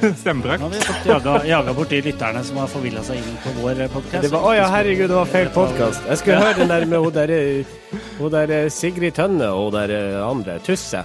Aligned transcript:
Nå 0.02 0.10
stemmebrøk. 0.16 0.60
har 0.60 0.70
vi 0.72 0.80
fått 0.80 1.06
jaga, 1.08 1.34
jaga 1.44 1.72
bort 1.76 1.90
de 1.92 2.00
lytterne 2.06 2.42
som 2.44 2.56
har 2.62 2.68
forvilla 2.72 3.02
seg 3.04 3.20
inn 3.20 3.38
på 3.44 3.52
vår 3.58 3.82
podkast. 3.92 4.24
Det 4.24 4.32
var, 4.32 4.46
å 4.48 4.54
ja, 4.56 4.68
herregud, 4.72 5.10
det 5.12 5.18
var 5.18 5.28
feil 5.28 5.50
podkast. 5.52 6.06
Jeg 6.08 6.22
skulle 6.22 6.40
høre 6.40 6.56
den 6.62 6.72
der 6.72 6.86
med 6.88 7.04
hun 7.04 7.16
der, 7.16 7.34
hun 8.16 8.32
der 8.32 8.54
Sigrid 8.72 9.18
Tønne 9.18 9.50
og 9.52 9.68
hun 9.68 9.76
der 9.76 9.96
eh, 9.98 10.20
andre, 10.24 10.56
Tusse. 10.64 11.04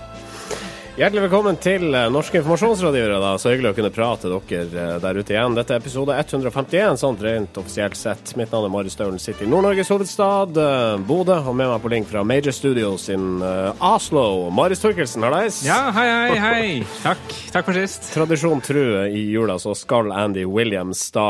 Hjertelig 0.96 1.26
velkommen 1.26 1.58
til 1.60 1.90
eh, 1.92 2.06
Norske 2.08 2.38
informasjonsrådgivere. 2.40 3.18
da, 3.20 3.34
Så 3.36 3.52
hyggelig 3.52 3.74
å 3.74 3.76
kunne 3.76 3.90
prate 3.92 4.30
dere 4.32 4.62
eh, 4.80 4.94
der 5.04 5.18
ute 5.20 5.34
igjen. 5.34 5.56
Dette 5.58 5.74
er 5.76 5.82
episode 5.82 6.16
151, 6.16 6.96
sånn 7.02 7.18
rent 7.20 7.60
offisielt 7.60 7.98
sett. 8.00 8.32
Mitt 8.40 8.54
navn 8.56 8.70
er 8.70 8.72
Marius 8.72 8.96
Staulen, 8.96 9.20
sitter 9.20 9.44
i 9.44 9.50
Nord-Norges 9.52 9.92
hovedstad, 9.92 10.56
eh, 10.56 10.96
Bodø, 11.10 11.36
og 11.52 11.58
med 11.60 11.68
meg 11.74 11.84
på 11.84 11.92
link 11.92 12.08
fra 12.08 12.24
Major 12.24 12.56
Studios 12.56 13.10
in 13.12 13.44
Oslo. 13.44 14.24
Marius 14.56 14.86
Torkelsen, 14.86 15.28
hallais. 15.28 15.60
Ja, 15.68 15.82
hei, 16.00 16.08
hei, 16.08 16.40
hei. 16.46 16.66
Takk. 17.04 17.38
Takk 17.52 17.68
for 17.68 17.76
sist. 17.82 18.08
Tradisjon 18.16 18.64
tru 18.64 18.86
i 19.10 19.28
jula 19.36 19.60
så 19.60 19.76
skal 19.76 20.16
Andy 20.16 20.48
Williams 20.48 21.10
da, 21.12 21.28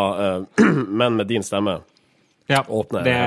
men 1.01 1.17
med 1.17 1.25
din 1.33 1.41
stemme 1.45 1.79
Ja, 2.45 2.61
Åpne. 2.69 3.01
det, 3.01 3.17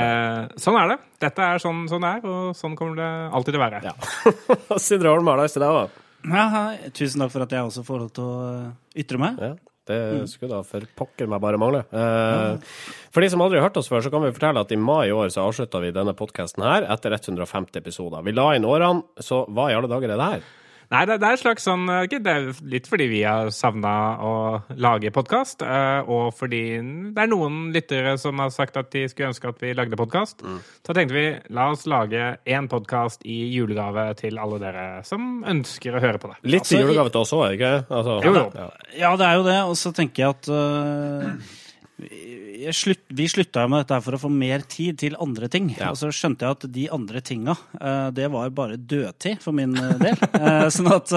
sånn 0.62 0.78
er 0.78 0.94
det. 0.94 1.02
Dette 1.26 1.42
er 1.50 1.58
sånn, 1.66 1.88
sånn 1.90 2.06
er, 2.06 2.22
og 2.22 2.54
sånn 2.54 2.78
kommer 2.78 3.00
det 3.02 3.14
alltid 3.34 3.56
til 3.56 3.58
å 3.58 3.66
være. 3.66 3.88
Ja. 3.90 3.96
Sindre 4.92 5.10
Holm, 5.18 5.26
hallais 5.34 5.50
til 5.58 5.66
deg 5.66 5.80
òg. 5.88 6.04
Ja. 6.28 6.44
Tusen 6.94 7.22
takk 7.24 7.32
for 7.34 7.44
at 7.46 7.54
jeg 7.56 7.64
også 7.70 7.84
får 7.86 8.04
lov 8.04 8.12
til 8.16 8.28
å 8.28 8.36
eh, 8.52 9.00
ytre 9.04 9.20
meg. 9.22 9.40
Ja, 9.40 9.54
det 9.88 9.98
skulle 10.28 10.58
da 10.58 10.62
for 10.66 10.84
pokker 10.98 11.30
meg 11.32 11.40
bare 11.40 11.60
mangle. 11.60 11.84
Eh, 11.88 12.58
For 13.14 13.24
de 13.24 13.30
som 13.32 13.40
aldri 13.44 13.60
har 13.60 13.68
hørt 13.70 13.78
oss 13.80 13.88
før, 13.88 14.04
så 14.04 14.12
kan 14.12 14.24
vi 14.26 14.34
fortelle 14.36 14.60
at 14.60 14.72
i 14.74 14.80
mai 14.80 15.08
i 15.08 15.14
år 15.16 15.32
så 15.32 15.46
avslutta 15.48 15.80
vi 15.84 15.94
denne 15.96 16.12
podkasten 16.18 16.64
her 16.66 16.84
etter 16.92 17.16
150 17.16 17.80
episoder. 17.80 18.24
Vi 18.26 18.34
la 18.36 18.50
inn 18.58 18.68
årene, 18.68 19.06
så 19.24 19.46
hva 19.48 19.70
i 19.72 19.76
alle 19.78 19.88
dager 19.90 20.12
er 20.12 20.20
det 20.20 20.30
her? 20.34 20.48
Nei, 20.88 21.02
det, 21.04 21.18
det 21.20 21.28
er 21.28 21.36
et 21.36 21.42
slags 21.42 21.66
sånn 21.66 21.82
ikke, 22.06 22.18
Det 22.24 22.32
er 22.32 22.46
litt 22.72 22.86
fordi 22.88 23.06
vi 23.10 23.18
har 23.26 23.50
savna 23.52 23.90
å 24.24 24.30
lage 24.80 25.10
podkast, 25.12 25.60
og 26.08 26.30
fordi 26.38 26.62
det 27.12 27.24
er 27.26 27.28
noen 27.28 27.58
lyttere 27.74 28.14
som 28.20 28.40
har 28.40 28.48
sagt 28.54 28.78
at 28.80 28.88
de 28.94 29.02
skulle 29.12 29.28
ønske 29.34 29.50
at 29.52 29.60
vi 29.60 29.74
lagde 29.76 29.98
podkast. 30.00 30.40
Så 30.86 30.96
tenkte 30.96 31.16
vi 31.18 31.26
la 31.52 31.68
oss 31.74 31.84
lage 31.90 32.30
én 32.48 32.70
podkast 32.72 33.26
i 33.28 33.36
julegave 33.52 34.08
til 34.22 34.40
alle 34.40 34.62
dere 34.64 34.86
som 35.04 35.44
ønsker 35.44 35.98
å 35.98 36.02
høre 36.06 36.22
på 36.22 36.32
det. 36.32 36.40
Litt 36.48 36.64
Altså, 36.64 36.80
julegave 36.80 37.12
til 37.12 37.20
oss 37.26 37.36
òg, 37.36 37.46
ikke 37.58 37.74
altså, 37.84 38.18
ja, 38.24 38.32
jo. 38.32 38.48
Ja. 38.56 38.68
Ja, 39.04 39.12
det 39.20 39.28
er 39.28 39.38
jo 39.42 39.46
det. 39.52 39.58
Og 39.68 39.76
så 39.84 39.92
tenker 39.96 40.24
jeg 40.24 40.38
at 40.38 40.52
jeg 40.54 41.36
slutt, 42.72 43.00
Vi 43.08 43.28
slutta 43.28 43.66
med 43.68 43.82
dette 43.82 43.98
for 44.04 44.16
å 44.16 44.20
få 44.22 44.30
mer 44.32 44.62
tid 44.70 44.98
til 45.02 45.16
andre 45.20 45.48
ting. 45.50 45.70
Ja. 45.76 45.90
Og 45.90 45.98
så 46.00 46.10
skjønte 46.14 46.46
jeg 46.46 46.56
at 46.56 46.66
de 46.74 46.86
andre 46.94 47.22
tinga, 47.24 47.56
øh, 47.80 48.10
det 48.14 48.28
var 48.32 48.50
bare 48.54 48.78
dødtid 48.78 49.42
for 49.42 49.56
min 49.56 49.76
øh, 49.76 49.96
del. 50.02 50.16
Eh, 50.38 50.68
sånn, 50.70 50.86
at, 50.92 51.10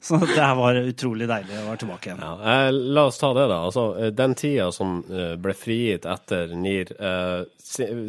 sånn 0.00 0.22
det 0.24 0.40
her 0.40 0.56
var 0.56 0.78
utrolig 0.80 1.28
deilig 1.28 1.56
å 1.60 1.66
være 1.68 1.80
tilbake 1.82 2.08
igjen. 2.08 2.22
Ja, 2.24 2.52
eh, 2.52 2.68
la 2.96 3.04
oss 3.10 3.20
ta 3.20 3.30
det, 3.36 3.46
da. 3.50 3.58
Altså, 3.68 3.84
eh, 4.00 4.12
den 4.16 4.34
tida 4.38 4.70
som 4.72 5.00
eh, 5.04 5.34
ble 5.40 5.54
frigitt 5.56 6.08
etter 6.08 6.54
NIR. 6.56 6.94
Eh, 6.96 7.40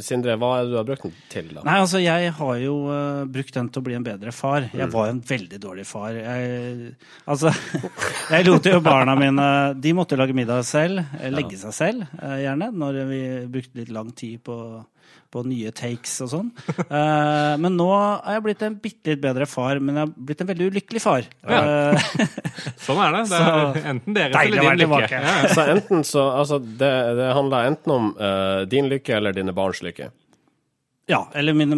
Sindre, 0.02 0.40
hva 0.42 0.56
er 0.58 0.64
det 0.66 0.72
du 0.72 0.78
har 0.80 0.86
brukt 0.88 1.04
den 1.06 1.18
til, 1.30 1.52
da? 1.54 1.62
Nei, 1.68 1.76
altså, 1.84 2.00
jeg 2.02 2.32
har 2.34 2.56
jo 2.64 2.78
uh, 2.90 3.28
brukt 3.30 3.54
den 3.54 3.68
til 3.70 3.84
å 3.84 3.86
bli 3.86 3.94
en 3.94 4.06
bedre 4.08 4.34
far. 4.34 4.66
Jeg 4.74 4.90
var 4.90 5.12
en 5.12 5.20
veldig 5.22 5.60
dårlig 5.62 5.86
far. 5.86 6.18
Jeg, 6.18 6.96
altså, 7.30 7.52
jeg 8.34 8.48
lot 8.48 8.66
jo 8.66 8.80
barna 8.82 9.14
mine 9.20 9.46
De 9.78 9.94
måtte 9.94 10.18
lage 10.18 10.34
middag 10.34 10.66
selv, 10.66 11.04
legge 11.30 11.60
seg 11.62 11.76
selv, 11.78 12.18
gjerne, 12.42 12.72
når 12.74 12.98
vi 13.12 13.22
brukte 13.54 13.84
litt 13.84 13.94
lang 13.94 14.10
tid 14.18 14.42
på, 14.50 14.58
på 15.32 15.42
nye 15.48 15.72
takes 15.76 16.14
og 16.26 16.30
sånn. 16.32 16.50
Uh, 16.92 17.56
men 17.64 17.78
nå 17.80 17.88
er 17.96 18.38
jeg 18.38 18.44
blitt 18.46 18.66
en 18.68 18.78
bitte 18.84 19.14
litt 19.14 19.22
bedre 19.24 19.48
far, 19.50 19.80
men 19.80 19.96
jeg 19.98 20.06
har 20.06 20.14
blitt 20.30 20.44
en 20.44 20.50
veldig 20.52 20.70
ulykkelig 20.74 21.02
far. 21.04 21.28
Eh, 21.42 22.10
Sånn 22.86 23.00
er 23.02 23.16
det. 23.16 23.22
Det 23.32 23.40
er 23.42 23.80
enten 23.94 24.18
deres 24.18 24.38
eller 24.42 24.66
din 24.82 24.92
lykke. 24.92 25.20
Ja, 25.22 25.36
Ja. 25.42 25.52
Så 25.56 25.66
enten 25.72 26.04
så 26.08 26.24
Altså, 26.42 26.58
det, 26.60 26.92
det 27.18 27.30
handler 27.36 27.70
enten 27.72 27.94
om 27.94 28.10
uh, 28.18 28.64
din 28.70 28.90
lykke 28.92 29.16
eller 29.18 29.36
dine 29.36 29.54
barns 29.56 29.82
lykke. 29.86 30.10
ja, 31.12 31.22
eller 31.36 31.54
mine, 31.58 31.78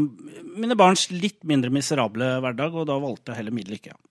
mine 0.55 0.75
barns 0.77 1.07
litt 1.11 1.39
mindre 1.47 1.71
miserable 1.73 2.27
hverdag, 2.43 2.75
og 2.75 2.87
da 2.89 2.97
valgte 3.01 3.33
jeg 3.33 3.41
heller 3.41 3.55
min 3.55 3.69
lykke. 3.71 3.95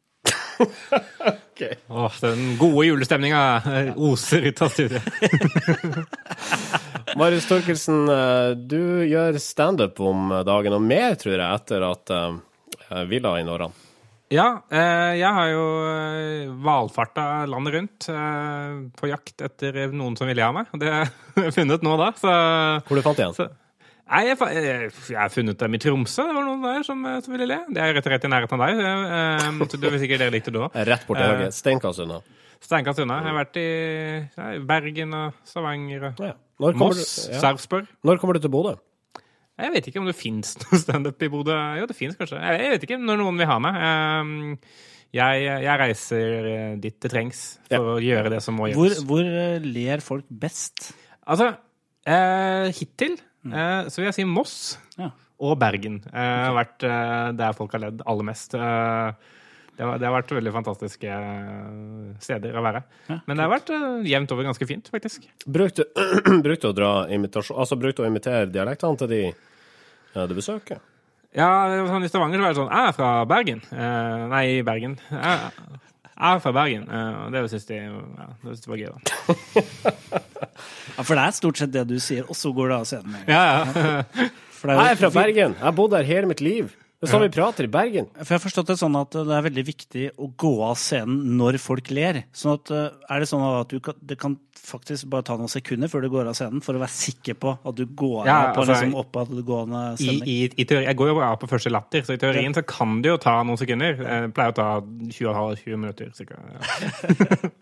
Åh, 1.93 2.15
den 2.23 2.57
gode 2.59 2.87
julestemninga 2.89 3.95
oser 3.97 4.49
ut 4.49 4.63
av 4.65 4.73
studiet. 4.73 5.05
Marius 7.19 7.47
Torkelsen, 7.51 8.05
eh, 8.09 8.51
du 8.57 9.05
gjør 9.09 9.39
standup 9.43 10.01
om 10.01 10.33
dagen 10.47 10.77
og 10.79 10.85
mer, 10.85 11.15
tror 11.21 11.37
jeg, 11.37 11.61
etter 11.61 11.89
at 11.91 12.13
uh, 12.15 13.03
Villa 13.09 13.37
i 13.41 13.47
årene. 13.47 13.73
Ja, 14.33 14.63
eh, 14.73 15.19
jeg 15.21 15.29
har 15.37 15.49
jo 15.53 15.65
eh, 15.85 16.53
valfarta 16.65 17.25
landet 17.51 17.75
rundt 17.75 18.07
eh, 18.09 18.77
på 18.97 19.11
jakt 19.11 19.43
etter 19.45 19.91
noen 19.93 20.17
som 20.17 20.31
ville 20.31 20.45
ha 20.47 20.55
meg. 20.57 20.71
Det 20.81 20.89
har 20.95 21.11
jeg 21.51 21.57
funnet 21.59 21.85
nå, 21.85 21.97
da. 22.01 22.13
Så, 22.17 22.33
Hvor 22.89 22.97
du 22.97 23.05
fant 23.05 23.21
igjen? 23.21 23.37
så 23.37 23.51
Nei, 24.13 24.27
jeg, 24.29 24.91
har 25.17 25.31
funnet 25.33 25.61
dem 25.61 25.77
i 25.77 25.81
Tromsø. 25.81 26.25
Det 26.29 26.35
var 26.37 26.45
noen 26.45 26.65
der 26.65 26.83
som, 26.85 27.05
eh, 27.09 27.19
som 27.25 27.37
ville 27.37 27.49
le. 27.49 27.59
Det 27.73 27.81
er 27.85 27.93
rett 27.97 28.09
og 28.09 28.15
rett 28.15 28.25
i 28.29 28.31
nærheten 28.33 28.57
av 28.57 28.73
deg. 28.73 28.81
eh, 28.89 29.67
så 29.69 29.81
det 29.83 29.93
vil 29.93 30.03
sikkert 30.03 30.25
dere 30.25 30.35
likte 30.35 30.55
det 30.55 30.65
da. 30.65 30.71
Rett 30.93 31.05
borti 31.09 31.29
høyre. 31.29 31.51
Steinkast 31.57 32.03
unna. 32.05 32.23
Steinkast 32.63 33.05
unna. 33.05 33.21
Jeg 33.21 33.29
har 33.29 33.39
vært 33.43 33.61
i 33.61 33.69
Bergen 34.73 35.17
og 35.19 35.45
Stavanger 35.49 36.09
og 36.09 36.25
Ja. 36.25 36.35
Når, 36.63 36.77
kommer 36.79 36.97
Moss, 37.03 37.13
ja. 37.31 37.41
Sarpsborg. 37.43 37.91
Når 38.07 38.21
kommer 38.23 38.39
du 38.39 38.45
til 38.47 38.53
Bodø? 38.55 38.77
Jeg 39.63 39.73
vet 39.75 39.87
ikke 39.91 40.01
om 40.01 40.07
det 40.09 40.15
fins 40.17 40.55
noe 40.63 40.79
standup 40.81 41.21
i 41.23 41.29
Bodø. 41.33 41.59
Jo, 41.81 41.85
det 41.91 41.97
fins 41.99 42.17
kanskje. 42.19 42.39
Jeg 42.41 42.73
vet 42.77 42.87
ikke 42.89 42.99
når 43.03 43.21
noen 43.21 43.39
vil 43.43 43.51
ha 43.51 43.59
meg. 43.63 43.77
Um, 44.23 44.33
Jeg, 45.13 45.43
jeg 45.45 45.77
reiser 45.77 46.47
eh, 46.49 46.69
dit 46.81 46.95
det 47.05 47.11
trengs 47.13 47.41
for 47.69 47.99
å 47.99 47.99
gjøre 48.01 48.31
det 48.33 48.39
som 48.41 48.57
må 48.57 48.71
gjøres. 48.71 49.03
hvor 49.05 49.27
hvor 49.27 49.67
ler 49.67 50.01
folk 50.01 50.25
best? 50.41 50.87
Altså, 51.29 51.51
eh, 52.09 52.71
hittil 52.73 53.19
eh, 53.45 53.91
så 53.93 54.01
vil 54.01 54.09
jeg 54.09 54.17
si 54.17 54.25
Moss 54.25 54.55
Ja. 54.97 55.11
og 55.37 55.59
Bergen 55.61 55.99
eh, 56.09 56.17
har 56.49 56.57
vært 56.57 56.87
eh, 56.89 57.29
der 57.37 57.53
folk 57.59 57.77
har 57.77 57.85
ledd 57.85 58.01
aller 58.09 58.25
mest. 58.31 58.57
Eh, 58.57 59.13
det, 59.77 59.85
har, 59.87 59.99
det 59.99 60.05
har 60.05 60.15
vært 60.15 60.33
veldig 60.37 60.53
fantastiske 60.53 61.09
eh, 61.09 62.09
steder 62.21 62.57
å 62.59 62.65
være. 62.65 62.83
Ja, 63.09 63.19
Men 63.27 63.39
det 63.39 63.47
har 63.47 63.53
vært 63.55 63.73
eh, 63.73 63.89
jevnt 64.11 64.35
over 64.35 64.49
ganske 64.51 64.69
fint, 64.69 64.91
faktisk. 64.93 65.25
Brukte 65.47 65.87
du 66.45 66.69
å 66.69 66.75
dra 66.77 66.93
imitasjon 67.13 67.57
Altså 67.63 67.79
brukte 67.81 68.05
å 68.05 68.09
imitere 68.09 68.51
dialektene 68.53 69.01
til 69.01 69.13
de 69.13 69.23
ja, 70.13 70.27
du 70.29 70.35
besøker? 70.37 70.83
Ja, 71.33 71.49
var 71.73 71.89
sånn 71.89 72.05
I 72.05 72.11
Stavanger 72.13 72.37
så 72.37 72.45
var 72.45 72.53
det 72.53 72.59
sånn 72.61 72.75
Jeg 72.75 72.91
er 72.91 72.99
fra 72.99 73.13
Bergen. 73.31 73.63
Eh, 73.73 74.27
nei, 74.35 74.45
Bergen. 74.67 74.99
Jeg, 75.09 75.79
jeg 76.13 76.29
er 76.29 76.43
fra 76.45 76.53
Bergen. 76.59 76.85
Eh, 76.93 77.23
det 77.33 77.45
syns 77.55 77.65
de, 77.71 77.81
ja, 77.81 78.29
det 78.43 78.51
synes 78.51 78.67
de 78.67 78.73
var 78.75 78.83
gøy, 78.83 78.93
da. 78.93 80.21
Ja, 80.93 81.03
For 81.09 81.17
det 81.17 81.23
er 81.25 81.35
stort 81.35 81.59
sett 81.59 81.73
det 81.73 81.87
du 81.89 81.97
sier, 82.03 82.27
og 82.29 82.37
så 82.37 82.53
går 82.53 82.69
det 82.69 82.77
av 82.77 82.87
scenen. 82.91 83.17
Ja, 83.25 83.41
ja. 83.41 84.29
For, 84.53 84.69
det 84.69 84.77
er 84.77 84.83
Jeg 84.85 84.93
er 84.93 85.01
fra 85.01 85.11
Bergen. 85.17 85.57
Jeg 85.57 85.65
har 85.65 85.75
bodd 85.75 85.97
her 85.97 86.07
hele 86.07 86.29
mitt 86.29 86.45
liv. 86.45 86.75
Det 87.03 87.09
er 87.09 87.13
sånn 87.17 87.25
vi 87.25 87.33
prater 87.35 87.67
i 87.67 87.71
Bergen. 87.73 88.07
for 88.15 88.31
jeg 88.31 88.39
har 88.39 88.43
forstått 88.45 88.69
det 88.71 88.77
sånn 88.79 88.95
at 88.95 89.11
det 89.11 89.35
er 89.35 89.43
veldig 89.43 89.63
viktig 89.67 90.05
å 90.23 90.29
gå 90.39 90.53
av 90.63 90.77
scenen 90.79 91.33
når 91.41 91.59
folk 91.59 91.91
ler. 91.91 92.21
Sånn 92.31 92.53
at, 92.55 92.71
eh, 92.71 92.95
er 93.11 93.19
det 93.25 93.27
sånn 93.27 93.43
at 93.43 93.73
du 93.75 93.81
kan, 93.83 93.97
det 94.07 94.17
kan 94.23 94.37
faktisk 94.55 95.09
bare 95.11 95.27
ta 95.27 95.35
noen 95.35 95.51
sekunder 95.51 95.91
før 95.91 96.05
du 96.07 96.09
går 96.13 96.31
av 96.31 96.37
scenen, 96.39 96.63
for 96.63 96.79
å 96.79 96.83
være 96.85 96.95
sikker 96.95 97.35
på 97.43 97.57
at 97.59 97.75
du 97.75 97.83
går 97.87 98.29
Ja, 98.31 98.37
av 98.37 98.55
på 98.55 98.63
altså, 98.63 98.77
liksom 98.77 98.95
oppadgående 99.03 99.83
I, 99.99 100.05
stemning? 100.05 100.29
i, 100.31 100.39
i 100.63 100.65
teori, 100.71 100.87
jeg 100.87 100.97
går 101.03 101.11
jo 101.11 101.19
av 101.27 101.37
på 101.43 101.51
første 101.51 101.75
latter, 101.75 102.07
så 102.07 102.15
i 102.15 102.23
teorien 102.23 102.55
så 102.55 102.63
kan 102.63 103.03
det 103.03 103.11
jo 103.11 103.19
ta 103.19 103.35
noen 103.43 103.59
sekunder. 103.59 103.99
Jeg 103.99 104.33
pleier 104.39 104.55
å 104.55 104.59
ta 104.63 104.69
20-20 104.81 105.77
minutter. 105.83 106.15
Cirka. 106.15 106.39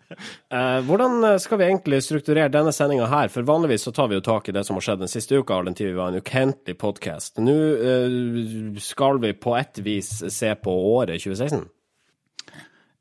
Eh, 0.51 0.79
hvordan 0.87 1.39
skal 1.41 1.59
vi 1.59 1.67
egentlig 1.67 2.01
strukturere 2.05 2.51
denne 2.51 2.73
sendinga 2.75 3.07
her? 3.11 3.31
For 3.33 3.47
vanligvis 3.47 3.85
så 3.87 3.93
tar 3.95 4.09
vi 4.11 4.17
jo 4.17 4.23
tak 4.25 4.49
i 4.49 4.55
det 4.55 4.63
som 4.67 4.77
har 4.77 4.85
skjedd 4.85 5.03
den 5.03 5.11
siste 5.11 5.39
uka, 5.39 5.57
all 5.57 5.69
den 5.69 5.77
tid 5.77 5.91
vi 5.91 5.99
var 5.99 6.11
en 6.11 6.21
ukentlig 6.21 6.75
podkast. 6.81 7.39
Nå 7.43 7.55
eh, 7.77 8.17
skal 8.83 9.21
vi 9.23 9.33
på 9.37 9.55
et 9.59 9.81
vis 9.85 10.09
se 10.33 10.51
på 10.59 10.73
året 10.95 11.21
2016. 11.23 11.63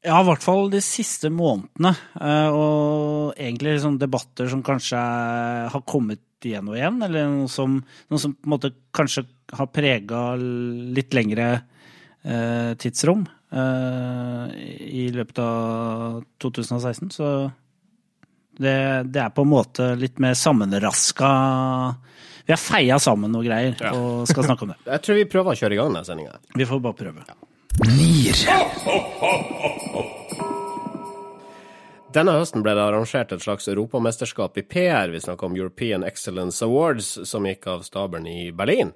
Ja, 0.01 0.23
i 0.23 0.27
hvert 0.31 0.45
fall 0.45 0.71
de 0.73 0.81
siste 0.85 1.29
månedene. 1.35 1.93
eh, 2.21 2.49
Og 2.55 3.35
egentlig 3.37 3.77
liksom 3.77 3.99
debatter 4.01 4.49
som 4.49 4.63
kanskje 4.65 5.01
har 5.75 5.85
kommet 5.89 6.25
igjen 6.47 6.71
og 6.73 6.79
igjen, 6.79 7.03
eller 7.05 7.29
noe 7.29 7.51
som, 7.53 7.75
noe 8.09 8.23
som 8.23 8.33
på 8.33 8.49
en 8.49 8.55
måte 8.55 8.73
kanskje 8.97 9.27
har 9.59 9.69
prega 9.75 10.23
litt 10.41 11.13
lengre 11.17 11.51
tidsrom 12.81 13.23
eh, 13.53 14.45
i 14.91 15.09
løpet 15.15 15.39
av 15.45 16.23
2016. 16.43 17.11
Så 17.15 17.51
Det, 18.61 18.77
det 19.09 19.21
er 19.23 19.31
på 19.33 19.43
en 19.47 19.53
måte 19.53 19.95
litt 19.97 20.19
mer 20.21 20.35
sammenraska 20.37 21.29
Vi 22.45 22.53
har 22.53 22.61
feia 22.61 22.99
sammen 22.99 23.33
noe 23.33 23.47
greier 23.47 23.79
og 23.95 24.27
skal 24.29 24.45
snakke 24.45 24.67
om 24.67 24.73
det. 24.75 24.81
Jeg 24.93 25.05
tror 25.07 25.21
vi 25.21 25.29
prøver 25.31 25.55
å 25.55 25.61
kjøre 25.63 25.75
i 25.75 25.81
gang 25.81 25.95
denne 25.95 26.05
sendinga. 26.05 26.37
Vi 26.59 26.67
får 26.67 26.83
bare 26.85 26.99
prøve. 26.99 27.25
Denne 32.11 32.33
høsten 32.35 32.65
ble 32.67 32.73
det 32.75 32.83
arrangert 32.83 33.31
et 33.33 33.43
slags 33.45 33.69
europamesterskap 33.71 34.59
i 34.59 34.65
PR. 34.67 35.13
Vi 35.15 35.21
snakker 35.23 35.47
om 35.47 35.55
European 35.55 36.03
Excellence 36.03 36.65
Awards, 36.67 37.13
som 37.31 37.47
gikk 37.47 37.69
av 37.71 37.85
stabelen 37.87 38.27
i 38.27 38.51
Berlin. 38.51 38.91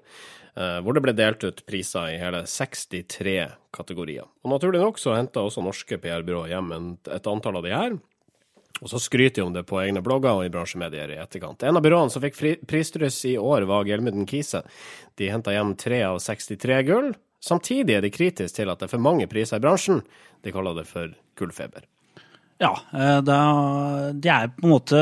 Eh, 0.56 0.80
Hvor 0.80 0.96
det 0.96 1.02
ble 1.04 1.14
delt 1.16 1.44
ut 1.44 1.62
priser 1.66 2.14
i 2.14 2.18
hele 2.20 2.44
63 2.46 3.36
kategorier. 3.74 4.26
Og 4.44 4.54
Naturlig 4.54 4.82
nok 4.82 4.98
så 5.02 5.16
henta 5.18 5.44
også 5.44 5.64
norske 5.64 5.98
PR-byråer 5.98 6.54
hjem 6.54 6.74
et 7.12 7.30
antall 7.30 7.60
av 7.60 7.66
de 7.66 7.74
her. 7.74 7.96
Og 8.82 8.90
så 8.90 8.98
skryter 8.98 9.40
de 9.40 9.46
om 9.46 9.54
det 9.54 9.62
på 9.70 9.78
egne 9.80 10.02
blogger 10.02 10.40
og 10.40 10.48
i 10.48 10.50
bransjemedier 10.52 11.14
i 11.14 11.20
etterkant. 11.22 11.62
En 11.62 11.78
av 11.78 11.84
byråene 11.84 12.10
som 12.10 12.24
fikk 12.24 12.66
prisdryss 12.66 13.20
i 13.30 13.36
år, 13.38 13.68
var 13.70 13.86
Gjelmuden 13.86 14.26
Kise. 14.26 14.64
De 15.18 15.30
henta 15.30 15.54
hjem 15.54 15.76
tre 15.78 16.02
av 16.08 16.18
63 16.22 16.82
gull. 16.88 17.12
Samtidig 17.44 17.98
er 17.98 18.02
de 18.02 18.10
kritiske 18.10 18.58
til 18.58 18.72
at 18.72 18.80
det 18.80 18.88
er 18.88 18.96
for 18.96 19.04
mange 19.04 19.28
priser 19.30 19.60
i 19.60 19.64
bransjen. 19.64 20.02
De 20.42 20.52
kaller 20.52 20.80
det 20.80 20.88
for 20.90 21.14
gullfeber. 21.38 21.86
Ja, 22.62 22.70
Det 22.92 23.24
da, 23.26 23.38
de 24.14 24.30
er 24.30 24.50
på 24.54 24.68
en 24.68 24.72
måte 24.72 25.00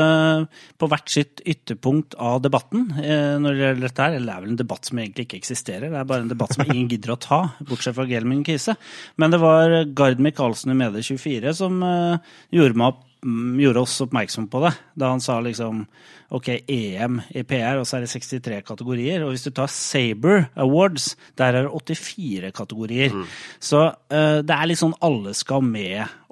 på 0.81 0.89
hvert 0.89 1.11
sitt 1.13 1.43
ytterpunkt 1.45 2.17
av 2.17 2.41
debatten 2.41 2.87
eh, 2.97 3.37
når 3.41 3.53
det 3.53 3.63
gjelder 3.67 3.85
dette 3.85 4.07
her. 4.07 4.17
Eller 4.17 4.25
det 4.25 4.33
er 4.33 4.45
vel 4.45 4.53
en 4.55 4.61
debatt 4.63 4.89
som 4.89 4.99
egentlig 4.99 5.27
ikke 5.27 5.39
eksisterer, 5.43 5.93
det 5.93 6.01
er 6.01 6.09
bare 6.09 6.25
en 6.25 6.33
debatt 6.33 6.55
som 6.55 6.65
ingen 6.65 6.89
gidder 6.91 7.13
å 7.13 7.21
ta, 7.21 7.41
bortsett 7.69 7.97
fra 7.97 8.07
Gelmin 8.09 8.43
Kise. 8.47 8.75
Men 9.21 9.33
det 9.33 9.41
var 9.43 9.77
Gard 9.93 10.23
Michaelsen 10.23 10.73
i 10.73 10.79
Medie24 10.81 11.53
som 11.61 11.77
eh, 11.85 12.33
gjorde, 12.57 12.79
meg 12.81 12.95
opp, 12.95 13.05
mm, 13.21 13.53
gjorde 13.61 13.85
oss 13.85 14.01
oppmerksom 14.07 14.49
på 14.51 14.65
det, 14.65 14.73
da 14.99 15.13
han 15.13 15.23
sa 15.23 15.37
liksom 15.45 15.85
OK, 16.33 16.49
EM 16.65 17.19
i 17.37 17.43
PR, 17.45 17.77
og 17.77 17.85
så 17.85 17.99
er 17.99 18.07
det 18.07 18.09
63 18.09 18.63
kategorier. 18.65 19.21
Og 19.21 19.35
hvis 19.35 19.45
du 19.45 19.51
tar 19.53 19.69
Saber 19.69 20.47
Awards, 20.57 21.11
der 21.37 21.59
er 21.59 21.67
det 21.67 21.97
84 21.99 22.49
kategorier. 22.57 23.13
Så 23.61 23.83
uh, 23.85 24.39
det 24.41 24.55
er 24.55 24.65
litt 24.71 24.81
sånn 24.81 24.97
alle 25.05 25.35
skal 25.37 25.61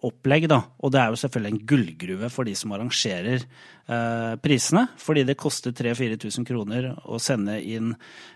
med-opplegg, 0.02 0.48
da. 0.50 0.62
Og 0.82 0.92
det 0.92 1.00
er 1.02 1.10
jo 1.14 1.20
selvfølgelig 1.22 1.52
en 1.54 1.66
gullgruve 1.68 2.30
for 2.30 2.44
de 2.46 2.56
som 2.56 2.72
arrangerer 2.74 3.44
eh, 3.44 4.36
prisene. 4.42 4.88
Fordi 4.98 5.24
det 5.28 5.38
koster 5.38 5.72
3000-4000 5.72 6.46
kroner 6.48 6.92
å 7.06 7.20
sende 7.22 7.60
inn 7.62 7.94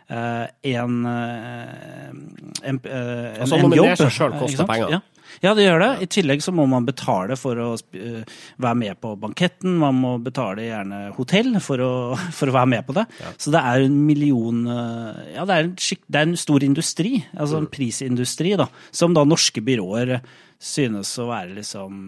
eh, 0.10 0.46
en, 0.76 1.06
en, 1.06 2.22
en, 2.64 2.80
eh, 2.86 3.34
en, 3.34 3.42
Altså, 3.42 3.56
en 3.56 3.62
nominere 3.66 3.96
jobb. 3.96 4.04
seg 4.06 4.12
selv 4.12 4.36
eh, 4.36 4.40
koster 4.46 4.70
penger. 4.70 4.98
Ja. 4.98 5.02
Ja, 5.44 5.54
det 5.58 5.66
gjør 5.66 5.82
det. 5.82 5.90
I 6.06 6.10
tillegg 6.12 6.44
så 6.44 6.54
må 6.56 6.66
man 6.70 6.88
betale 6.88 7.38
for 7.40 7.60
å 7.62 7.68
øh, 7.76 8.40
være 8.62 8.80
med 8.80 9.00
på 9.04 9.14
banketten. 9.22 9.78
Man 9.82 10.00
må 10.02 10.16
betale 10.24 10.68
gjerne 10.68 11.02
hotell 11.18 11.54
for 11.64 11.84
å, 11.84 11.92
for 12.38 12.52
å 12.52 12.56
være 12.56 12.72
med 12.76 12.88
på 12.88 12.96
det. 12.98 13.06
Så 13.42 13.54
det 13.56 13.62
er 13.62 13.86
en 13.86 14.00
million 14.08 14.64
øh, 14.66 15.22
Ja, 15.36 15.46
det 15.48 15.58
er 15.58 15.68
en, 15.68 15.76
det 15.76 16.22
er 16.22 16.28
en 16.30 16.40
stor 16.40 16.66
industri, 16.66 17.18
altså 17.34 17.62
en 17.62 17.70
prisindustri, 17.72 18.56
da, 18.60 18.70
som 18.96 19.16
da 19.16 19.26
norske 19.28 19.64
byråer 19.66 20.18
synes 20.62 21.12
å 21.20 21.30
være 21.30 21.58
liksom 21.58 22.04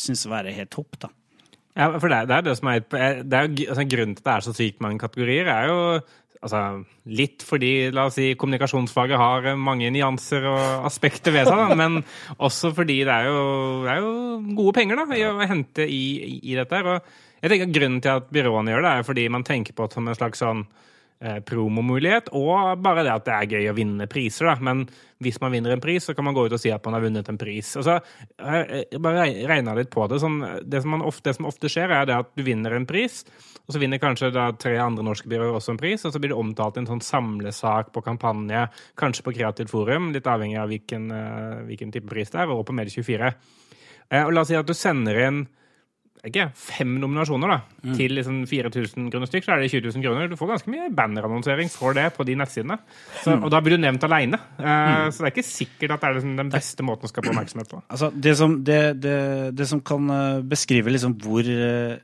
Synes 0.00 0.22
å 0.26 0.32
være 0.32 0.54
helt 0.54 0.70
topp, 0.72 0.96
da. 1.02 1.10
Ja, 1.78 1.86
for 2.00 2.10
det, 2.10 2.24
det 2.28 2.34
er 2.36 2.46
det 2.46 2.56
som 2.58 2.70
er, 2.72 2.80
det 2.82 3.36
er 3.36 3.46
altså, 3.46 3.84
Grunnen 3.88 4.16
til 4.16 4.24
at 4.24 4.26
det 4.26 4.32
er 4.34 4.46
så 4.46 4.54
sykt 4.56 4.82
mange 4.82 5.00
kategorier, 5.02 5.48
er 5.48 5.68
jo 5.70 5.78
altså, 6.44 6.60
litt 7.10 7.44
fordi 7.46 7.72
la 7.94 8.06
oss 8.08 8.18
si, 8.18 8.32
kommunikasjonsfaget 8.38 9.20
har 9.20 9.48
mange 9.60 9.90
nyanser 9.94 10.46
og 10.50 10.86
aspekter 10.88 11.34
ved 11.36 11.48
seg, 11.48 11.60
da, 11.60 11.78
men 11.78 12.00
også 12.38 12.72
fordi 12.76 13.00
det 13.08 13.16
er 13.16 13.30
jo, 13.30 13.40
det 13.86 13.94
er 13.94 14.04
jo 14.04 14.12
gode 14.58 14.76
penger 14.80 15.02
da, 15.02 15.08
å 15.30 15.50
hente 15.50 15.86
i, 15.86 16.04
i 16.40 16.56
dette. 16.58 16.82
og 16.84 17.40
jeg 17.40 17.54
tenker 17.54 17.72
Grunnen 17.72 18.04
til 18.04 18.20
at 18.20 18.30
byråene 18.32 18.74
gjør 18.74 18.86
det, 18.86 18.92
er 18.92 19.08
fordi 19.08 19.26
man 19.32 19.46
tenker 19.46 19.76
på 19.76 19.88
det 19.88 19.96
som 19.96 20.08
en 20.08 20.18
slags 20.18 20.42
sånn 20.44 20.64
promomulighet, 21.20 22.30
og 22.32 22.80
bare 22.80 23.02
det 23.04 23.12
at 23.12 23.26
det 23.26 23.34
er 23.34 23.50
gøy 23.54 23.66
å 23.68 23.74
vinne 23.76 24.06
priser. 24.08 24.46
da, 24.48 24.54
Men 24.60 24.86
hvis 25.20 25.40
man 25.42 25.52
vinner 25.52 25.74
en 25.74 25.82
pris, 25.82 26.04
så 26.04 26.14
kan 26.16 26.24
man 26.24 26.34
gå 26.34 26.46
ut 26.46 26.54
og 26.56 26.60
si 26.62 26.70
at 26.72 26.84
man 26.86 26.96
har 26.96 27.04
vunnet 27.04 27.28
en 27.28 27.38
pris. 27.38 27.74
Og 27.76 27.84
så 27.84 27.98
Jeg 28.40 29.00
bare 29.04 29.26
regna 29.48 29.74
litt 29.76 29.90
på 29.92 30.06
det. 30.08 30.20
sånn, 30.20 30.40
det, 30.64 30.80
som 30.82 31.02
ofte, 31.02 31.28
det 31.28 31.36
som 31.36 31.46
ofte 31.46 31.68
skjer, 31.68 31.92
er 31.92 32.06
det 32.08 32.16
at 32.16 32.30
du 32.34 32.42
vinner 32.42 32.72
en 32.72 32.86
pris, 32.86 33.24
og 33.68 33.74
så 33.74 33.78
vinner 33.78 34.00
kanskje 34.00 34.32
da 34.32 34.50
tre 34.52 34.78
andre 34.80 35.04
norske 35.04 35.28
byråer 35.28 35.58
også 35.58 35.74
en 35.74 35.82
pris, 35.82 36.04
og 36.04 36.12
så 36.12 36.18
blir 36.18 36.32
det 36.32 36.40
omtalt 36.40 36.76
i 36.76 36.80
en 36.80 36.88
sånn 36.88 37.04
samlesak 37.04 37.92
på 37.92 38.02
kampanje, 38.02 38.68
kanskje 38.96 39.26
på 39.26 39.36
Kreativt 39.36 39.70
Forum, 39.70 40.12
litt 40.14 40.26
avhengig 40.26 40.58
av 40.58 40.72
hvilken, 40.72 41.10
eh, 41.12 41.62
hvilken 41.68 41.92
type 41.92 42.08
pris 42.08 42.30
det 42.30 42.40
er, 42.40 42.48
og 42.48 42.64
på 42.64 42.72
Medie24. 42.72 43.34
Eh, 44.10 44.24
og 44.24 44.32
la 44.32 44.40
oss 44.40 44.48
si 44.48 44.56
at 44.56 44.66
du 44.66 44.72
sender 44.72 45.20
inn 45.28 45.46
ikke, 46.28 46.50
fem 46.58 46.90
nominasjoner 47.00 47.48
da, 47.48 47.56
til 47.96 48.12
liksom 48.18 48.42
4000 48.48 49.06
kroner 49.12 49.28
stykk, 49.30 49.46
så 49.46 49.54
er 49.54 49.62
det 49.62 49.70
20 49.72 49.86
000 49.86 50.04
kroner. 50.04 50.28
Du 50.28 50.36
får 50.36 50.50
ganske 50.50 50.72
mye 50.72 50.90
bannerannonsering 50.96 51.70
for 51.72 51.96
det 51.96 52.10
på 52.16 52.26
de 52.28 52.36
nettsidene. 52.36 52.76
Så, 53.22 53.38
og 53.38 53.48
da 53.52 53.62
blir 53.64 53.78
du 53.78 53.84
nevnt 53.84 54.04
aleine. 54.04 54.40
Så 54.58 55.22
det 55.22 55.30
er 55.30 55.32
ikke 55.32 55.46
sikkert 55.46 55.94
at 55.96 56.02
det 56.02 56.10
er 56.10 56.18
liksom 56.18 56.36
den 56.42 56.52
beste 56.52 56.84
måten 56.84 57.08
å 57.08 57.12
skape 57.12 57.32
oppmerksomhet 57.32 57.72
på. 57.72 57.80
Altså, 57.88 58.10
det 58.12 58.34
som, 58.36 58.58
det, 58.66 58.80
det, 59.00 59.16
det 59.56 59.68
som 59.70 59.80
kan 59.80 60.12
øh, 60.12 60.42
beskrive 60.50 60.92
liksom 60.92 61.16
hvor, 61.24 61.46
øh, 61.46 61.96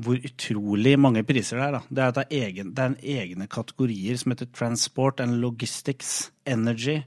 hvor 0.00 0.22
utrolig 0.30 0.94
mange 1.00 1.24
priser 1.28 1.60
det 1.60 1.66
er, 1.66 1.76
da, 1.76 1.82
det 1.90 2.04
er 2.04 2.14
at 2.14 2.20
det 2.20 2.24
er, 2.24 2.46
egen, 2.48 2.72
det 2.72 2.84
er 2.86 2.94
en 2.94 3.02
egne 3.20 3.50
kategorier 3.52 4.16
som 4.20 4.32
heter 4.32 4.48
transport 4.56 5.20
and 5.20 5.36
logistics, 5.44 6.30
energy 6.48 7.02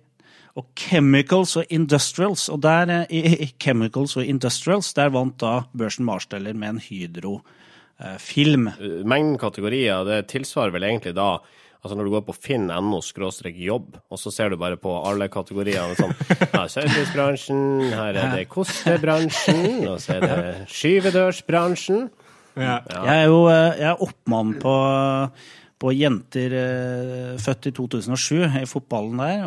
og 0.57 0.66
chemicals 0.78 1.56
og 1.60 1.69
industrials. 1.69 2.50
Og 2.50 2.62
der, 2.63 2.90
øh, 3.00 3.06
i, 3.10 3.22
i 3.46 3.51
chemicals 3.62 4.18
og 4.18 4.25
industrials, 4.25 4.94
der 4.94 5.13
vant 5.13 5.40
da 5.42 5.62
Børsen 5.78 6.06
Marsteller 6.06 6.54
med 6.54 6.69
en 6.69 6.84
Hydro-film. 6.90 8.69
Mengden 9.06 9.38
kategorier, 9.38 10.04
det 10.04 10.28
tilsvarer 10.33 10.76
vel 10.76 10.83
egentlig 10.90 11.16
da 11.16 11.38
Altså 11.80 11.95
når 11.95 12.09
du 12.09 12.12
går 12.12 12.24
på 12.28 12.33
finn.no 12.35 12.97
skråstrek 13.00 13.56
jobb, 13.64 13.94
og 14.12 14.19
så 14.19 14.33
ser 14.35 14.52
du 14.52 14.57
bare 14.59 14.76
på 14.76 14.92
alle 15.07 15.30
kategoriene 15.31 15.95
sånn 15.95 16.12
ja, 16.57 16.66
Servicebransjen, 16.68 17.62
her 17.94 18.19
er 18.19 18.33
det 18.35 18.50
kostebransjen, 18.52 19.85
og 19.88 20.02
så 20.04 20.18
er 20.18 20.26
det 20.26 20.50
skyvedørsbransjen. 20.76 22.09
Ja. 22.59 22.81
Jeg 22.83 23.14
er 23.14 23.30
jo 23.31 23.40
jeg 23.47 23.88
er 23.94 24.04
oppmann 24.04 24.57
på, 24.59 24.74
på 25.80 25.94
jenter 25.95 26.54
øh, 26.59 27.40
født 27.40 27.69
i 27.69 27.71
2007 27.71 28.42
i 28.62 28.66
fotballen 28.68 29.21
der. 29.21 29.45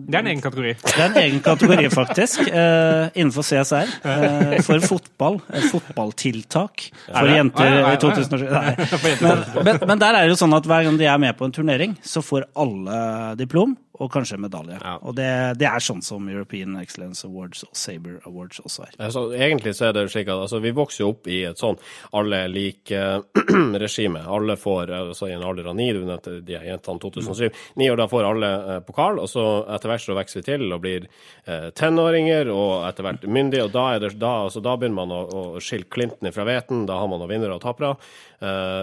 Det 0.00 0.16
er 0.16 0.24
en 0.24 0.30
egen 0.32 0.40
kategori. 0.44 0.72
Det 0.80 0.96
er 0.96 1.10
en 1.10 1.18
egen 1.20 1.40
kategori, 1.44 1.90
faktisk, 1.92 2.40
eh, 2.48 3.12
innenfor 3.14 3.44
CSR. 3.44 3.92
eh, 4.04 4.56
for 4.64 4.80
fotball. 4.80 5.40
Fotballtiltak 5.70 6.88
for 7.18 7.28
jenter 7.28 7.68
i 7.68 7.82
ja. 7.82 7.94
2007. 8.00 8.48
Nei. 8.48 8.74
Men, 9.20 9.44
men, 9.60 9.80
men 9.86 10.00
der 10.00 10.16
er 10.16 10.24
det 10.24 10.34
jo 10.34 10.40
sånn 10.40 10.56
at 10.56 10.68
hver 10.68 10.88
gang 10.88 11.00
de 11.00 11.08
er 11.10 11.20
med 11.20 11.36
på 11.36 11.48
en 11.48 11.54
turnering, 11.54 11.98
så 12.02 12.24
får 12.24 12.48
alle 12.56 13.34
diplom 13.40 13.76
og 14.02 14.10
kanskje 14.12 14.38
medalje. 14.42 14.78
Ja. 14.80 14.96
Og 15.06 15.14
det, 15.18 15.28
det 15.60 15.68
er 15.68 15.82
sånn 15.82 16.02
som 16.02 16.26
European 16.30 16.74
Excellence 16.80 17.26
Awards 17.28 17.62
og 17.66 17.76
Saber 17.78 18.18
Awards 18.26 18.58
også 18.64 18.88
er. 18.88 18.96
Altså, 18.98 19.24
egentlig 19.36 19.74
så 19.78 19.88
er 19.88 19.96
det 19.96 20.08
slik 20.10 20.30
at 20.32 20.42
altså, 20.46 20.58
vi 20.64 20.72
vokser 20.74 21.04
jo 21.04 21.10
opp 21.12 21.28
i 21.30 21.44
et 21.46 21.60
sånn 21.60 21.78
alle 22.18 22.44
like-regime. 22.50 24.24
Alle 24.34 24.56
får, 24.58 24.90
altså 24.90 25.28
i 25.28 25.34
en 25.36 25.44
alder 25.46 25.68
av 25.70 25.76
ni, 25.78 25.86
du 25.94 26.00
nevnte 26.02 26.38
de 26.44 26.56
jentene 26.56 27.00
2007, 27.02 27.60
ni 27.80 27.86
år 27.92 28.00
da 28.00 28.06
får 28.10 28.26
alle 28.26 28.50
eh, 28.72 28.80
pokal, 28.86 29.20
og 29.22 29.28
så 29.30 29.44
etter 29.76 29.92
hvert 29.92 30.02
så 30.02 30.16
vokser 30.16 30.40
vi 30.40 30.46
til 30.48 30.74
og 30.74 30.82
blir 30.82 31.06
eh, 31.06 31.68
tenåringer 31.76 32.50
og 32.52 32.88
etter 32.88 33.06
hvert 33.06 33.28
myndige, 33.28 33.68
og 33.68 33.72
da, 33.76 33.86
er 33.94 34.02
det, 34.02 34.14
da, 34.22 34.34
altså, 34.48 34.62
da 34.64 34.74
begynner 34.80 34.98
man 35.04 35.14
å, 35.14 35.22
å 35.24 35.62
skille 35.62 35.88
klinten 35.92 36.34
fra 36.34 36.46
hveten, 36.48 36.84
da 36.88 36.98
har 37.00 37.10
man 37.10 37.22
noen 37.22 37.34
vinnere 37.36 37.58
og 37.58 37.62
tapere. 37.64 37.94
Eh, 38.42 38.82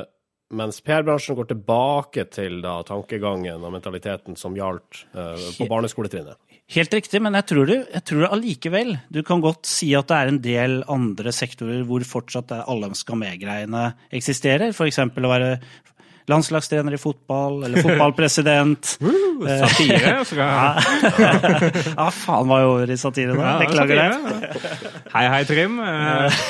mens 0.52 0.82
PR-bransjen 0.86 1.38
går 1.38 1.52
tilbake 1.52 2.28
til 2.34 2.62
da 2.64 2.80
tankegangen 2.88 3.64
og 3.64 3.74
mentaliteten 3.74 4.38
som 4.40 4.56
gjaldt 4.58 5.06
uh, 5.16 5.36
på 5.58 5.68
barneskoletrinnet. 5.72 6.40
Helt 6.72 6.94
riktig, 6.96 7.20
men 7.20 7.36
jeg 7.36 7.48
tror 7.50 7.68
det, 7.68 7.78
jeg 7.92 8.04
tror 8.08 8.22
det 8.24 8.28
allikevel. 8.32 8.94
Du 9.12 9.20
kan 9.28 9.42
godt 9.44 9.68
si 9.68 9.90
at 9.98 10.08
det 10.08 10.18
er 10.18 10.30
en 10.32 10.40
del 10.44 10.76
andre 10.92 11.34
sektorer 11.36 11.82
hvor 11.88 12.06
fortsatt 12.08 12.54
alle 12.62 12.88
skal 12.96 13.20
med-greiene 13.20 13.90
eksisterer. 14.16 14.72
F.eks. 14.72 15.02
å 15.04 15.32
være 15.34 15.58
landslagstrener 16.32 16.96
i 16.96 17.00
fotball, 17.02 17.64
eller 17.68 17.84
fotballpresident. 17.84 18.98
Eh, 19.42 19.64
Satire. 19.66 20.10
Så 20.26 20.36
skal, 20.36 20.44
ja, 21.96 22.04
faen 22.14 22.46
var 22.46 22.60
jo 22.62 22.74
over 22.76 22.92
i 22.94 22.98
satire 23.00 23.34
da. 23.34 23.56
Beklager 23.58 23.98
det. 23.98 24.52
Hei, 25.16 25.24
hei, 25.34 25.40
Trym. 25.50 25.80
Eh, 25.92 26.42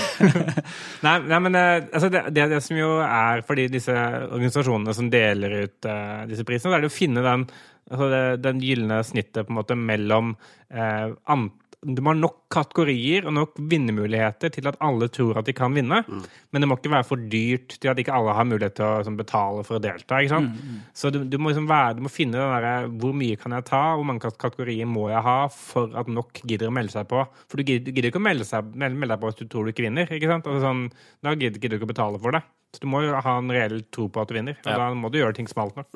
nei, 1.06 1.14
nei, 1.24 1.40
men 1.46 1.56
eh, 1.56 1.86
altså, 1.88 2.10
det, 2.12 2.26
det, 2.36 2.50
det 2.52 2.60
som 2.66 2.76
jo 2.76 2.90
er 3.06 3.46
for 3.48 3.60
disse 3.72 3.96
organisasjonene 3.96 4.96
som 4.98 5.08
deler 5.14 5.56
ut 5.64 5.88
uh, 5.88 6.28
disse 6.30 6.44
prisene, 6.48 6.74
det 6.74 6.82
er 6.82 6.86
det 6.86 6.92
å 6.92 6.94
finne 6.94 7.24
den, 7.26 7.46
altså 7.88 8.10
det, 8.12 8.22
den 8.44 8.62
gylne 8.64 9.00
snittet 9.08 9.48
på 9.48 9.54
en 9.54 9.60
måte 9.62 9.78
mellom 9.80 10.36
uh, 10.36 11.16
ant, 11.32 11.56
du 11.82 11.98
må 12.04 12.12
ha 12.12 12.18
nok 12.18 12.36
kategorier 12.54 13.26
og 13.26 13.34
nok 13.34 13.56
vinnermuligheter 13.72 14.52
til 14.54 14.68
at 14.70 14.78
alle 14.86 15.08
tror 15.10 15.40
at 15.40 15.48
de 15.48 15.56
kan 15.58 15.74
vinne. 15.74 16.04
Mm. 16.06 16.22
Men 16.54 16.62
det 16.62 16.70
må 16.70 16.78
ikke 16.78 16.92
være 16.94 17.08
for 17.10 17.24
dyrt 17.32 17.78
til 17.82 17.90
at 17.90 18.02
ikke 18.02 18.14
alle 18.14 18.36
har 18.38 18.46
mulighet 18.46 18.76
til 18.78 18.86
å 18.86 19.00
sånn, 19.08 19.18
betale 19.18 19.64
for 19.66 19.80
å 19.80 19.82
delta. 19.82 20.20
sant? 20.30 20.54
Mm, 20.54 20.78
Så 20.94 21.10
du, 21.14 21.24
du, 21.26 21.40
må 21.42 21.50
liksom 21.50 21.66
være, 21.72 21.98
du 21.98 22.04
må 22.06 22.14
finne 22.14 22.38
den 22.38 22.54
derre 22.54 22.76
Hvor 23.02 23.18
mye 23.18 23.40
kan 23.42 23.58
jeg 23.58 23.68
ta? 23.72 23.82
Hvor 23.98 24.06
mange 24.06 24.30
kategorier 24.30 24.90
må 24.90 25.10
jeg 25.10 25.26
ha 25.26 25.38
for 25.56 25.98
at 25.98 26.12
nok 26.12 26.44
gidder 26.46 26.70
å 26.70 26.76
melde 26.78 26.94
seg 26.94 27.10
på? 27.10 27.26
For 27.50 27.58
du 27.58 27.66
gidder, 27.66 27.90
gidder 27.90 28.12
ikke 28.12 28.22
å 28.22 28.28
melde, 28.30 28.46
seg, 28.46 28.70
melde, 28.76 29.02
melde 29.02 29.16
deg 29.16 29.24
på 29.24 29.32
hvis 29.32 29.42
du 29.42 29.48
tror 29.50 29.66
du 29.66 29.74
ikke 29.74 29.88
vinner. 29.90 30.06
ikke 30.14 30.30
sant? 30.30 30.46
Altså, 30.46 30.68
sånn, 30.68 30.86
da 31.26 31.34
gidder, 31.34 31.58
gidder 31.58 31.80
du 31.80 31.82
ikke 31.82 31.90
å 31.90 31.96
betale 31.96 32.22
for 32.22 32.38
det. 32.38 32.46
Så 32.72 32.80
du 32.80 32.88
må 32.88 33.02
jo 33.04 33.16
ha 33.20 33.34
en 33.38 33.52
reell 33.52 33.82
tro 33.92 34.08
på 34.08 34.22
at 34.22 34.30
du 34.32 34.38
vinner. 34.38 34.56
Og 34.64 34.72
Ja. 34.72 34.78
da 34.78 34.94
må 34.96 35.12
du 35.12 35.20
gjøre 35.20 35.36
ting 35.36 35.48
smalt 35.48 35.76
nok. 35.76 35.88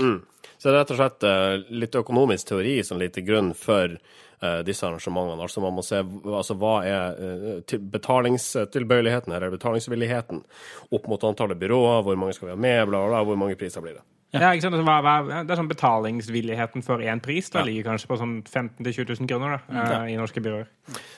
Så 0.58 0.70
det 0.70 0.74
er 0.74 0.80
rett 0.82 0.92
og 0.92 0.98
slett 1.00 1.24
uh, 1.24 1.64
litt 1.72 1.96
økonomisk 1.96 2.48
teori 2.52 2.84
som 2.84 3.00
ligger 3.00 3.14
til 3.14 3.26
grunn 3.30 3.54
for 3.56 3.96
uh, 3.96 4.62
disse 4.68 4.84
arrangementene. 4.84 5.42
Altså 5.42 5.64
man 5.64 5.76
må 5.78 5.84
se 5.86 6.02
altså, 6.02 6.58
hva 6.60 6.74
er 6.84 7.16
uh, 7.16 7.78
betalingstilbøyeligheten 7.96 9.34
eller 9.34 9.56
betalingsvilligheten 9.56 10.44
opp 10.92 11.08
mot 11.08 11.24
antallet 11.24 11.60
byråer, 11.60 12.04
hvor 12.04 12.20
mange 12.20 12.36
skal 12.36 12.50
vi 12.50 12.56
ha 12.58 12.60
med, 12.60 12.84
bla, 12.90 13.00
bla, 13.00 13.08
bla, 13.14 13.24
hvor 13.24 13.40
mange 13.40 13.56
priser 13.60 13.82
blir 13.84 13.96
det. 14.00 14.04
Ja, 14.36 14.42
Ja? 14.42 14.52
Altså, 14.52 14.68
det 14.68 15.52
er 15.54 15.60
sånn 15.60 15.70
Betalingsvilligheten 15.72 16.84
for 16.84 17.00
én 17.00 17.22
pris 17.24 17.48
da, 17.54 17.62
ligger 17.64 17.86
kanskje 17.92 18.10
på 18.10 18.18
sånn 18.20 18.34
15 18.44 18.84
000-20 18.84 19.22
000 19.22 19.30
kroner 19.32 19.62
da, 19.70 20.02
i 20.12 20.18
norske 20.20 20.44
byråer. 20.44 20.68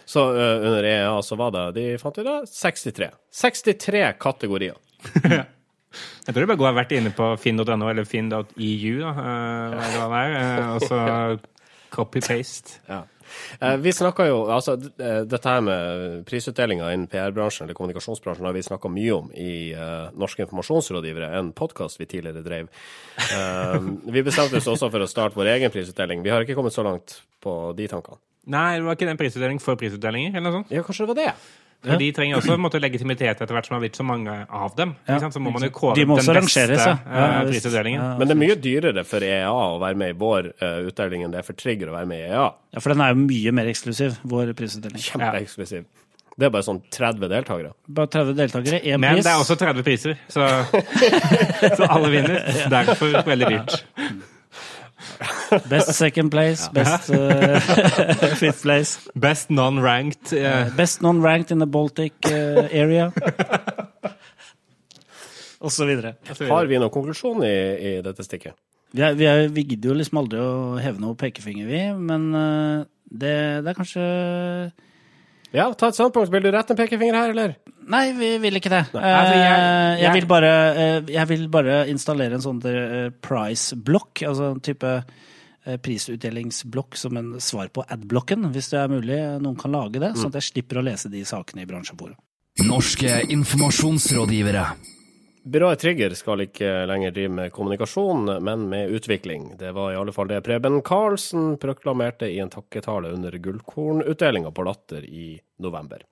Så 0.06 0.22
uh, 0.36 0.66
under 0.68 0.86
EA 0.86 1.16
så 1.26 1.38
var 1.40 1.56
det 1.56 1.64
de 1.80 1.86
fant 1.98 2.20
ut 2.20 2.28
da 2.28 2.42
63. 2.46 3.10
63 3.34 4.04
kategorier. 4.22 4.78
Jeg 6.28 6.36
tror 6.36 6.44
du 6.44 6.50
bare 6.52 6.60
går 6.60 6.74
vært 6.76 6.96
inne 6.98 7.12
på 7.16 7.30
finn.no 7.40 7.88
eller 7.88 8.06
finn.eu, 8.06 8.34
da, 8.36 8.42
eh, 8.54 9.78
eller 9.88 10.02
hva 10.02 10.08
det 10.12 10.24
er, 10.24 10.34
eh, 10.42 10.74
og 10.76 10.84
så 10.84 11.00
copy-paste. 11.96 12.82
Ja. 12.90 13.04
Eh, 13.60 13.78
Vi 13.84 13.92
snakka 13.94 14.28
jo 14.28 14.38
Altså, 14.52 14.76
eh, 15.00 15.22
dette 15.28 15.50
her 15.50 15.62
med 15.64 16.26
prisutdelinga 16.28 16.92
innen 16.94 17.08
PR-bransjen 17.12 17.66
eller 17.66 17.78
kommunikasjonsbransjen 17.78 18.46
har 18.48 18.56
vi 18.56 18.64
snakka 18.64 18.92
mye 18.92 19.14
om 19.16 19.32
i 19.36 19.74
uh, 19.76 20.08
Norske 20.16 20.46
informasjonsrådgivere, 20.46 21.32
en 21.40 21.52
podkast 21.56 22.00
vi 22.00 22.08
tidligere 22.08 22.44
drev. 22.46 22.70
Uh, 23.34 23.92
vi 24.08 24.24
bestemte 24.24 24.62
oss 24.62 24.70
også 24.72 24.92
for 24.94 25.04
å 25.04 25.10
starte 25.12 25.40
vår 25.40 25.54
egen 25.58 25.74
prisutdeling. 25.74 26.24
Vi 26.24 26.34
har 26.34 26.46
ikke 26.46 26.56
kommet 26.60 26.76
så 26.76 26.86
langt 26.88 27.22
på 27.44 27.60
de 27.78 27.88
tankene. 27.92 28.20
Nei, 28.48 28.78
det 28.78 28.88
var 28.88 28.96
ikke 28.96 29.10
den 29.10 29.20
prisutdeling 29.20 29.60
for 29.60 29.80
prisutdelinger, 29.80 30.36
eller 30.36 30.48
noe 30.48 30.60
sånt? 30.62 30.70
Ja, 30.72 30.84
kanskje 30.88 31.04
det 31.04 31.12
var 31.12 31.20
det? 31.20 31.32
For 31.86 32.02
de 32.02 32.08
trenger 32.12 32.40
også 32.40 32.56
en 32.56 32.62
måte, 32.64 32.80
legitimitet 32.82 33.38
etter 33.44 33.54
hvert 33.54 33.68
som 33.68 33.76
det 33.76 33.78
har 33.78 33.84
blitt 33.86 34.00
så 34.00 34.06
mange 34.08 34.34
av 34.34 34.74
dem. 34.76 34.96
Ja, 35.06 35.14
ikke 35.16 35.28
sant? 35.28 35.36
Så 35.38 35.42
må 35.44 35.54
man 35.54 35.66
jo 35.68 35.70
kåre 35.76 35.96
De 35.96 36.06
må 36.10 36.18
den 36.18 36.40
beste 36.42 36.64
ja. 36.74 36.96
eh, 36.98 37.22
Ja, 37.22 37.44
prisutdelingen. 37.48 38.02
Ja. 38.02 38.16
Men 38.18 38.32
det 38.32 38.36
er 38.36 38.42
mye 38.42 38.58
dyrere 38.64 39.04
for 39.08 39.24
EA 39.28 39.52
å 39.54 39.78
være 39.84 40.00
med 40.02 40.16
i 40.16 40.18
vår 40.18 40.50
eh, 40.58 40.80
utdeling 40.90 41.28
enn 41.28 41.36
det 41.36 41.44
er 41.44 41.48
for 41.48 41.60
Trigger 41.60 41.92
å 41.94 41.96
være 42.00 42.10
med 42.10 42.24
i 42.24 42.28
EA. 42.32 42.48
Ja, 42.74 42.84
for 42.84 42.94
den 42.96 43.04
er 43.06 43.14
jo 43.14 43.22
mye 43.22 43.54
mer 43.60 43.70
eksklusiv, 43.72 44.18
vår 44.28 44.52
prisutdeling. 44.58 45.04
Kjempeeksklusiv. 45.06 45.86
Det 46.38 46.46
er 46.46 46.54
bare 46.54 46.66
sånn 46.68 46.84
30 46.94 47.30
deltakere. 47.32 47.72
Bare 47.98 48.12
30 48.14 48.36
deltakere, 48.38 48.82
én 48.86 49.02
Men 49.02 49.18
pris. 49.18 49.26
det 49.26 49.32
er 49.34 49.42
også 49.42 49.56
30 49.58 49.86
priser, 49.86 50.18
så, 50.30 50.50
så 51.80 51.88
alle 51.90 52.12
vinner. 52.14 52.42
Derfor 52.74 53.22
veldig 53.26 53.54
dyrt. 53.56 53.80
Best 55.70 55.94
second 55.94 56.30
place, 56.30 56.68
best 56.70 57.10
uh, 57.14 57.60
fifth 58.42 58.62
place. 58.62 59.00
Best 59.16 59.50
non-ranked. 59.50 60.34
Yeah. 60.34 60.70
Best 60.76 61.02
non-ranked 61.02 61.52
in 61.52 61.60
the 61.60 61.66
Baltic 61.66 62.14
uh, 62.26 62.68
area. 62.72 63.12
Og 65.60 65.72
så 65.74 65.88
videre. 65.90 66.16
Har 66.50 66.68
vi 66.70 66.78
noen 66.78 66.94
konklusjon 66.94 67.42
i, 67.48 67.56
i 67.80 68.02
dette 68.06 68.24
stikket? 68.26 68.54
Vi, 68.94 69.02
er, 69.02 69.16
vi, 69.18 69.26
er, 69.26 69.48
vi 69.52 69.64
gidder 69.68 69.90
jo 69.92 69.96
liksom 69.98 70.20
aldri 70.22 70.40
å 70.40 70.78
heve 70.80 71.02
noe 71.02 71.18
pekefinger, 71.20 71.66
vi, 71.68 71.82
men 71.98 72.30
uh, 72.36 72.86
det, 73.10 73.64
det 73.66 73.72
er 73.72 73.78
kanskje 73.80 74.06
Ja, 75.54 75.70
ta 75.74 75.88
et 75.88 75.96
standpunkt. 75.96 76.30
Vil 76.32 76.44
du 76.44 76.52
rette 76.52 76.72
en 76.76 76.78
pekefinger 76.78 77.16
her, 77.16 77.30
eller? 77.32 77.56
Nei, 77.88 78.12
vi 78.18 78.34
vil 78.44 78.58
ikke 78.60 78.70
det. 78.70 78.82
Altså, 78.92 79.00
jeg- 79.00 79.46
Eh, 79.48 79.94
jeg, 79.96 80.02
jeg- 80.04 80.14
vil 80.14 80.26
bare, 80.28 80.52
eh, 80.76 81.02
jeg 81.08 81.28
vil 81.28 81.48
bare 81.48 81.88
installere 81.88 82.34
en 82.34 82.42
sånn 82.42 82.60
eh, 82.66 83.10
price-blokk, 83.22 84.24
altså 84.28 84.52
en 84.52 84.60
type 84.60 85.04
prisutdelingsblokk 85.84 86.96
som 86.96 87.18
en 87.18 87.34
svar 87.44 87.68
på 87.76 87.84
adblocken, 87.92 88.46
hvis 88.54 88.70
det 88.72 88.80
er 88.80 88.88
mulig. 88.92 89.18
Noen 89.42 89.58
kan 89.60 89.72
lage 89.72 90.00
det, 90.00 90.14
sånn 90.16 90.28
at 90.34 90.40
jeg 90.42 90.48
slipper 90.54 90.80
å 90.80 90.84
lese 90.86 91.10
de 91.12 91.24
sakene 91.28 91.62
i 91.64 91.66
bransjebordet. 91.66 92.16
Norske 92.68 93.22
informasjonsrådgivere. 93.30 94.66
Byrået 95.48 95.80
Trigger 95.80 96.12
skal 96.12 96.42
ikke 96.44 96.68
lenger 96.90 97.14
drive 97.16 97.32
med 97.32 97.52
kommunikasjon, 97.56 98.26
men 98.44 98.66
med 98.68 98.90
utvikling. 98.92 99.54
Det 99.60 99.70
var 99.72 99.94
i 99.94 99.96
alle 99.96 100.12
fall 100.12 100.28
det 100.28 100.42
Preben 100.44 100.82
Karlsen 100.84 101.54
proklamerte 101.62 102.28
i 102.28 102.42
en 102.44 102.52
takketale 102.52 103.14
under 103.16 103.32
Gullkornutdelinga 103.32 104.52
på 104.52 104.66
Latter 104.68 105.06
i 105.08 105.38
november. 105.64 106.04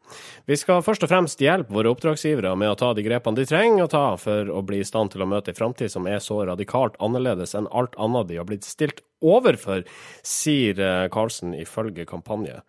Vi 0.48 0.56
skal 0.56 0.86
først 0.86 1.04
og 1.04 1.12
fremst 1.12 1.44
hjelpe 1.44 1.76
våre 1.76 1.92
oppdragsgivere 1.92 2.56
med 2.56 2.72
å 2.72 2.80
ta 2.80 2.94
de 2.96 3.04
grepene 3.04 3.42
de 3.42 3.48
trenger 3.50 3.84
å 3.84 3.92
ta 3.92 4.06
for 4.22 4.48
å 4.48 4.64
bli 4.64 4.80
i 4.80 4.88
stand 4.88 5.12
til 5.12 5.26
å 5.26 5.30
møte 5.30 5.52
en 5.52 5.60
framtid 5.60 5.92
som 5.92 6.08
er 6.08 6.24
så 6.24 6.40
radikalt 6.48 6.96
annerledes 7.04 7.58
enn 7.60 7.68
alt 7.76 8.00
annet 8.00 8.32
de 8.32 8.40
har 8.40 8.48
blitt 8.48 8.64
stilt 8.64 9.04
overfor, 9.20 9.84
sier 10.24 11.10
Karlsen 11.12 11.58
ifølge 11.60 12.08
kampanje. 12.08 12.62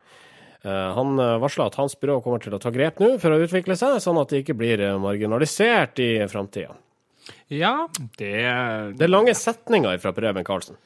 Eh, 0.66 0.88
Han 0.96 1.14
varsla 1.16 1.38
varsler 1.42 1.70
at 1.70 1.78
hans 1.78 1.94
byrå 2.00 2.18
kommer 2.24 2.42
til 2.42 2.56
å 2.56 2.60
ta 2.62 2.72
grep 2.74 2.98
nå 3.02 3.14
for 3.22 3.34
å 3.34 3.38
utvikle 3.44 3.76
seg, 3.78 4.00
sånn 4.02 4.18
at 4.18 4.32
de 4.32 4.42
ikke 4.42 4.56
blir 4.58 4.82
eh, 4.82 4.98
marginalisert 4.98 6.02
i 6.02 6.10
framtida. 6.30 6.74
Ja, 7.50 7.88
det, 8.18 8.34
Det 8.98 9.06
er 9.06 9.10
lange 9.10 9.34
setninger 9.34 9.98
fra 10.02 10.12
Preben 10.14 10.46
Karlsen. 10.46 10.78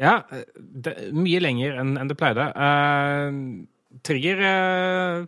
Ja, 0.00 0.22
det, 0.56 0.94
mye 1.12 1.42
lenger 1.42 1.76
enn 1.82 2.08
det 2.08 2.16
pleide. 2.16 2.46
Uh, 2.56 3.66
Trigger 4.06 4.38
uh, 4.40 5.26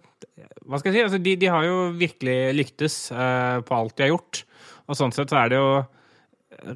Hva 0.65 0.79
skal 0.81 0.93
jeg 0.93 0.97
si? 0.97 1.03
Altså, 1.05 1.19
de, 1.21 1.35
de 1.37 1.51
har 1.51 1.67
jo 1.67 1.91
virkelig 1.99 2.37
lyktes 2.57 2.97
uh, 3.13 3.61
på 3.67 3.77
alt 3.77 3.99
de 3.99 4.07
har 4.07 4.15
gjort. 4.15 4.45
Og 4.89 4.99
sånn 4.99 5.13
sett 5.15 5.35
så 5.35 5.43
er 5.43 5.53
det 5.53 5.61
jo 5.61 5.69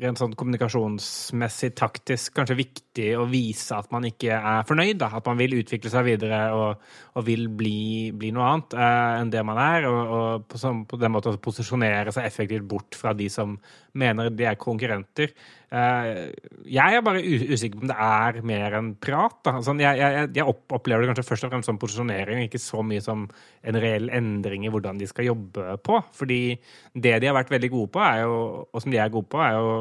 rent 0.03 0.19
sånn 0.21 0.35
kommunikasjonsmessig, 0.39 1.73
taktisk, 1.79 2.35
kanskje 2.37 2.57
viktig 2.59 3.09
å 3.21 3.27
vise 3.31 3.77
at 3.79 3.91
man 3.95 4.07
ikke 4.09 4.35
er 4.37 4.67
fornøyd. 4.69 4.99
Da. 5.01 5.11
At 5.19 5.27
man 5.29 5.39
vil 5.41 5.57
utvikle 5.61 5.93
seg 5.93 6.07
videre 6.09 6.41
og, 6.57 6.83
og 7.17 7.27
vil 7.27 7.47
bli, 7.53 8.13
bli 8.17 8.33
noe 8.35 8.49
annet 8.51 8.77
eh, 8.79 9.21
enn 9.23 9.33
det 9.35 9.45
man 9.47 9.61
er. 9.63 9.89
Og, 9.91 10.15
og 10.19 10.47
på, 10.51 10.61
sånn- 10.63 10.85
på 10.89 10.99
den 11.01 11.15
måten 11.15 11.39
posisjonere 11.43 12.15
seg 12.15 12.29
effektivt 12.29 12.67
bort 12.69 12.99
fra 12.99 13.15
de 13.17 13.31
som 13.33 13.57
mener 13.99 14.31
de 14.33 14.47
er 14.49 14.59
konkurrenter. 14.61 15.33
Eh, 15.67 16.11
jeg 16.71 16.97
er 16.97 17.05
bare 17.05 17.23
usikker 17.25 17.81
på 17.81 17.87
om 17.87 17.91
det 17.91 17.99
er 18.07 18.41
mer 18.47 18.77
enn 18.79 18.93
prat. 19.03 19.39
Da. 19.47 19.57
Sånn, 19.65 19.83
jeg 19.83 19.99
jeg, 20.01 20.29
jeg 20.37 20.47
opplever 20.47 21.03
det 21.03 21.11
kanskje 21.11 21.27
først 21.31 21.49
og 21.49 21.55
fremst 21.55 21.71
som 21.71 21.81
posisjonering, 21.83 22.45
ikke 22.47 22.63
så 22.63 22.85
mye 22.87 23.03
som 23.05 23.27
en 23.67 23.81
reell 23.83 24.11
endring 24.15 24.67
i 24.67 24.73
hvordan 24.73 25.01
de 25.01 25.09
skal 25.11 25.31
jobbe 25.31 25.79
på. 25.87 26.01
Fordi 26.17 26.41
det 26.95 27.17
de 27.23 27.31
har 27.31 27.39
vært 27.39 27.55
veldig 27.55 27.73
gode 27.73 27.93
på, 27.97 28.05
jo, 28.23 28.37
og 28.71 28.85
som 28.85 28.95
de 28.95 29.03
er 29.03 29.13
gode 29.15 29.31
på, 29.33 29.43
er 29.43 29.57
jo 29.57 29.73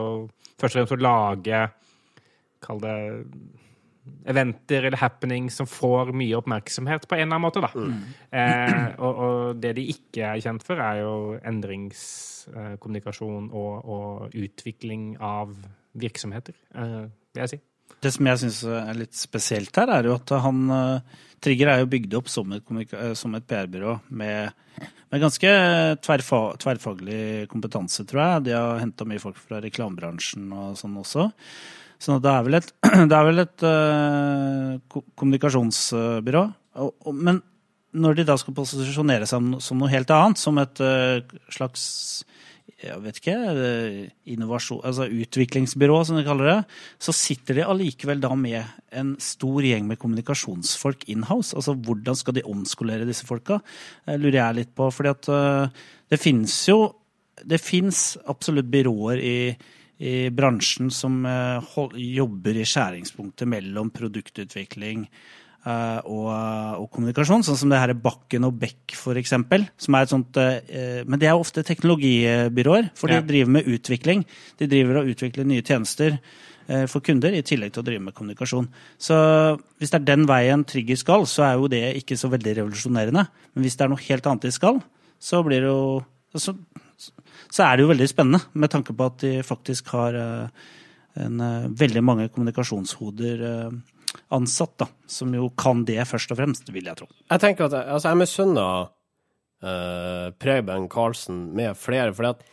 først 0.55 0.75
og 0.75 0.81
fremst 0.81 0.97
å 0.97 1.03
lage 1.03 1.65
Kall 2.65 2.79
det 2.81 2.93
eventer 4.25 4.83
eller 4.83 4.97
happenings 5.01 5.55
som 5.59 5.67
får 5.69 6.11
mye 6.17 6.37
oppmerksomhet 6.39 7.07
på 7.07 7.15
en 7.17 7.21
eller 7.27 7.35
annen 7.35 7.45
måte. 7.45 7.61
Da. 7.63 7.69
Eh, 8.35 8.85
og, 8.99 9.13
og 9.27 9.37
det 9.61 9.71
de 9.77 9.83
ikke 9.93 10.21
er 10.33 10.43
kjent 10.43 10.63
for, 10.65 10.75
er 10.81 10.95
jo 11.03 11.13
endringskommunikasjon 11.45 13.45
og, 13.51 13.73
og 13.85 14.35
utvikling 14.35 15.17
av 15.23 15.49
virksomheter, 15.95 16.53
eh, 16.75 17.03
vil 17.33 17.41
jeg 17.45 17.49
si. 17.55 17.59
Det 18.01 18.11
som 18.13 18.27
jeg 18.27 18.41
syns 18.41 18.59
er 18.69 18.97
litt 18.97 19.15
spesielt 19.17 19.77
her, 19.79 19.91
er 19.93 20.09
jo 20.09 20.17
at 20.17 20.33
han 20.43 20.59
eh, 20.73 21.21
Trigger 21.45 21.69
er 21.69 21.81
jo 21.83 21.89
bygd 21.91 22.15
opp 22.17 22.29
som 22.31 22.53
et, 22.55 22.65
eh, 22.95 23.13
et 23.13 23.47
PR-byrå 23.49 23.91
med, 24.17 24.53
med 25.13 25.21
ganske 25.21 25.49
tverrfa, 26.01 26.39
tverrfaglig 26.61 27.45
kompetanse, 27.51 28.05
tror 28.09 28.23
jeg. 28.23 28.45
De 28.47 28.55
har 28.55 28.81
henta 28.81 29.05
mye 29.07 29.21
folk 29.21 29.37
fra 29.37 29.59
reklamebransjen 29.63 30.47
og 30.55 30.79
sånn 30.79 30.95
også. 31.01 31.27
Så 32.01 32.19
det 32.21 32.31
er 32.31 32.45
vel 32.45 32.59
et, 32.59 32.71
er 33.19 33.27
vel 33.29 33.43
et 33.43 33.65
uh, 33.65 35.01
kommunikasjonsbyrå. 35.15 36.45
Men 37.15 37.41
når 37.95 38.17
de 38.17 38.25
da 38.27 38.35
skal 38.39 38.55
posisjonere 38.57 39.27
seg 39.29 39.53
som, 39.63 39.79
noe 39.79 39.91
helt 39.91 40.11
annet, 40.11 40.41
som 40.41 40.59
et 40.61 40.81
uh, 40.83 41.37
slags 41.53 41.85
jeg 42.81 42.97
vet 43.01 43.19
ikke, 43.21 43.33
eh, 43.55 43.99
innovasjon, 44.33 44.81
altså 44.85 45.05
utviklingsbyrå, 45.07 45.95
som 46.05 46.17
de 46.17 46.25
kaller 46.25 46.49
det, 46.49 46.57
så 47.01 47.13
sitter 47.15 47.59
de 47.59 47.63
allikevel 47.65 48.19
da 48.21 48.33
med 48.35 48.67
en 48.91 49.13
stor 49.21 49.63
gjeng 49.63 49.87
med 49.87 49.99
kommunikasjonsfolk 50.01 51.05
in-house. 51.13 51.55
Altså 51.55 51.73
hvordan 51.77 52.19
skal 52.19 52.35
de 52.35 52.43
omskolere 52.43 53.07
disse 53.07 53.25
folka, 53.25 53.61
lurer 54.09 54.39
jeg 54.41 54.57
litt 54.59 54.73
på. 54.75 54.89
fordi 54.91 55.13
at 55.13 55.31
det 56.11 56.21
finnes 56.21 56.53
jo 56.67 56.95
Det 57.35 57.59
fins 57.59 58.17
absolutt 58.31 58.69
byråer 58.71 59.19
i, 59.19 59.37
i 59.99 60.29
bransjen 60.35 60.89
som 60.91 61.21
eh, 61.25 61.75
jobber 62.17 62.57
i 62.59 62.65
skjæringspunktet 62.67 63.47
mellom 63.47 63.89
produktutvikling, 63.95 65.05
eh, 65.65 65.99
og, 66.05 66.31
og 66.81 66.89
kommunikasjon, 66.91 67.45
sånn 67.47 67.57
som 67.57 67.69
det 67.71 67.79
her 67.79 67.93
Bakken 67.95 68.43
og 68.47 68.57
Beck 68.59 68.95
for 68.99 69.15
eksempel, 69.15 69.67
som 69.77 69.95
er 69.95 70.03
et 70.03 70.11
sånt, 70.11 70.37
eh, 70.37 71.03
Men 71.07 71.19
det 71.19 71.29
er 71.29 71.39
ofte 71.39 71.63
teknologibyråer, 71.63 72.91
for 72.95 73.07
de 73.07 73.15
Ja. 73.15 73.21
driver 73.21 73.51
med 73.51 73.65
utvikling. 73.65 74.25
De 74.57 74.67
driver 74.67 74.97
og 75.01 75.07
utvikler 75.15 75.45
nye 75.45 75.61
tjenester 75.63 76.19
eh, 76.67 76.85
for 76.87 76.99
kunder, 76.99 77.31
i 77.31 77.41
tillegg 77.45 77.71
til 77.73 77.83
å 77.83 77.85
drive 77.85 78.01
med 78.01 78.13
kommunikasjon. 78.15 78.67
Så 78.97 79.15
hvis 79.79 79.91
det 79.91 80.01
er 80.01 80.05
den 80.15 80.25
veien 80.25 80.65
Trigger 80.65 80.97
skal, 80.97 81.25
så 81.29 81.43
er 81.45 81.53
jo 81.59 81.67
det 81.69 81.95
ikke 82.03 82.17
så 82.17 82.27
veldig 82.29 82.55
revolusjonerende. 82.57 83.27
Men 83.55 83.63
hvis 83.63 83.77
det 83.77 83.85
er 83.85 83.89
noe 83.93 84.01
helt 84.09 84.25
annet 84.25 84.41
de 84.41 84.51
skal, 84.51 84.81
så 85.21 85.43
blir 85.45 85.61
det 85.61 85.69
jo 85.69 86.03
så, 86.35 86.55
så 86.97 87.65
er 87.65 87.75
det 87.75 87.85
jo 87.85 87.91
veldig 87.91 88.07
spennende, 88.09 88.41
med 88.53 88.71
tanke 88.71 88.95
på 88.95 89.07
at 89.09 89.19
de 89.23 89.33
faktisk 89.45 89.91
har 89.95 90.17
eh, 90.19 90.65
en, 91.21 91.39
eh, 91.43 91.69
veldig 91.83 92.03
mange 92.03 92.27
kommunikasjonshoder 92.33 93.45
eh, 93.49 93.71
ansatt, 94.35 94.77
da, 94.81 94.89
som 95.11 95.33
jo 95.35 95.49
kan 95.59 95.83
det 95.87 95.99
først 96.07 96.31
og 96.33 96.39
fremst, 96.39 96.69
vil 96.73 96.87
jeg 96.87 96.99
tro. 96.99 97.09
Jeg 97.29 97.43
tenker 97.43 97.67
at 97.67 97.77
jeg, 97.77 97.89
altså, 97.97 98.11
jeg 98.11 98.21
misunner 98.21 98.85
uh, 99.65 100.27
Preben 100.39 100.87
Karlsen 100.91 101.41
med 101.57 101.75
flere, 101.75 102.13
at 102.29 102.45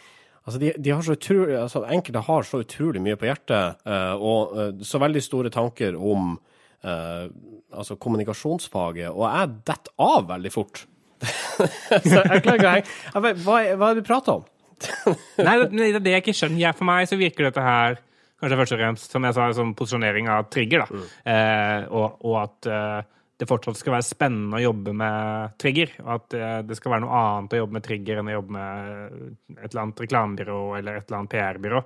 altså, 0.42 0.58
de, 0.58 0.72
de 0.74 0.90
har 0.90 1.04
så 1.06 1.14
utrolig, 1.14 1.54
altså, 1.60 1.84
enkelte 1.86 2.24
har 2.26 2.48
så 2.48 2.64
utrolig 2.64 3.02
mye 3.04 3.18
på 3.20 3.28
hjertet, 3.30 3.78
uh, 3.86 4.14
og 4.18 4.56
uh, 4.58 4.82
så 4.82 5.00
veldig 5.02 5.22
store 5.22 5.54
tanker 5.54 5.98
om 5.98 6.34
altså, 6.82 7.94
kommunikasjonsfaget, 7.94 9.12
og 9.14 9.22
jeg 9.22 9.50
detter 9.68 9.92
av 10.02 10.24
veldig 10.32 10.50
fort. 10.50 10.80
så 12.08 12.22
jeg 12.22 12.42
klarer 12.44 12.58
ikke 12.58 12.70
å 12.70 12.74
henge 12.76 12.86
Hva, 13.14 13.30
er- 13.62 13.76
hva 13.78 13.90
er 13.90 13.98
det 13.98 14.02
du 14.02 14.08
prater 14.08 14.38
om? 14.40 14.46
Nei, 15.46 15.54
det, 15.62 15.68
det 15.78 15.88
er 15.94 16.02
det 16.02 16.14
jeg 16.16 16.24
ikke 16.24 16.34
skjønner. 16.34 16.58
Ja, 16.64 16.72
for 16.74 16.88
meg 16.88 17.06
så 17.10 17.18
virker 17.20 17.46
dette 17.50 17.62
her 17.62 18.00
kanskje 18.42 18.56
først 18.58 18.74
og 18.74 18.80
fremst, 18.80 19.12
som 19.14 19.26
jeg 19.28 19.36
sa, 19.36 19.44
som 19.54 19.68
posisjonering 19.78 20.26
av 20.34 20.48
trigger. 20.50 20.82
da. 20.82 21.02
Eh, 21.30 21.84
og, 21.94 22.16
og 22.26 22.38
at 22.40 22.66
eh, 22.66 23.04
det 23.38 23.46
fortsatt 23.46 23.78
skal 23.78 23.94
være 23.94 24.06
spennende 24.08 24.58
å 24.58 24.64
jobbe 24.64 24.94
med 24.98 25.54
trigger. 25.62 25.92
Og 26.02 26.10
at 26.16 26.34
eh, 26.34 26.56
det 26.66 26.78
skal 26.80 26.96
være 26.96 27.04
noe 27.04 27.20
annet 27.20 27.54
å 27.54 27.60
jobbe 27.62 27.78
med 27.78 27.86
trigger 27.86 28.18
enn 28.18 28.32
å 28.32 28.34
jobbe 28.40 28.56
med 28.56 29.60
et 29.60 29.68
eller 29.68 29.84
annet 29.84 30.02
reklamebyrå 30.06 30.58
eller 30.80 30.98
et 30.98 31.06
eller 31.06 31.20
annet 31.20 31.34
PR-byrå. 31.36 31.84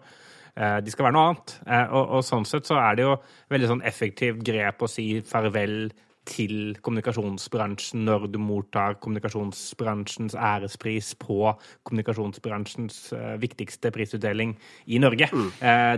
Eh, 0.57 0.79
de 0.87 0.95
skal 0.97 1.11
være 1.11 1.17
noe 1.19 1.27
annet. 1.35 1.55
Eh, 1.69 1.85
og, 1.93 2.17
og 2.17 2.25
sånn 2.25 2.49
sett 2.49 2.73
så 2.73 2.81
er 2.81 2.97
det 2.97 3.05
jo 3.05 3.13
veldig 3.53 3.71
sånn 3.75 3.85
effektivt 3.93 4.41
grep 4.49 4.81
å 4.81 4.89
si 4.89 5.07
farvel 5.29 5.77
til 6.27 6.77
kommunikasjonsbransjen 6.83 8.05
når 8.07 8.27
du 8.33 8.41
mottar 8.43 8.99
kommunikasjonsbransjens 9.03 10.35
ærespris 10.35 11.15
på 11.23 11.53
kommunikasjonsbransjens 11.87 13.13
eh, 13.17 13.37
viktigste 13.43 13.93
prisutdeling 13.95 14.57
i 14.87 15.01
Norge 15.03 15.31
mm. 15.33 15.51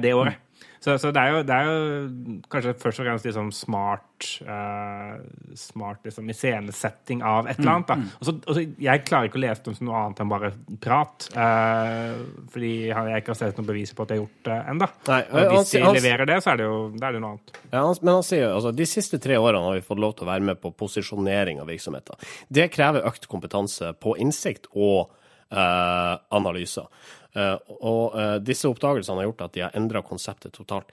det 0.05 0.15
året. 0.15 0.39
Så, 0.81 0.95
så 1.03 1.11
det, 1.11 1.21
er 1.21 1.33
jo, 1.35 1.39
det 1.47 1.55
er 1.55 1.69
jo 1.69 2.35
kanskje 2.53 2.73
først 2.79 3.01
og 3.03 3.07
fremst 3.09 3.27
liksom 3.27 3.49
smart 3.55 4.29
uh, 4.47 5.19
smart 5.59 6.07
liksom 6.07 6.31
iscenesetting 6.31 7.23
av 7.27 7.49
et 7.51 7.59
eller 7.59 7.73
annet. 7.73 7.89
Da. 7.89 7.97
mm. 7.99 8.13
Også, 8.23 8.35
også, 8.47 8.65
jeg 8.87 9.03
klarer 9.09 9.29
ikke 9.29 9.41
å 9.41 9.43
lese 9.43 9.65
det 9.67 9.75
som 9.79 9.89
noe 9.89 9.99
annet 10.05 10.23
enn 10.23 10.31
bare 10.31 10.53
prat. 10.85 11.29
Uh, 11.35 12.23
fordi 12.55 12.73
jeg 12.93 13.25
ikke 13.25 13.35
har 13.35 13.41
sett 13.41 13.59
noen 13.59 13.71
beviser 13.73 13.99
på 13.99 14.07
at 14.07 14.15
jeg 14.15 14.21
har 14.21 14.25
gjort 14.25 14.49
det 14.51 14.59
ennå. 14.75 14.91
Hvis 15.09 15.75
de 15.75 15.85
han- 15.85 15.99
leverer 15.99 16.31
det, 16.31 16.41
så 16.47 16.55
er 16.55 16.63
det 16.63 16.71
jo, 16.71 16.81
det 16.95 17.11
er 17.11 17.19
det 17.19 17.23
noe 17.27 17.35
annet. 17.37 17.55
Ja, 17.69 17.83
han, 17.83 17.95
men 18.03 18.15
han 18.15 18.27
sier 18.31 18.49
altså, 18.55 18.75
de 18.83 18.89
siste 18.95 19.23
tre 19.23 19.39
årene 19.43 19.67
har 19.67 19.79
vi 19.81 19.87
fått 19.91 20.03
lov 20.07 20.15
til 20.19 20.29
å 20.29 20.33
være 20.33 20.47
med 20.53 20.63
på 20.63 20.73
posisjonering 20.79 21.63
av 21.63 21.71
virksomheter. 21.75 22.31
Det 22.55 22.71
krever 22.75 23.07
økt 23.09 23.27
kompetanse 23.31 23.93
på 23.99 24.15
innsikt 24.23 24.71
og 24.75 25.11
analyser. 25.51 26.89
Eh, 27.37 27.57
og 27.85 28.17
eh, 28.19 28.37
disse 28.45 28.69
oppdagelsene 28.71 29.21
har 29.21 29.29
gjort 29.29 29.45
at 29.47 29.55
de 29.55 29.65
har 29.67 29.77
endra 29.79 30.03
konseptet 30.07 30.55
totalt. 30.57 30.91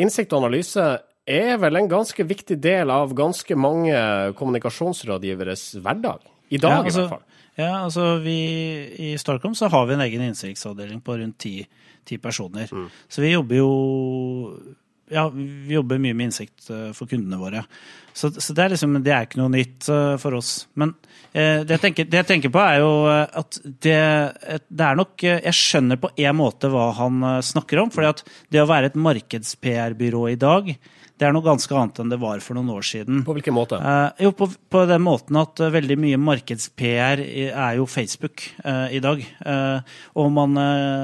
Innsikt 0.00 0.32
og 0.32 0.44
analyse 0.44 0.84
er 1.28 1.58
vel 1.62 1.78
en 1.78 1.90
ganske 1.90 2.26
viktig 2.26 2.58
del 2.62 2.90
av 2.90 3.12
ganske 3.16 3.56
mange 3.56 3.96
kommunikasjonsrådgiveres 4.38 5.68
hverdag. 5.84 6.24
I 6.52 6.60
dag, 6.60 6.70
Ja, 6.70 6.80
i 6.82 6.84
altså, 6.90 7.04
hvert 7.06 7.14
fall. 7.14 7.28
Ja, 7.56 7.72
altså 7.84 8.04
vi, 8.24 8.36
I 9.12 9.14
Starcom 9.20 9.54
så 9.56 9.68
har 9.72 9.86
vi 9.86 9.94
en 9.94 10.04
egen 10.04 10.24
innsiktsavdeling 10.24 11.02
på 11.04 11.16
rundt 11.20 11.38
ti, 11.40 11.54
ti 12.08 12.16
personer. 12.18 12.68
Mm. 12.72 12.88
Så 13.08 13.24
vi 13.24 13.32
jobber 13.32 13.60
jo 13.60 13.70
ja, 15.12 15.26
vi 15.32 15.74
jobber 15.76 16.00
mye 16.02 16.16
med 16.16 16.30
innsikt 16.30 16.70
eh, 16.72 16.88
for 16.96 17.10
kundene 17.10 17.40
våre. 17.40 17.64
Så, 18.12 18.30
så 18.30 18.52
det, 18.52 18.64
er 18.64 18.74
liksom, 18.74 18.98
det 19.04 19.12
er 19.12 19.26
ikke 19.26 19.40
noe 19.40 19.52
nytt 19.54 19.88
eh, 19.92 20.14
for 20.20 20.36
oss. 20.36 20.52
Men 20.80 20.94
eh, 21.32 21.62
det, 21.64 21.76
jeg 21.76 21.84
tenker, 21.86 22.08
det 22.12 22.20
jeg 22.22 22.28
tenker 22.28 22.52
på, 22.52 22.60
er 22.60 22.80
jo 22.82 22.90
eh, 23.10 23.22
at 23.42 23.60
det, 23.64 24.00
det 24.68 24.88
er 24.88 24.98
nok 24.98 25.24
Jeg 25.24 25.56
skjønner 25.56 26.00
på 26.00 26.12
en 26.12 26.36
måte 26.36 26.72
hva 26.72 26.90
han 26.98 27.22
snakker 27.44 27.84
om. 27.84 27.92
For 27.94 28.24
det 28.52 28.60
å 28.62 28.68
være 28.68 28.92
et 28.92 29.00
markeds-PR-byrå 29.00 30.26
i 30.32 30.40
dag, 30.40 30.74
det 31.22 31.28
er 31.28 31.34
noe 31.36 31.44
ganske 31.46 31.74
annet 31.76 32.00
enn 32.02 32.10
det 32.10 32.18
var 32.18 32.40
for 32.42 32.58
noen 32.58 32.72
år 32.74 32.86
siden. 32.86 33.20
På 33.26 33.36
hvilken 33.36 33.54
måte? 33.54 33.78
Eh, 33.78 34.24
jo, 34.26 34.32
på, 34.36 34.48
på 34.50 34.84
den 34.90 35.04
måten 35.04 35.38
at 35.38 35.60
veldig 35.72 35.96
mye 36.02 36.18
markeds-PR 36.18 37.22
er 37.22 37.76
jo 37.78 37.86
Facebook 37.86 38.42
eh, 38.64 38.96
i 38.98 39.02
dag. 39.04 39.22
Eh, 39.22 39.94
og, 40.18 40.32
man, 40.34 40.58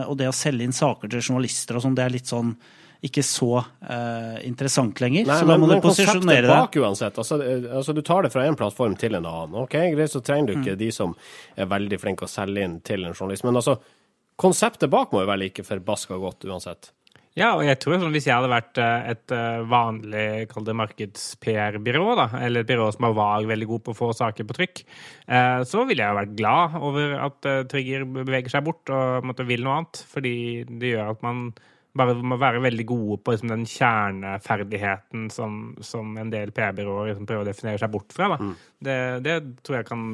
og 0.09 0.19
det 0.19 0.27
å 0.31 0.35
selge 0.35 0.67
inn 0.67 0.75
saker 0.75 1.13
til 1.13 1.23
journalister 1.23 1.79
og 1.79 1.87
sånn, 1.87 1.95
det 1.99 2.05
er 2.05 2.17
litt 2.17 2.31
sånn 2.31 2.57
ikke 3.05 3.23
så 3.23 3.61
eh, 3.63 4.41
interessant 4.49 4.99
lenger. 4.99 5.29
Nei, 5.29 5.39
så 5.39 5.47
da 5.47 5.55
må 5.61 5.69
du 5.69 5.77
men 5.77 5.83
konseptet 5.85 6.19
posisjonere 6.19 6.51
bak 6.51 6.79
uansett. 6.83 7.21
Altså, 7.23 7.39
eh, 7.45 7.69
altså, 7.79 7.95
du 7.95 8.03
tar 8.03 8.27
det 8.27 8.33
fra 8.35 8.47
en 8.49 8.59
plattform 8.59 8.97
til 8.99 9.15
en 9.15 9.29
annen. 9.29 9.55
Ok, 9.63 9.77
greit, 9.95 10.11
så 10.11 10.23
trenger 10.25 10.51
du 10.51 10.59
ikke 10.59 10.75
Mm. 10.75 10.83
de 10.83 10.91
som 10.93 11.15
er 11.57 11.71
veldig 11.71 12.01
flinke 12.03 12.27
å 12.27 12.31
selge 12.31 12.65
inn 12.65 12.81
til 12.81 13.05
en 13.07 13.15
journalist. 13.15 13.45
Men 13.47 13.55
altså, 13.61 13.79
konseptet 14.37 14.91
bak 14.91 15.13
må 15.13 15.23
jo 15.23 15.31
være 15.31 15.45
like 15.47 15.63
forbaska 15.63 16.19
godt 16.19 16.45
uansett. 16.49 16.91
Ja, 17.39 17.53
og 17.55 17.63
jeg 17.63 17.79
tror 17.79 18.01
sånn, 18.01 18.11
hvis 18.11 18.27
jeg 18.27 18.35
hadde 18.35 18.51
vært 18.51 18.79
eh, 18.83 19.11
et 19.13 19.31
eh, 19.31 19.61
vanlig 19.71 20.49
kall 20.51 20.65
det 20.67 20.75
markeds-PR-byrå, 20.75 22.17
da, 22.19 22.27
eller 22.43 22.65
et 22.65 22.71
byrå 22.71 22.89
som 22.97 23.07
var 23.15 23.47
veldig 23.47 23.69
god 23.71 23.85
på 23.87 23.95
å 23.95 23.99
få 23.99 24.09
saker 24.17 24.49
på 24.49 24.57
trykk, 24.59 24.83
eh, 25.29 25.61
så 25.69 25.85
ville 25.87 26.03
jeg 26.03 26.19
vært 26.19 26.35
glad 26.41 26.75
over 26.83 27.15
at 27.29 27.51
Trigger 27.71 28.09
beveger 28.25 28.51
seg 28.51 28.67
bort 28.67 28.91
og 28.91 29.29
måtte, 29.29 29.47
vil 29.47 29.63
noe 29.63 29.77
annet. 29.79 30.03
Fordi 30.11 30.35
det 30.67 30.97
gjør 30.97 31.13
at 31.15 31.23
man 31.23 31.53
bare 31.99 32.15
må 32.23 32.39
være 32.41 32.63
veldig 32.65 32.85
gode 32.89 33.19
på 33.27 33.35
liksom, 33.35 33.51
den 33.53 33.65
kjerneferdigheten 33.69 35.29
som, 35.35 35.59
som 35.85 36.15
en 36.21 36.31
del 36.33 36.53
PR-byråer 36.55 37.11
liksom, 37.13 37.27
prøver 37.29 37.45
å 37.47 37.49
definere 37.49 37.81
seg 37.83 37.93
bort 37.93 38.15
fra. 38.15 38.31
Da. 38.35 38.49
Det, 38.89 38.97
det 39.27 39.37
tror 39.67 39.79
jeg 39.81 39.89
kan 39.89 40.05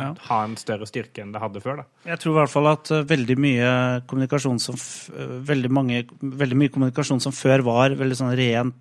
Ja. 0.00 0.10
ha 0.28 0.38
en 0.46 0.56
større 0.60 0.88
styrke 0.88 1.22
enn 1.24 1.32
det 1.34 1.42
hadde 1.42 1.62
før. 1.64 1.82
Da. 1.82 1.86
Jeg 2.10 2.22
tror 2.22 2.34
i 2.34 2.38
hvert 2.40 2.54
fall 2.54 2.70
at 2.72 2.90
eh, 2.94 3.04
veldig 3.10 3.36
mye 3.44 3.70
kommunikasjon 4.10 4.60
som 4.62 4.78
f- 4.78 5.10
eh, 5.14 5.36
veldig, 5.52 5.70
mange, 5.74 6.02
veldig 6.22 6.56
mye 6.62 6.72
kommunikasjon 6.74 7.20
som 7.24 7.32
før 7.36 7.64
var 7.66 7.96
veldig 8.00 8.18
sånn 8.20 8.34
ren 8.38 8.74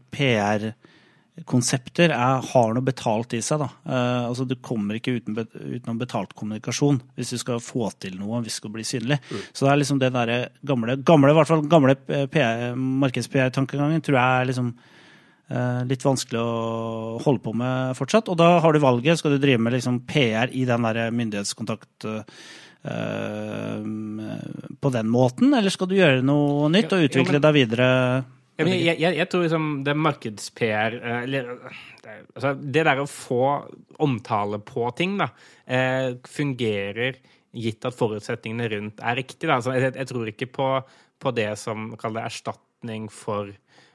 PR-konsepter, 1.34 2.12
er, 2.14 2.42
har 2.54 2.74
noe 2.74 2.86
betalt 2.86 3.34
i 3.34 3.42
seg. 3.42 3.60
Da. 3.60 3.70
Eh, 3.86 4.26
altså, 4.30 4.46
du 4.46 4.56
kommer 4.62 4.96
ikke 4.96 5.18
uten, 5.18 5.36
utenom 5.36 6.00
betalt 6.00 6.34
kommunikasjon 6.38 7.02
hvis 7.16 7.34
du 7.34 7.38
skal 7.42 7.60
få 7.64 7.90
til 8.00 8.20
noe, 8.20 8.42
hvis 8.42 8.60
du 8.60 8.62
skal 8.62 8.74
bli 8.74 8.84
synlig. 8.84 9.20
Så 9.52 9.66
det 9.66 9.72
er 9.72 9.82
liksom 9.82 10.00
den 10.02 10.14
der 10.14 10.50
gamle, 10.62 10.98
gamle, 11.04 11.32
i 11.32 11.38
hvert 11.38 11.50
fall 11.50 11.66
gamle 11.68 11.96
markeds-PR-tankegangen 13.04 14.04
tror 14.04 14.20
jeg 14.20 14.42
er 14.42 14.50
liksom 14.52 14.74
eh, 15.50 15.82
litt 15.90 16.06
vanskelig 16.06 16.42
å 16.42 17.18
holde 17.24 17.44
på 17.44 17.56
med 17.58 17.98
fortsatt. 17.98 18.30
Og 18.30 18.38
da 18.40 18.60
har 18.64 18.74
du 18.74 18.84
valget. 18.84 19.20
Skal 19.22 19.36
du 19.36 19.42
drive 19.42 19.62
med 19.62 19.78
liksom 19.78 20.04
PR 20.10 20.54
i 20.54 20.68
den 20.70 20.86
der 20.90 21.10
myndighetskontakt 21.14 22.10
eh, 22.10 22.22
på 24.84 24.90
den 24.92 25.08
måten, 25.08 25.54
eller 25.56 25.72
skal 25.72 25.88
du 25.88 25.96
gjøre 25.96 26.24
noe 26.26 26.68
nytt 26.74 26.92
og 26.94 27.06
utvikle 27.08 27.40
deg 27.42 27.56
videre? 27.56 27.90
Jeg, 28.54 28.98
jeg, 29.02 29.16
jeg 29.18 29.30
tror 29.32 29.46
liksom 29.48 29.70
det 29.86 29.96
markeds-PR 29.98 30.98
eh, 31.00 31.22
eller, 31.26 31.48
altså, 32.36 32.54
det 32.54 32.84
der 32.86 33.02
å 33.02 33.10
få 33.10 33.46
omtale 34.06 34.60
på 34.62 34.86
ting, 34.98 35.16
da, 35.18 35.32
eh, 35.66 36.14
fungerer 36.30 37.18
gitt 37.54 37.86
at 37.86 37.98
forutsetningene 37.98 38.70
rundt 38.76 39.02
er 39.02 39.18
riktige. 39.18 39.50
Altså, 39.56 39.74
jeg, 39.78 39.96
jeg 39.98 40.10
tror 40.10 40.30
ikke 40.30 40.50
på, 40.54 40.70
på 41.22 41.34
det 41.34 41.50
som 41.62 41.92
kalles 42.02 42.30
erstatning 42.30 43.10
for 43.14 43.50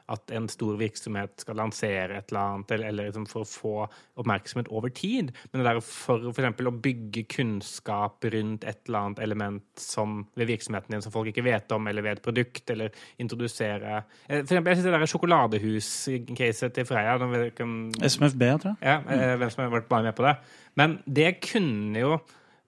at 0.09 0.33
en 0.37 0.49
stor 0.49 0.79
virksomhet 0.81 1.45
skal 1.45 1.59
lansere 1.61 2.19
et 2.19 2.33
eller 2.33 2.41
annet, 2.41 2.71
eller, 2.77 2.89
eller 2.93 3.09
liksom 3.11 3.27
for 3.29 3.45
å 3.45 3.49
få 3.49 3.75
oppmerksomhet 4.23 4.71
over 4.75 4.93
tid. 4.95 5.33
Men 5.53 5.63
det 5.63 5.69
der 5.69 5.81
for 5.85 6.31
f.eks. 6.33 6.65
å 6.67 6.75
bygge 6.89 7.27
kunnskap 7.31 8.25
rundt 8.33 8.65
et 8.65 8.81
eller 8.89 8.99
annet 8.99 9.23
element 9.27 9.65
som 9.79 10.23
ved 10.39 10.51
virksomheten 10.51 10.97
din 10.97 11.05
som 11.05 11.15
folk 11.15 11.31
ikke 11.33 11.47
vet 11.47 11.73
om, 11.77 11.87
eller 11.91 12.05
ved 12.07 12.19
et 12.19 12.25
produkt, 12.25 12.65
eller 12.75 12.95
introdusere 13.19 13.99
Eh, 14.29 14.43
For 14.45 14.55
eksempel, 14.55 14.71
jeg 14.71 14.79
synes 14.79 14.87
det 14.89 14.93
der 14.95 15.11
sjokoladehus-caset 15.13 16.75
til 16.75 16.87
Freia 16.89 17.17
SMFB, 18.09 18.43
tror 18.63 18.75
jeg. 18.75 18.77
ja, 18.83 18.97
eh, 19.15 19.37
hvem 19.39 19.51
som 19.51 19.65
har 19.65 19.71
vært 19.71 19.89
bare 19.89 20.03
med 20.09 20.17
på 20.17 20.27
det. 20.27 20.35
Men 20.77 20.99
det 21.07 21.41
kunne 21.41 21.99
jo 21.99 22.19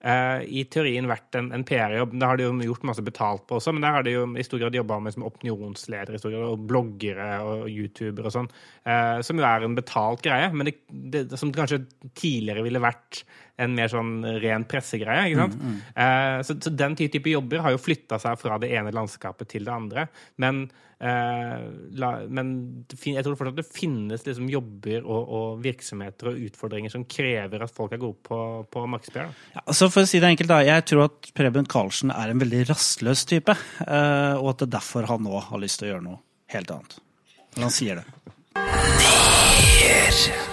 eh, 0.03 0.43
i 0.47 0.63
teorien 0.71 1.09
vært 1.09 1.37
en, 1.39 1.51
en 1.55 1.65
PR-jobb. 1.67 2.15
Det 2.17 2.29
har 2.29 2.39
de 2.39 2.47
jo 2.47 2.55
gjort 2.65 2.87
masse 2.89 3.05
betalt 3.05 3.45
på 3.49 3.57
også, 3.59 3.73
men 3.75 3.85
der 3.85 3.97
har 3.97 4.05
de 4.07 4.15
jo 4.15 4.25
i 4.35 4.45
stor 4.45 4.61
grad 4.63 4.77
jobba 4.77 4.99
med 5.03 5.15
som 5.15 5.27
opinionsledere 5.27 6.21
grad, 6.21 6.47
og 6.47 6.65
bloggere 6.69 7.29
og 7.45 7.67
youtubere 7.71 8.29
og 8.29 8.35
sånn, 8.35 8.49
uh, 8.87 9.19
som 9.25 9.39
jo 9.39 9.47
er 9.47 9.67
en 9.67 9.77
betalt 9.77 10.23
greie, 10.25 10.49
men 10.53 10.69
det, 10.69 10.75
det, 10.89 11.25
som 11.39 11.53
kanskje 11.55 11.83
tidligere 12.17 12.65
ville 12.65 12.83
vært 12.83 13.23
en 13.61 13.73
mer 13.77 13.89
sånn 13.91 14.13
ren 14.43 14.63
pressegreie. 14.69 15.29
ikke 15.31 15.43
sant? 15.45 15.57
Eh, 15.95 16.37
så, 16.47 16.55
så 16.61 16.71
den 16.73 16.95
type 16.99 17.29
jobber 17.31 17.61
har 17.65 17.75
jo 17.75 17.81
flytta 17.81 18.17
seg 18.21 18.39
fra 18.41 18.57
det 18.61 18.71
ene 18.77 18.93
landskapet 18.95 19.49
til 19.53 19.65
det 19.67 19.73
andre. 19.73 20.07
Men, 20.41 20.63
eh, 21.01 21.63
la, 22.01 22.09
men 22.27 22.51
jeg 22.91 23.23
tror 23.25 23.37
fortsatt 23.39 23.59
det 23.61 23.67
finnes 23.69 24.25
liksom 24.27 24.49
jobber 24.51 25.05
og, 25.05 25.21
og 25.37 25.61
virksomheter 25.65 26.31
og 26.33 26.41
utfordringer 26.49 26.93
som 26.93 27.05
krever 27.05 27.63
at 27.65 27.73
folk 27.75 27.93
er 27.95 28.01
gode 28.01 28.19
på, 28.27 28.39
på 28.71 28.85
markedsføring. 28.95 29.33
Ja, 29.57 29.63
så 29.77 29.89
for 29.93 30.03
å 30.05 30.09
si 30.09 30.19
det 30.23 30.33
enkelt, 30.33 30.51
da. 30.51 30.61
Jeg 30.65 30.87
tror 30.89 31.05
at 31.09 31.31
Preben 31.37 31.69
Karlsen 31.69 32.13
er 32.15 32.33
en 32.33 32.41
veldig 32.41 32.65
rastløs 32.73 33.25
type. 33.29 33.55
eh, 33.87 34.35
Og 34.41 34.53
at 34.53 34.63
det 34.63 34.69
er 34.71 34.75
derfor 34.79 35.09
han 35.11 35.25
nå 35.27 35.39
har 35.51 35.61
lyst 35.61 35.79
til 35.81 35.89
å 35.89 35.93
gjøre 35.95 36.07
noe 36.09 36.21
helt 36.55 36.71
annet. 36.73 36.97
Når 37.57 37.67
han 37.67 37.75
sier 37.77 38.01
det. 38.01 38.07
Santa 40.11 40.50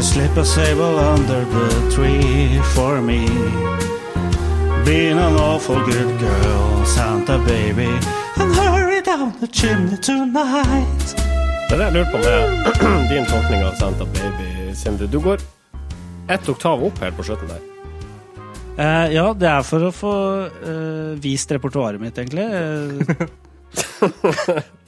baby, 0.00 0.06
just 0.06 0.12
slip 0.14 0.36
a 0.36 0.44
sable 0.44 0.98
under 0.98 1.44
the 1.44 1.90
tree 1.90 2.60
for 2.74 3.00
me. 3.00 3.26
Being 4.84 5.18
an 5.18 5.36
awful 5.36 5.76
good 5.84 6.18
girl, 6.18 6.86
Santa 6.86 7.38
baby, 7.46 7.90
and 8.36 8.54
hurry 8.54 9.02
down 9.02 9.32
the 9.40 9.46
chimney 9.46 9.96
tonight. 9.96 11.14
Det 11.68 11.76
er 11.76 11.78
det 11.78 11.84
jeg 11.84 11.92
lurte 11.92 12.10
på 12.10 12.18
med 12.18 13.08
din 13.12 13.26
tolkning 13.26 13.62
av 13.62 13.74
Santa 13.74 14.04
Baby, 14.04 14.74
Sindre. 14.74 15.06
Du 15.06 15.20
går 15.20 15.38
ett 16.28 16.48
oktav 16.48 16.82
opp 16.84 16.98
helt 16.98 17.16
på 17.16 17.22
slutten 17.22 17.48
der. 17.48 17.60
Eh, 18.76 19.12
ja, 19.14 19.32
det 19.34 19.48
er 19.48 19.62
for 19.62 19.86
å 19.86 19.92
få 19.94 20.14
eh, 20.66 21.14
vist 21.22 21.52
repertoaret 21.52 22.00
mitt, 22.00 22.18
egentlig. 22.18 22.48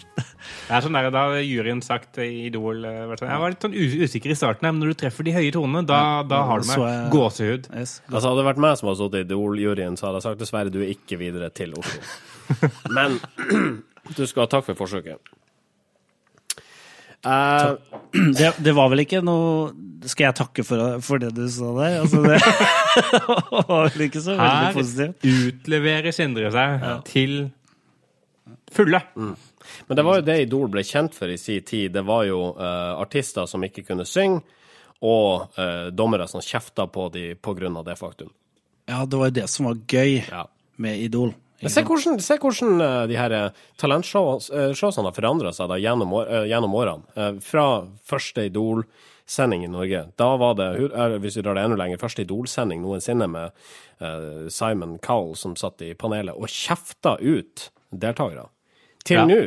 Eh, 0.73 0.75
Det 0.75 0.79
er 0.79 0.87
sånn 0.89 0.97
der, 0.97 1.11
Da 1.13 1.25
har 1.29 1.43
juryen 1.45 1.83
sagt 1.85 2.17
i 2.25 2.47
Idol 2.47 2.85
eh, 2.89 3.03
sånn, 3.21 3.29
Jeg 3.29 3.41
var 3.43 3.51
litt 3.53 3.61
sånn 3.67 3.77
usikker 3.77 4.33
i 4.33 4.39
starten, 4.39 4.63
men 4.71 4.81
når 4.81 4.95
du 4.95 5.01
treffer 5.05 5.25
de 5.29 5.33
høye 5.37 5.53
tonene, 5.53 5.85
da, 5.87 6.23
da 6.25 6.43
har 6.49 6.61
du 6.65 6.67
meg. 6.71 6.79
jeg- 6.79 7.11
gåsehud. 7.13 7.69
yes. 7.77 8.01
Altså, 8.11 8.31
hadde 8.33 8.41
det 8.43 8.49
vært 8.55 8.63
meg 8.65 8.79
som 8.79 8.89
hadde 8.89 9.03
sittet 9.05 9.21
i 9.21 9.27
Idol-juryen, 9.29 9.99
så 10.01 10.09
hadde 10.09 10.23
jeg 10.23 10.27
sagt 10.31 10.39
dessverre, 10.41 10.73
du 10.73 10.81
er 10.81 10.95
ikke 10.97 11.19
videre 11.21 11.51
til 11.53 11.75
Oslo. 11.77 12.01
Men 12.97 13.21
du 14.17 14.27
skal 14.27 14.47
ha 14.47 14.47
takk 14.57 14.65
for 14.71 14.75
forsøket. 14.75 15.21
Uh, 17.25 17.77
det, 18.39 18.49
det 18.59 18.73
var 18.75 18.89
vel 18.91 19.05
ikke 19.05 19.21
noe 19.23 19.69
Skal 20.11 20.25
jeg 20.27 20.35
takke 20.41 20.65
for, 20.67 20.97
for 21.07 21.21
det 21.23 21.29
du 21.37 21.45
sa 21.55 21.69
der? 21.77 22.01
Altså, 22.03 22.19
det 22.27 22.41
var 23.69 23.85
vel 23.93 24.03
ikke 24.09 24.23
så 24.25 24.35
veldig 24.35 24.73
positivt. 24.75 25.23
Her 25.23 25.53
utleverer 25.53 26.11
Sindre 26.17 26.51
seg 26.51 26.83
til 27.07 27.37
fulle. 28.73 29.01
men 29.15 29.97
det 29.97 30.05
var 30.05 30.19
jo 30.21 30.27
det 30.27 30.39
Idol 30.47 30.69
ble 30.73 30.83
kjent 30.87 31.15
for 31.15 31.31
i 31.31 31.39
sin 31.39 31.63
tid. 31.63 31.93
Det 31.93 32.03
var 32.07 32.25
jo 32.29 32.53
uh, 32.59 32.99
artister 33.01 33.47
som 33.47 33.63
ikke 33.65 33.85
kunne 33.89 34.07
synge, 34.09 34.43
og 35.03 35.49
uh, 35.59 35.91
dommere 35.91 36.29
som 36.31 36.43
kjefta 36.43 36.87
på 36.87 37.09
dem 37.15 37.77
av 37.77 37.85
det 37.85 37.97
faktum. 37.99 38.31
Ja, 38.91 39.05
det 39.07 39.17
var 39.19 39.31
jo 39.31 39.39
det 39.41 39.49
som 39.51 39.67
var 39.71 39.79
gøy 39.87 40.23
Ja. 40.29 40.47
med 40.77 40.99
Idol. 40.99 41.35
Men 41.63 41.71
se 41.71 41.83
hvordan, 41.87 42.19
se 42.19 42.35
hvordan 42.43 42.81
eh, 42.83 43.07
de 43.07 43.15
her 43.15 43.33
talentshowene 43.79 45.05
har 45.07 45.15
forandra 45.15 45.53
seg 45.55 45.69
da, 45.71 45.77
gjennom, 45.79 46.11
gjennom 46.51 46.75
årene. 46.75 47.29
Fra 47.47 47.67
første 48.03 48.49
Idol-sending 48.49 49.63
i 49.63 49.71
Norge. 49.71 50.01
Da 50.19 50.33
var 50.43 50.57
det, 50.59 50.67
hvis 51.23 51.37
vi 51.39 51.45
drar 51.47 51.55
det 51.55 51.63
enda 51.69 51.79
lenger, 51.79 52.03
første 52.03 52.25
Idol-sending 52.27 52.83
noensinne 52.83 53.31
med 53.31 54.51
Simon 54.51 54.99
Cowell 55.07 55.37
som 55.39 55.55
satt 55.55 55.87
i 55.87 55.93
panelet 55.95 56.35
og 56.35 56.51
kjefta 56.51 57.15
ut 57.23 57.69
deltakere. 57.93 58.49
Til 59.05 59.17
Ja. 59.19 59.27
nå. 59.27 59.41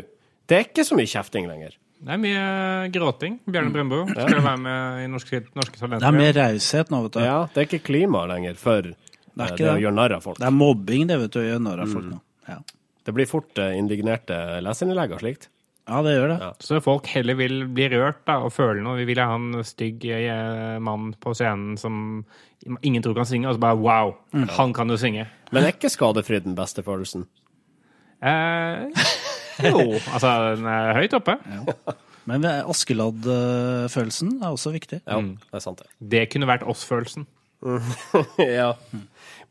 Det 0.48 0.58
er 0.58 0.64
ikke 0.68 0.86
så 0.86 0.96
mye 0.96 1.10
kjefting 1.10 1.48
lenger. 1.50 1.74
Det 2.06 2.12
er 2.14 2.18
mye 2.22 2.92
gråting. 2.94 3.40
Bjørne 3.50 3.72
Brøndbo 3.74 4.02
skal 4.12 4.42
være 4.44 4.58
med 4.62 5.04
i 5.06 5.08
Norske, 5.10 5.40
norske 5.56 5.80
Talenter. 5.80 6.04
Det 6.04 6.12
er 6.12 6.18
mer 6.20 6.34
raushet 6.38 6.92
nå, 6.94 7.00
vet 7.08 7.12
du. 7.14 7.20
Ja, 7.24 7.38
Det 7.54 7.58
er 7.64 7.66
ikke 7.70 7.84
klima 7.88 8.26
lenger 8.30 8.56
for 8.62 8.82
det, 8.84 8.96
det, 9.34 9.48
ikke 9.56 9.66
å 9.72 9.74
det. 9.74 9.82
gjøre 9.82 9.96
narr 9.96 10.14
av 10.18 10.22
folk. 10.28 10.38
Det 10.38 10.46
er 10.46 10.52
mobbing, 10.54 11.08
det, 11.08 11.18
vet 11.24 11.32
du, 11.34 11.40
å 11.40 11.46
gjøre 11.48 11.64
narr 11.66 11.82
av 11.82 11.88
folk 11.96 12.06
nå. 12.12 12.20
Ja. 12.48 12.60
Det 13.06 13.14
blir 13.14 13.26
fort 13.30 13.58
eh, 13.58 13.74
indignerte 13.80 14.38
leserinnlegg 14.62 15.12
og 15.16 15.20
slikt. 15.24 15.48
ja, 15.88 16.02
det 16.02 16.14
gjør 16.16 16.28
det. 16.34 16.38
Ja. 16.42 16.52
Så 16.60 16.82
folk 16.84 17.08
heller 17.08 17.36
vil 17.36 17.66
bli 17.68 17.88
rørt 17.90 18.22
da, 18.26 18.38
og 18.44 18.52
føle 18.54 18.82
noe. 18.84 18.98
Vi 18.98 19.06
vil 19.06 19.20
ha 19.24 19.34
en 19.36 19.64
stygg 19.64 20.06
eh, 20.06 20.78
mann 20.80 21.14
på 21.22 21.34
scenen 21.34 21.78
som 21.78 22.26
ingen 22.82 23.02
tror 23.02 23.16
kan 23.16 23.26
synge, 23.26 23.48
og 23.50 23.56
så 23.56 23.60
bare 23.62 23.78
wow, 23.82 24.16
han 24.34 24.74
kan 24.74 24.90
jo 24.90 24.98
synge. 24.98 25.28
Men 25.52 25.64
er 25.64 25.74
ikke 25.74 25.90
skadefryd 25.94 26.44
den 26.44 26.56
beste 26.58 26.84
følelsen? 26.86 27.26
Eh, 28.26 29.06
jo, 29.70 29.86
altså 30.16 30.34
den 30.56 30.68
er 30.72 30.98
høyt 30.98 31.16
oppe. 31.18 31.38
Men 32.26 32.46
Askeladd-følelsen 32.50 34.40
er 34.42 34.50
også 34.50 34.74
viktig. 34.74 35.04
Ja, 35.06 35.20
det 35.22 35.60
er 35.60 35.64
sant, 35.64 35.84
det. 35.84 35.92
Det 36.16 36.24
kunne 36.34 36.50
vært 36.50 36.66
oss-følelsen. 36.66 37.28
ja. 38.60 38.72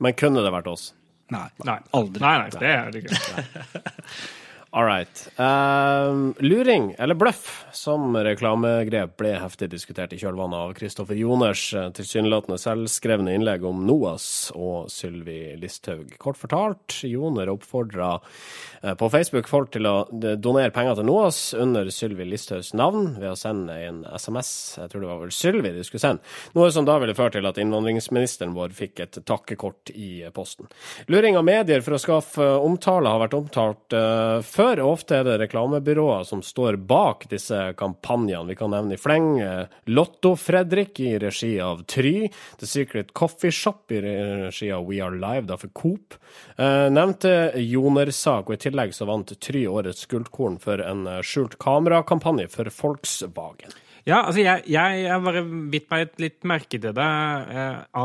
Men 0.03 0.17
kunne 0.19 0.43
det 0.45 0.53
vært 0.55 0.71
oss? 0.73 0.89
Nei. 1.33 1.47
Nei. 1.65 1.79
Aldri. 1.97 2.21
Nei, 2.23 2.35
nei, 2.43 2.49
det 2.61 2.73
er 2.75 2.91
det 2.93 3.05
ikke. 3.05 3.45
All 4.75 4.85
right. 4.85 5.29
Ehm, 5.37 6.35
luring, 6.39 6.95
eller 6.99 7.15
bløff, 7.15 7.65
som 7.71 8.17
reklamegrep 8.17 9.13
ble 9.21 9.37
heftig 9.39 9.69
diskutert 9.71 10.11
i 10.11 10.19
kjølvannet 10.19 10.59
av 10.59 10.73
Kristoffer 10.75 11.15
Joners 11.15 11.69
eh, 11.79 11.93
tilsynelatende 11.95 12.59
selvskrevne 12.59 13.37
innlegg 13.37 13.63
om 13.69 13.85
NOAS 13.87 14.27
og 14.59 14.89
Sylvi 14.91 15.55
Listhaug. 15.63 16.17
Kort 16.19 16.41
fortalt, 16.41 16.97
Joner 17.07 17.53
oppfordra 17.53 18.17
eh, 18.19 18.97
på 18.99 19.11
Facebook 19.15 19.47
folk 19.47 19.71
til 19.77 19.87
å 19.87 20.09
donere 20.11 20.75
penger 20.75 20.99
til 20.99 21.07
NOAS 21.07 21.39
under 21.55 21.93
Sylvi 21.95 22.27
Listhaugs 22.27 22.73
navn 22.75 23.13
ved 23.21 23.31
å 23.31 23.39
sende 23.39 23.79
en 23.79 24.03
SMS. 24.11 24.51
Jeg 24.83 24.91
tror 24.91 25.07
det 25.07 25.13
var 25.13 25.23
vel 25.23 25.37
Sylvi 25.39 25.75
de 25.79 25.87
skulle 25.87 26.03
sende. 26.03 26.35
Noe 26.59 26.75
som 26.75 26.91
da 26.91 26.99
ville 26.99 27.15
føre 27.15 27.37
til 27.37 27.47
at 27.47 27.63
innvandringsministeren 27.63 28.59
vår 28.59 28.75
fikk 28.75 29.07
et 29.07 29.23
takkekort 29.23 29.95
i 29.95 30.27
posten. 30.35 30.67
Luring 31.07 31.39
av 31.39 31.47
medier 31.47 31.87
for 31.87 31.95
å 31.95 32.03
skaffe 32.03 32.51
omtale 32.59 33.15
har 33.15 33.23
vært 33.23 33.39
omtalt 33.39 33.95
uh, 33.95 34.43
før. 34.43 34.64
Og 34.65 34.95
Ofte 34.95 35.19
er 35.19 35.27
det 35.27 35.35
reklamebyråer 35.43 36.25
som 36.29 36.41
står 36.45 36.79
bak 36.89 37.27
disse 37.31 37.59
kampanjene. 37.79 38.49
Vi 38.53 38.57
kan 38.59 38.73
nevne 38.73 38.97
i 38.97 39.01
fleng 39.01 39.39
eh, 39.43 39.73
Lotto-Fredrik 39.91 41.01
i 41.05 41.13
regi 41.23 41.53
av 41.61 41.83
Try, 41.91 42.29
The 42.61 42.69
Secret 42.69 43.13
Coffee 43.13 43.53
Shop 43.53 43.93
i 43.93 44.01
regi 44.01 44.71
av 44.73 44.87
We 44.89 45.03
Are 45.05 45.15
Live, 45.15 45.47
da 45.51 45.59
for 45.61 45.73
Coop. 45.77 46.17
Eh, 46.57 46.87
nevnte 46.93 47.53
Joner-sak, 47.61 48.49
og 48.49 48.57
i 48.57 48.63
tillegg 48.65 48.97
så 48.97 49.09
vant 49.11 49.35
Try 49.45 49.67
årets 49.69 50.09
gullkorn 50.11 50.61
for 50.63 50.81
en 50.81 51.07
eh, 51.11 51.23
skjult 51.27 51.59
kamerakampanje 51.63 52.49
for 52.53 52.73
Volkswagen. 52.73 53.77
Ja, 54.05 54.25
altså 54.25 54.43
jeg, 54.45 54.67
jeg, 54.71 55.05
jeg 55.07 55.25
bare 55.25 55.47
bitt 55.73 55.89
meg 55.93 56.09
et 56.09 56.21
litt 56.21 56.43
merke 56.49 56.77
til 56.77 56.93
det, 56.93 57.13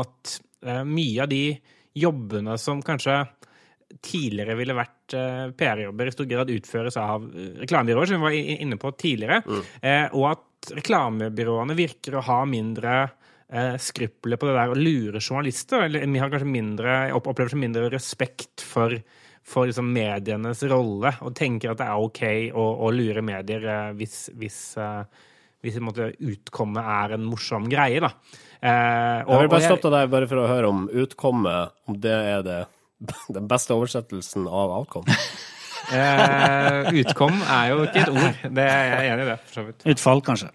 at 0.00 0.38
mye 0.88 1.24
av 1.24 1.28
de 1.28 1.44
jobbene 1.96 2.56
som 2.60 2.80
kanskje 2.84 3.18
tidligere 4.02 4.54
ville 4.58 4.74
vært 4.76 5.14
eh, 5.18 5.50
PR-jobber, 5.58 6.06
i 6.06 6.14
stor 6.14 6.28
grad 6.30 6.50
utføres 6.54 6.96
av 7.00 7.24
eh, 7.34 7.48
reklamebyråer, 7.64 8.06
som 8.12 8.20
vi 8.20 8.26
var 8.28 8.60
inne 8.66 8.78
på 8.80 8.92
tidligere, 9.00 9.40
eh, 9.82 10.06
og 10.14 10.28
at 10.30 10.70
reklamebyråene 10.76 11.74
virker 11.78 12.18
å 12.20 12.24
ha 12.28 12.42
mindre 12.48 13.08
skrupler 13.82 14.38
på 14.38 14.46
det 14.46 14.52
der 14.54 14.70
å 14.70 14.76
lure 14.78 15.18
journalister, 15.18 15.82
eller 15.88 16.04
vi 16.06 16.20
har 16.22 16.30
kanskje 16.30 16.46
mindre, 16.46 16.92
opplever 17.18 17.56
mindre 17.58 17.88
respekt 17.90 18.62
for 18.62 18.94
for 19.50 19.66
liksom 19.66 19.88
medienes 19.90 20.60
rolle, 20.70 21.10
og 21.24 21.32
tenker 21.34 21.72
at 21.72 21.80
det 21.80 21.86
er 21.88 21.98
OK 22.04 22.20
å, 22.54 22.64
å 22.86 22.90
lure 22.94 23.22
medier 23.24 23.64
hvis, 23.98 24.28
hvis, 24.38 24.58
hvis 25.64 25.78
utkommet 25.80 26.84
er 26.84 27.14
en 27.16 27.24
morsom 27.26 27.66
greie. 27.72 27.98
Da. 28.04 28.12
Eh, 28.60 29.24
og- 29.24 29.32
Jeg 29.32 29.48
vil 29.48 29.48
bare 29.56 29.66
stoppe 29.66 29.90
deg 29.90 30.10
bare 30.12 30.28
for 30.28 30.36
å 30.44 30.46
høre 30.46 30.68
om 30.68 30.88
utkommet, 30.92 31.72
om 31.88 31.98
det 31.98 32.12
er 32.12 32.42
det, 32.46 32.60
den 33.36 33.48
beste 33.50 33.76
oversettelsen 33.76 34.48
av 34.48 34.76
outcome. 34.80 35.16
Eh, 35.90 36.90
utkom 37.00 37.40
er 37.50 37.70
jo 37.72 37.78
ikke 37.82 38.02
et 38.04 38.10
ord. 38.12 38.42
Det 38.54 38.62
er 38.62 38.84
jeg 38.84 39.06
enig 39.10 39.24
i 39.24 39.28
det, 39.30 39.36
for 39.42 39.56
så 39.56 39.62
vidt. 39.64 39.86
Utfall, 39.90 40.20
kanskje. 40.22 40.50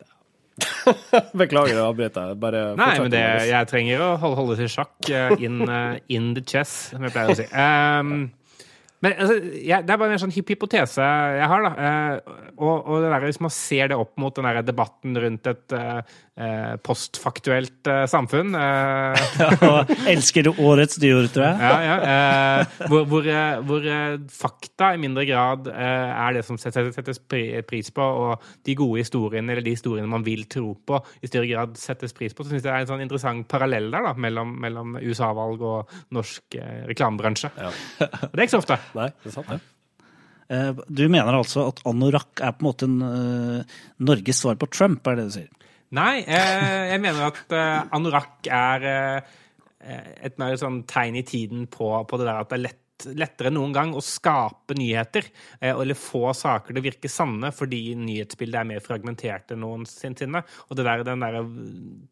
Beklager 1.41 1.79
å 1.81 1.89
avbryte. 1.89 2.23
Bare 2.39 2.61
Nei, 2.79 2.91
men 3.01 3.11
det, 3.11 3.23
jeg 3.49 3.67
trenger 3.67 4.03
å 4.05 4.09
holde, 4.21 4.37
holde 4.39 4.57
til 4.61 4.69
sjakk 4.71 5.09
eh, 5.09 5.33
in, 5.43 5.59
eh, 5.65 5.97
in 6.15 6.29
the 6.37 6.43
chess, 6.45 6.75
som 6.93 7.03
jeg 7.03 7.15
pleier 7.15 7.33
å 7.33 7.37
si. 7.41 7.47
Um, 7.51 8.13
men 9.03 9.13
altså, 9.19 9.35
jeg, 9.59 9.83
det 9.85 9.93
er 9.93 9.99
bare 9.99 10.15
en 10.15 10.21
sånn 10.21 10.33
hypotese 10.33 11.05
jeg 11.35 11.49
har, 11.51 11.65
da. 11.65 11.71
Eh, 11.87 12.35
og, 12.55 12.87
og 12.87 13.03
det 13.03 13.09
der, 13.11 13.25
hvis 13.27 13.41
man 13.43 13.53
ser 13.53 13.91
det 13.91 13.97
opp 13.99 14.13
mot 14.21 14.35
den 14.35 14.47
der 14.47 14.61
debatten 14.65 15.17
rundt 15.19 15.49
et 15.51 15.75
eh, 15.75 16.13
eh, 16.39 16.75
postfaktuelt 16.85 17.89
eh, 17.91 18.05
samfunn 18.09 18.55
eh, 18.55 19.25
Og 19.69 19.91
elsker 20.09 20.49
årets 20.53 20.99
dyr, 21.01 21.27
tror 21.33 21.47
jeg. 21.49 21.59
Ja, 21.59 21.75
ja. 21.83 21.97
Eh, 22.15 22.87
hvor 22.89 23.05
hvor, 23.11 23.29
hvor 23.67 23.89
eh, 23.91 24.17
fakta 24.31 24.93
i 24.95 25.01
mindre 25.01 25.27
grad 25.27 25.69
eh, 25.71 26.15
er 26.15 26.37
det 26.37 26.45
som 26.47 26.59
settes, 26.61 26.95
settes 26.95 27.21
pris 27.67 27.91
på, 27.91 28.01
og 28.05 28.47
de 28.65 28.77
gode 28.79 29.03
historiene, 29.03 29.51
eller 29.51 29.65
de 29.65 29.75
historiene 29.75 30.09
man 30.09 30.25
vil 30.25 30.47
tro 30.51 30.73
på, 30.87 31.01
i 31.21 31.29
større 31.29 31.51
grad 31.51 31.75
settes 31.79 32.15
pris 32.15 32.33
på. 32.33 32.45
Så 32.45 32.53
syns 32.53 32.63
jeg 32.63 32.69
det 32.69 32.73
er 32.73 32.87
en 32.87 32.93
sånn 32.93 33.05
interessant 33.05 33.47
parallell 33.51 33.91
der 33.93 34.07
da, 34.09 34.15
mellom, 34.17 34.55
mellom 34.63 34.97
USA-valg 35.03 35.63
og 35.65 35.95
norsk 36.15 36.59
eh, 36.61 36.83
reklamebransje. 36.89 37.51
Og 37.59 38.31
det 38.31 38.39
er 38.39 38.47
ikke 38.47 38.57
så 38.57 38.63
ofte. 38.63 38.79
Nei, 38.95 39.09
det 39.23 39.31
er 39.31 39.35
sant, 39.39 39.49
det. 39.49 39.61
Eh, 40.53 40.71
Du 40.87 41.07
mener 41.09 41.33
altså 41.39 41.67
at 41.71 41.81
anorakk 41.89 42.43
er 42.45 42.53
på 42.53 42.63
en 42.63 42.69
måte 42.69 42.85
en, 42.89 43.01
uh, 43.01 43.77
Norges 44.05 44.43
svar 44.43 44.59
på 44.61 44.69
Trump, 44.69 45.07
er 45.07 45.17
det 45.17 45.25
du 45.29 45.35
sier? 45.39 45.51
Nei, 45.95 46.23
eh, 46.27 46.91
jeg 46.91 47.01
mener 47.03 47.29
at 47.29 47.53
eh, 47.55 47.83
anorakk 47.95 48.49
er 48.51 48.87
eh, 48.89 49.35
et 50.25 50.39
mer 50.41 50.57
sånn 50.59 50.81
tegn 50.89 51.21
i 51.21 51.23
tiden 51.27 51.67
på, 51.71 51.91
på 52.09 52.17
det 52.19 52.25
der 52.27 52.41
at 52.41 52.49
det 52.51 52.57
er 52.57 52.63
lett, 52.65 52.81
lettere 53.21 53.51
enn 53.51 53.57
noen 53.59 53.73
gang 53.75 53.93
å 53.95 54.01
skape 54.03 54.75
nyheter, 54.75 55.29
eh, 55.59 55.71
eller 55.71 55.95
få 55.99 56.33
saker 56.35 56.73
til 56.73 56.81
å 56.81 56.85
virke 56.87 57.11
sanne, 57.11 57.53
fordi 57.55 57.93
nyhetsbildet 58.01 58.59
er 58.59 58.69
mer 58.73 58.83
fragmentert 58.83 59.53
enn 59.53 59.61
noensinne. 59.63 60.41
Og 60.67 60.79
det 60.79 60.87
der, 60.89 61.05
den 61.07 61.23
der 61.23 61.39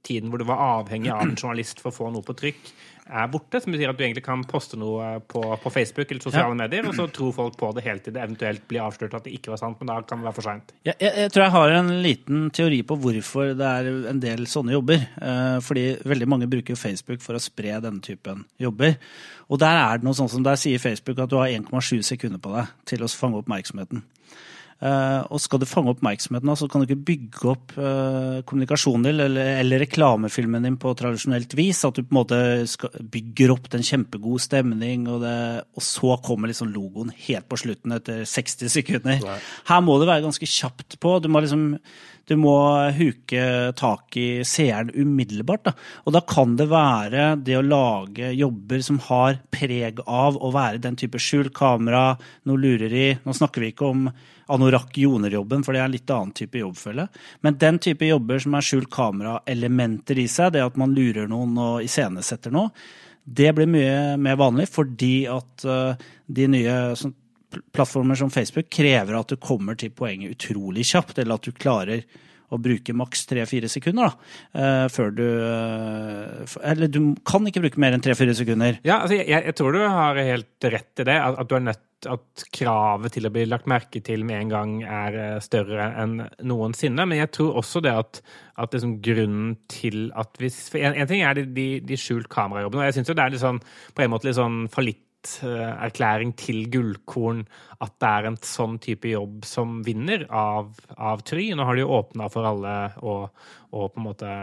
tiden 0.06 0.30
hvor 0.32 0.44
du 0.44 0.48
var 0.48 0.64
avhengig 0.84 1.12
av 1.12 1.26
en 1.26 1.36
journalist 1.36 1.82
for 1.84 1.92
å 1.92 1.98
få 1.98 2.12
noe 2.14 2.24
på 2.24 2.38
trykk, 2.40 2.74
er 3.08 3.30
borte. 3.32 3.60
Som 3.62 3.76
betyr 3.76 3.92
at 3.92 4.00
du 4.00 4.04
egentlig 4.06 4.24
kan 4.26 4.44
poste 4.48 4.80
noe 4.80 5.18
på, 5.30 5.42
på 5.64 5.72
Facebook 5.74 6.12
eller 6.12 6.24
sosiale 6.24 6.58
medier, 6.58 6.88
og 6.88 6.96
så 6.98 7.08
tror 7.12 7.36
folk 7.36 7.58
på 7.60 7.72
det 7.78 7.86
helt 7.88 8.06
til 8.06 8.16
det 8.16 8.24
eventuelt 8.24 8.66
blir 8.70 8.86
avslørt 8.86 9.18
at 9.20 9.28
det 9.28 9.36
ikke 9.38 9.54
var 9.54 9.62
sant, 9.62 9.80
men 9.82 9.92
da 9.92 10.00
kan 10.08 10.22
det 10.22 10.30
være 10.30 10.38
for 10.40 10.48
seint. 10.48 10.74
Jeg, 10.88 10.98
jeg, 11.00 11.14
jeg 11.26 11.34
tror 11.34 11.46
jeg 11.46 11.56
har 11.58 11.76
en 11.80 11.94
liten 12.06 12.48
teori 12.56 12.82
på 12.88 13.00
hvorfor 13.04 13.54
det 13.60 13.70
er 13.70 13.92
en 14.14 14.24
del 14.24 14.48
sånne 14.50 14.76
jobber. 14.78 15.06
Eh, 15.20 15.60
fordi 15.66 15.86
veldig 16.14 16.30
mange 16.36 16.50
bruker 16.52 16.80
Facebook 16.80 17.24
for 17.24 17.38
å 17.38 17.44
spre 17.44 17.78
denne 17.84 18.04
typen 18.04 18.46
jobber. 18.62 18.98
Og 19.52 19.60
der 19.62 19.78
er 19.78 20.00
det 20.00 20.08
noe 20.08 20.18
sånt 20.18 20.32
som 20.34 20.46
der 20.46 20.60
sier 20.60 20.82
Facebook 20.82 21.20
at 21.22 21.32
du 21.32 21.38
har 21.42 21.52
1,7 21.52 22.02
sekunder 22.08 22.42
på 22.42 22.54
deg 22.56 22.72
til 22.90 23.04
å 23.04 23.12
fange 23.12 23.42
oppmerksomheten. 23.44 24.04
Eh, 24.84 25.22
og 25.32 25.40
skal 25.40 25.62
du 25.62 25.68
fange 25.70 25.94
oppmerksomheten, 25.94 26.50
så 26.60 26.68
kan 26.68 26.82
du 26.82 26.90
ikke 26.90 27.06
bygge 27.08 27.50
opp 27.54 27.76
eh, 27.80 28.42
kommunikasjonen 28.50 29.08
din 29.08 29.22
eller, 29.24 29.52
eller 29.62 29.80
reklamefilmen 29.86 30.68
din 30.68 30.80
på 30.82 30.92
tradisjonelt 31.00 31.56
vis. 31.56 31.86
At 31.88 31.96
du 31.96 32.04
på 32.04 32.12
en 32.12 32.20
måte 32.20 32.40
skal, 32.68 32.92
bygger 33.14 33.54
opp 33.56 33.70
den 33.72 33.86
kjempegod 33.88 34.44
stemning, 34.44 35.08
og, 35.08 35.22
det, 35.24 35.36
og 35.72 35.88
så 35.88 36.18
kommer 36.26 36.52
liksom 36.52 36.74
logoen 36.76 37.14
helt 37.30 37.48
på 37.48 37.62
slutten 37.64 37.96
etter 37.96 38.26
60 38.28 38.74
sekunder. 38.76 39.24
Her 39.70 39.86
må 39.86 39.96
du 40.00 40.08
være 40.10 40.26
ganske 40.26 40.50
kjapt 40.50 41.00
på. 41.00 41.16
Du 41.24 41.32
må 41.32 41.44
liksom 41.46 41.72
du 42.30 42.36
må 42.40 42.56
huke 42.96 43.46
tak 43.76 44.16
i 44.20 44.28
seeren 44.48 44.94
umiddelbart. 44.96 45.66
Da. 45.68 45.74
Og 46.08 46.16
da 46.16 46.22
kan 46.28 46.56
det 46.60 46.70
være 46.72 47.34
det 47.44 47.58
å 47.60 47.66
lage 47.66 48.32
jobber 48.38 48.84
som 48.86 49.02
har 49.10 49.42
preg 49.52 50.00
av 50.08 50.40
å 50.40 50.54
være 50.56 50.82
den 50.84 50.96
type 51.00 51.20
skjult 51.20 51.54
kamera, 51.58 52.14
noe 52.48 52.62
lureri. 52.64 53.10
Nå 53.26 53.36
snakker 53.36 53.64
vi 53.66 53.74
ikke 53.74 53.92
om 53.92 54.08
anorakk 54.54 54.98
joner-jobben, 55.04 55.64
for 55.64 55.76
det 55.76 55.82
er 55.82 55.88
en 55.88 55.96
litt 55.96 56.12
annen 56.14 56.36
type 56.36 56.60
jobbfølge. 56.60 57.08
Men 57.44 57.60
den 57.60 57.80
type 57.84 58.08
jobber 58.08 58.44
som 58.44 58.56
er 58.56 58.68
skjult 58.68 58.92
kamera-elementer 58.94 60.20
i 60.24 60.28
seg, 60.32 60.56
det 60.56 60.64
at 60.64 60.80
man 60.80 60.96
lurer 60.96 61.28
noen 61.32 61.58
og 61.60 61.88
iscenesetter 61.88 62.54
noe, 62.56 62.72
det 63.24 63.54
blir 63.56 63.70
mye 63.72 64.16
mer 64.20 64.36
vanlig 64.36 64.66
fordi 64.68 65.24
at 65.32 65.64
uh, 65.64 65.96
de 66.28 66.48
nye 66.52 66.74
plattformer 67.76 68.20
som 68.20 68.32
Facebook 68.34 68.70
krever 68.74 69.18
at 69.18 69.34
du 69.34 69.40
kommer 69.42 69.78
til 69.80 69.94
poenget 69.96 70.38
utrolig 70.38 70.86
kjapt, 70.90 71.20
eller 71.22 71.40
at 71.40 71.50
du 71.50 71.56
klarer 71.56 72.06
å 72.54 72.60
bruke 72.62 72.96
maks 72.96 73.26
tre-fire 73.30 73.70
sekunder 73.72 74.12
da, 74.12 74.34
uh, 74.60 74.86
før 74.94 75.16
du 75.16 75.26
uh, 75.26 76.60
Eller 76.62 76.92
du 76.92 77.16
kan 77.26 77.46
ikke 77.50 77.64
bruke 77.64 77.82
mer 77.82 77.96
enn 77.96 78.04
tre-fire 78.04 78.36
sekunder. 78.38 78.78
Ja, 78.86 79.02
altså, 79.02 79.18
jeg, 79.22 79.32
jeg, 79.34 79.56
tror 79.58 79.74
du 79.76 79.82
har 79.82 80.20
helt 80.20 80.70
rett 80.76 81.02
i 81.02 81.08
det. 81.10 81.18
At, 81.18 81.42
at, 81.42 81.56
nødt 81.64 81.90
at 82.04 82.44
kravet 82.52 83.14
til 83.16 83.30
å 83.30 83.32
bli 83.32 83.46
lagt 83.48 83.70
merke 83.72 84.02
til 84.04 84.26
med 84.28 84.42
en 84.42 84.50
gang 84.52 84.72
er 84.84 85.40
større 85.44 85.88
enn 86.02 86.18
noensinne. 86.44 87.06
Men 87.08 87.22
jeg 87.22 87.32
tror 87.38 87.62
også 87.62 87.80
det 87.86 87.94
at, 87.96 88.20
at 88.60 88.76
liksom 88.76 88.98
grunnen 89.06 89.56
til 89.72 90.10
at 90.20 90.36
hvis 90.42 90.66
en, 90.76 90.92
en, 90.92 91.08
ting 91.10 91.24
er 91.24 91.40
de, 91.40 91.48
de, 91.56 91.68
de 91.88 92.00
skjult 92.00 92.28
kamerajobbene. 92.34 92.84
og 92.84 92.90
Jeg 92.92 93.00
syns 93.00 93.14
jo 93.14 93.18
det 93.18 93.26
er 93.26 93.34
litt 93.34 93.46
sånn, 93.46 93.64
på 93.96 94.04
en 94.04 94.14
måte 94.14 94.30
litt 94.30 94.40
sånn 94.42 94.66
fallitt 94.74 95.02
erklæring 95.44 96.34
til 96.40 96.66
gullkorn 96.72 97.44
at 97.84 97.96
det 98.00 98.10
er 98.10 98.30
en 98.30 98.40
sånn 98.46 98.80
type 98.84 99.10
jobb 99.12 99.44
som 99.48 99.82
vinner 99.86 100.26
av, 100.30 100.74
av 100.96 101.24
Try. 101.28 101.50
Nå 101.56 101.68
har 101.68 101.78
de 101.78 101.84
jo 101.84 101.94
åpna 101.98 102.30
for 102.32 102.48
alle 102.48 102.74
og, 103.02 103.46
og, 103.72 103.88
på 103.94 104.02
en 104.02 104.08
måte 104.08 104.34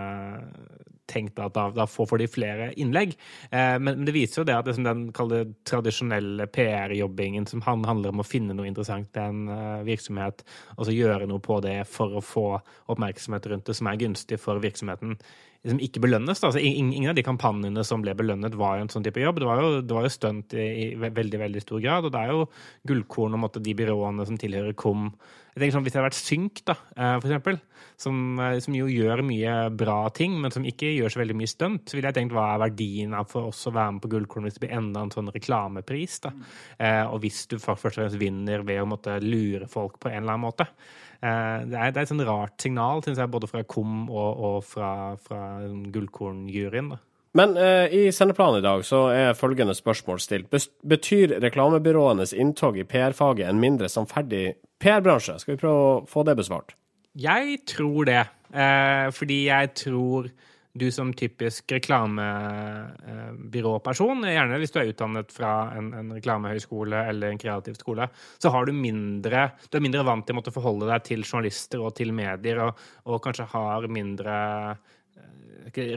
tenkt 1.10 1.40
at 1.42 1.54
da, 1.56 1.66
da 1.74 1.86
får 1.90 2.20
de 2.22 2.28
flere 2.30 2.70
innlegg. 2.80 3.16
Eh, 3.50 3.76
men, 3.82 3.96
men, 3.96 4.06
det 4.06 4.14
viser 4.14 4.42
jo 4.42 4.46
det 4.48 4.56
at 4.58 4.68
det 4.68 4.76
den 4.86 5.08
tradisjonelle 5.66 6.46
PR-jobbingen 6.54 7.48
som 7.50 7.64
handler 7.66 8.12
om 8.12 8.22
å 8.22 8.26
finne 8.26 8.56
noe 8.56 8.68
interessant 8.70 9.10
til 9.14 9.26
en 9.26 9.50
uh, 9.50 9.86
virksomhet, 9.86 10.44
og 10.76 10.86
så 10.86 10.94
gjøre 10.94 11.28
noe 11.30 11.42
på 11.42 11.58
det 11.64 11.80
for 11.90 12.18
å 12.18 12.24
få 12.24 12.46
oppmerksomhet 12.92 13.50
rundt 13.50 13.70
det 13.70 13.78
som 13.78 13.90
er 13.90 14.00
gunstig 14.00 14.40
for 14.42 14.62
virksomheten, 14.62 15.18
liksom 15.64 15.80
ikke 15.84 16.02
belønnes. 16.04 16.40
Altså, 16.46 16.60
ingen 16.62 17.10
av 17.10 17.16
de 17.18 17.24
kampanjene 17.26 17.84
som 17.86 18.04
ble 18.04 18.14
belønnet, 18.16 18.56
var 18.58 18.80
en 18.80 18.88
sånn 18.92 19.04
type 19.04 19.20
jobb. 19.20 19.42
Det 19.42 19.48
var 19.48 19.60
jo, 19.60 19.72
det 19.84 19.96
var 19.96 20.06
jo 20.06 20.14
stunt 20.14 20.56
i, 20.56 20.68
i, 20.86 20.86
veldig 21.00 21.42
veldig 21.42 21.64
stor 21.64 21.82
grad. 21.84 22.08
Og 22.08 22.14
det 22.14 22.22
er 22.22 22.32
jo 22.32 22.46
gullkorn 22.88 23.36
om 23.36 23.46
at 23.48 23.60
de 23.60 23.76
byråene 23.76 24.28
som 24.28 24.40
tilhører 24.40 24.76
KOM 24.78 25.10
jeg 25.50 25.64
tenker 25.64 25.74
sånn, 25.74 25.82
Hvis 25.84 25.94
det 25.94 25.98
hadde 25.98 26.08
vært 26.08 26.18
Synk, 26.20 26.60
da, 26.68 26.74
eh, 26.94 27.16
for 27.18 27.26
eksempel, 27.26 27.56
som, 27.98 28.38
eh, 28.38 28.60
som, 28.62 28.74
jo 28.74 28.86
gjør 28.86 29.22
mye 29.26 29.54
bra 29.74 30.08
ting, 30.14 30.40
men 30.40 30.50
som 30.50 30.62
ikke 30.62 30.94
gjør 30.94 31.10
så 31.10 31.20
veldig 31.20 31.36
mye 31.36 31.50
stunt, 31.50 31.84
så 31.86 31.96
ville 31.96 32.06
jeg 32.06 32.14
tenkt 32.20 32.32
hva 32.36 32.54
er 32.54 32.70
verdien 32.70 33.14
av 33.18 33.26
for 33.28 33.50
oss 33.50 33.66
å 33.66 33.74
være 33.74 33.96
med 33.96 34.02
på 34.02 34.10
Gullkorn 34.14 34.46
hvis 34.46 34.54
det 34.54 34.68
blir 34.68 34.78
enda 34.78 35.02
en 35.02 35.10
sånn 35.10 35.32
reklamepris? 35.34 36.20
da, 36.20 36.32
eh, 36.78 37.04
Og 37.10 37.20
hvis 37.20 37.48
du 37.48 37.58
først 37.58 37.84
og 37.84 37.92
fremst 37.92 38.18
vinner 38.18 38.62
ved 38.62 38.80
å 38.80 38.86
måtte 38.86 39.20
lure 39.20 39.66
folk 39.66 39.98
på 39.98 40.08
en 40.08 40.22
eller 40.22 40.38
annen 40.38 40.46
måte. 40.46 40.66
Det 41.20 41.76
er, 41.76 41.92
det 41.92 42.00
er 42.00 42.04
et 42.06 42.08
sånn 42.08 42.24
rart 42.24 42.62
signal, 42.62 43.02
synes 43.04 43.18
jeg, 43.20 43.28
både 43.28 43.48
fra 43.50 43.60
KOM 43.68 44.06
og, 44.08 44.44
og 44.48 44.58
fra, 44.64 44.90
fra 45.20 45.40
Gullkorn-juryen. 45.92 46.94
Men 47.38 47.54
eh, 47.60 47.92
i 47.94 48.02
sendeplanen 48.12 48.58
i 48.58 48.64
dag 48.64 48.82
så 48.86 49.04
er 49.14 49.36
følgende 49.38 49.74
spørsmål 49.76 50.18
stilt. 50.22 50.50
Betyr 50.82 51.36
reklamebyråenes 51.44 52.32
inntog 52.34 52.78
i 52.80 52.86
PR-faget 52.88 53.46
en 53.46 53.60
mindre 53.62 53.90
samferdig 53.92 54.56
PR-bransje? 54.82 55.38
Skal 55.42 55.54
vi 55.54 55.60
prøve 55.62 55.84
å 55.84 55.96
få 56.10 56.24
det 56.26 56.34
besvart? 56.40 56.74
Jeg 57.18 57.60
tror 57.70 58.08
det. 58.08 58.24
Eh, 58.50 59.06
fordi 59.14 59.44
jeg 59.46 59.74
tror 59.78 60.30
du 60.72 60.90
som 60.94 61.12
typisk 61.16 61.72
reklamebyråperson, 61.74 64.22
gjerne 64.30 64.58
hvis 64.62 64.72
du 64.74 64.78
er 64.80 64.90
utdannet 64.92 65.32
fra 65.34 65.52
en, 65.74 65.88
en, 65.98 66.12
reklamehøyskole 66.14 66.98
eller 67.10 67.26
en 67.32 67.42
kreativ 67.42 67.74
skole, 67.80 68.04
så 68.38 68.48
har 68.54 68.62
du 68.66 68.72
mindre 68.76 69.38
Du 69.66 69.74
er 69.78 69.82
mindre 69.82 70.06
vant 70.06 70.24
til 70.26 70.34
å 70.36 70.38
måtte 70.38 70.54
forholde 70.54 70.86
deg 70.92 71.00
til 71.08 71.20
journalister 71.26 71.78
og 71.82 71.90
til 71.98 72.10
medier, 72.14 72.56
og, 72.66 72.72
og 73.10 73.16
kanskje 73.24 73.50
har 73.50 73.80
mindre 73.90 74.34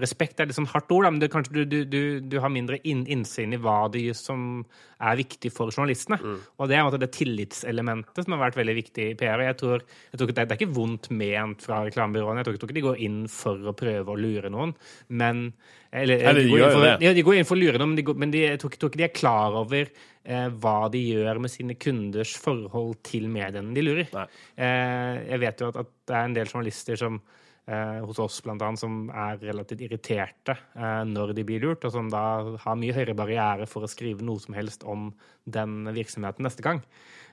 Respekt 0.02 0.40
er 0.40 0.50
litt 0.50 0.58
sånn 0.58 0.70
hardt 0.72 0.92
ord, 0.94 1.06
da, 1.06 1.12
men 1.14 1.22
det, 1.22 1.30
kanskje 1.34 1.64
du, 1.66 1.76
du, 1.88 2.02
du, 2.20 2.38
har 2.44 2.52
mindre 2.54 2.80
inn, 2.90 3.06
innsyn 3.12 3.56
i 3.56 3.60
hva 3.62 3.86
det 3.94 4.06
som 4.18 4.64
er 5.04 5.20
viktig 5.20 5.52
for 5.54 5.74
journalistene. 5.74 6.20
Mm. 6.22 6.40
Og 6.58 6.70
det 6.70 6.78
er 6.78 6.88
måte, 6.88 7.00
det 7.02 7.12
tillitselementet 7.16 8.26
som 8.26 8.36
har 8.36 8.44
vært 8.46 8.60
veldig 8.60 8.76
viktig 8.80 9.08
i 9.12 9.16
PR. 9.20 9.40
og 9.40 9.48
jeg 9.48 9.60
tror, 9.62 9.86
jeg 10.12 10.20
tror 10.20 10.32
det, 10.32 10.36
det, 10.40 10.46
er 10.48 10.60
ikke 10.60 10.76
vondt 10.78 11.10
ment 11.16 11.64
fra 11.66 11.84
reklamebyråene. 11.88 12.42
Jeg 12.44 12.50
tror, 12.50 12.60
ikke 12.60 12.80
de 12.80 12.88
går 12.90 13.06
inn 13.08 13.24
for 13.32 13.72
å 13.72 13.76
prøve 13.78 14.14
å 14.14 14.20
lure 14.20 14.52
noen. 14.54 14.76
Men 15.10 15.48
eller, 15.94 16.24
eller 16.26 16.42
de, 16.42 16.48
de, 16.48 16.58
går 16.58 16.72
for, 16.74 16.88
ja, 17.06 17.14
de, 17.14 17.24
går 17.26 17.38
inn 17.38 17.46
for, 17.46 17.60
å 17.60 17.62
lure 17.62 17.78
noen, 17.78 17.92
men, 17.92 18.00
de, 18.00 18.08
går, 18.08 18.18
men 18.24 18.34
jeg 18.34 18.62
tror, 18.62 18.74
tror, 18.82 18.90
ikke 18.90 19.02
de 19.04 19.06
er 19.06 19.14
klar 19.14 19.58
over 19.60 19.92
eh, 19.92 20.48
hva 20.50 20.78
de 20.94 21.04
gjør 21.06 21.42
med 21.44 21.54
sine 21.54 21.76
kunders 21.78 22.34
forhold 22.42 22.98
til 23.06 23.28
mediene 23.30 23.76
de 23.76 23.86
lurer. 23.86 24.10
Eh, 24.58 25.22
jeg 25.30 25.42
vet 25.44 25.62
jo 25.62 25.70
at, 25.70 25.84
at 25.84 25.92
det 26.10 26.18
er 26.18 26.30
en 26.30 26.38
del 26.40 26.50
journalister 26.50 26.98
som 26.98 27.22
hos 27.66 28.20
oss 28.20 28.42
blant 28.44 28.62
annet, 28.66 28.82
som 28.82 29.08
er 29.08 29.38
relativt 29.40 29.86
irriterte 29.86 30.58
eh, 30.76 31.04
når 31.08 31.32
de 31.38 31.46
blir 31.48 31.64
lurt, 31.64 31.86
og 31.88 31.94
som 31.96 32.10
da 32.12 32.24
har 32.60 32.80
mye 32.80 32.96
høyere 32.96 33.16
barriere 33.16 33.68
for 33.72 33.86
å 33.86 33.92
skrive 33.92 34.26
noe 34.26 34.42
som 34.44 34.58
helst 34.58 34.84
om 34.84 35.12
den 35.48 35.84
virksomheten 35.96 36.44
neste 36.44 36.66
gang. 36.66 36.84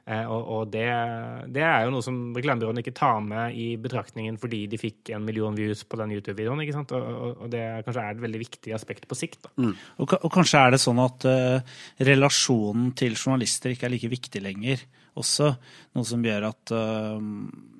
Eh, 0.08 0.24
og, 0.24 0.46
og 0.54 0.70
det, 0.72 0.86
det, 1.52 1.62
er 1.62 1.84
jo 1.84 1.92
noe 1.94 2.04
som 2.04 2.16
reklamebyråene 2.34 2.82
ikke 2.82 2.96
tar 2.96 3.20
med 3.24 3.56
i 3.58 3.74
betraktningen 3.80 4.38
fordi 4.40 4.62
de 4.70 4.80
fikk 4.80 5.12
en 5.14 5.26
million 5.26 5.56
views 5.56 5.84
på 5.84 5.98
den 6.00 6.14
YouTube-videoen. 6.16 6.62
ikke 6.64 6.76
sant? 6.78 6.94
Og, 6.96 7.34
og, 7.34 7.44
det 7.52 7.64
kanskje 7.86 8.06
er 8.06 8.16
et 8.16 8.22
veldig 8.24 8.40
viktig 8.42 8.74
aspekt 8.76 9.06
på 9.10 9.18
sikt. 9.18 9.50
Mm. 9.60 9.74
Og, 9.98 10.16
og, 10.22 10.30
kanskje 10.32 10.64
er 10.64 10.74
det 10.74 10.80
sånn 10.82 11.02
at 11.04 11.26
uh, 11.28 11.76
relasjonen 12.08 12.94
til 12.98 13.18
journalister 13.18 13.74
ikke 13.74 13.90
er 13.90 13.94
like 13.94 14.10
viktig 14.10 14.42
lenger 14.44 14.86
også. 15.20 15.52
Noe 15.98 16.06
som 16.06 16.24
gjør 16.24 16.48
at 16.48 16.74
uh, 16.74 17.20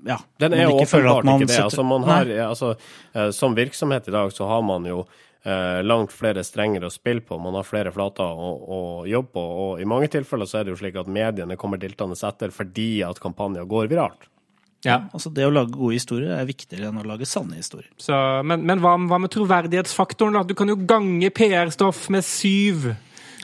ja, 0.07 0.19
Den 0.41 0.57
er 0.57 0.67
jo 0.67 0.77
åpenbart 0.77 1.25
ikke 1.25 1.49
det. 1.51 1.61
Altså, 1.65 1.87
har, 2.07 2.35
altså, 2.47 2.75
uh, 3.17 3.29
som 3.35 3.57
virksomhet 3.57 4.09
i 4.09 4.15
dag 4.15 4.33
så 4.33 4.49
har 4.51 4.63
man 4.67 4.87
jo 4.89 5.03
uh, 5.05 5.81
langt 5.83 6.13
flere 6.15 6.45
strenger 6.47 6.87
å 6.87 6.93
spille 6.93 7.25
på. 7.27 7.39
Man 7.43 7.57
har 7.59 7.69
flere 7.69 7.93
flater 7.95 8.25
å, 8.25 8.51
å, 8.57 8.81
jobbe 9.09 9.33
på. 9.37 9.47
Og 9.65 9.83
i 9.83 9.89
mange 9.89 10.11
tilfeller 10.13 10.49
så 10.49 10.61
er 10.61 10.67
det 10.67 10.75
jo 10.75 10.81
slik 10.83 10.99
at 11.01 11.11
mediene 11.11 11.59
kommer 11.61 11.81
diltende 11.81 12.19
etter 12.19 12.55
fordi 12.55 12.93
at 13.07 13.23
kampanjer 13.23 13.69
går 13.71 13.91
viralt. 13.93 14.29
Ja. 14.87 15.03
Altså 15.13 15.29
Det 15.29 15.45
å 15.45 15.53
lage 15.53 15.75
gode 15.75 15.99
historier 15.99 16.39
er 16.39 16.49
viktigere 16.49 16.89
enn 16.89 17.01
å 17.03 17.05
lage 17.05 17.29
sanne 17.29 17.59
historier. 17.59 17.91
Så, 18.01 18.17
men, 18.47 18.65
men 18.69 18.81
hva, 18.81 18.95
hva, 19.11 19.21
med 19.21 19.33
troverdighetsfaktoren? 19.35 20.39
da? 20.39 20.45
Du 20.49 20.57
kan 20.57 20.73
jo 20.73 20.79
gange 20.89 21.29
PR-stoff 21.37 22.07
med 22.13 22.25
syv. 22.25 22.93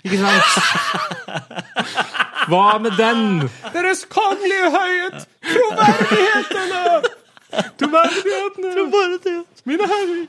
Ikke 0.06 0.20
sant? 0.22 0.52
Hva 2.46 2.76
med 2.78 2.94
den? 2.94 3.48
Deres 3.74 4.04
kongelige 4.06 4.68
høyhet! 4.70 5.24
Troverdighetene! 5.50 7.15
Troverdighet. 7.80 9.46
Mine 9.66 9.84
herrer! 9.90 10.26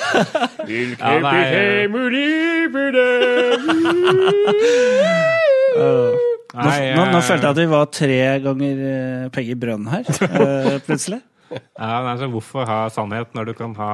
Hvilke 0.68 1.04
ja, 1.04 1.10
behemolige 1.24 2.70
Nå, 6.50 6.66
nå, 6.96 7.02
nå 7.12 7.18
følte 7.22 7.46
jeg 7.46 7.52
at 7.52 7.58
vi 7.60 7.66
var 7.70 7.84
tre 7.94 8.16
ganger 8.42 8.74
eh, 8.90 9.28
Peggy 9.34 9.54
Brønn 9.58 9.86
her, 9.90 10.04
eh, 10.26 10.78
plutselig. 10.82 11.20
Ja, 11.54 12.02
nei, 12.04 12.14
så 12.18 12.26
Hvorfor 12.30 12.66
ha 12.66 12.88
sannhet 12.92 13.28
når 13.38 13.44
du 13.50 13.54
kan 13.58 13.72
ha 13.78 13.92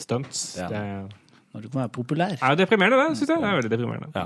stunts? 0.00 0.56
Ja. 0.58 0.66
Det 0.72 0.80
Når 1.52 1.60
du 1.60 1.68
kan 1.68 1.80
være 1.84 1.92
populær. 1.92 2.32
er 2.40 2.54
deprimerende, 2.58 2.96
det. 3.04 3.16
Synes 3.16 3.30
jeg. 3.30 3.38
Det 3.40 3.48
er 3.48 3.54
veldig 3.60 3.72
deprimerende. 3.76 4.08
Ja. 4.16 4.24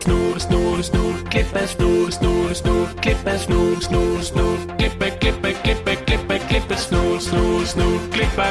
Snor, 0.00 0.38
snor, 0.38 0.82
snor, 0.82 1.14
klippe, 1.30 1.62
snor, 1.68 2.10
snor, 2.10 2.52
snor, 2.54 2.86
klippe, 3.02 3.34
snor, 3.38 3.80
snor, 3.84 4.20
snor, 4.24 4.56
klippe, 4.78 5.08
klippe, 5.20 5.52
klippe, 5.64 5.94
klippe, 6.06 6.38
klippe, 6.48 6.76
snor, 6.80 7.18
snor, 7.20 7.64
snor, 7.68 7.98
klippe, 8.14 8.48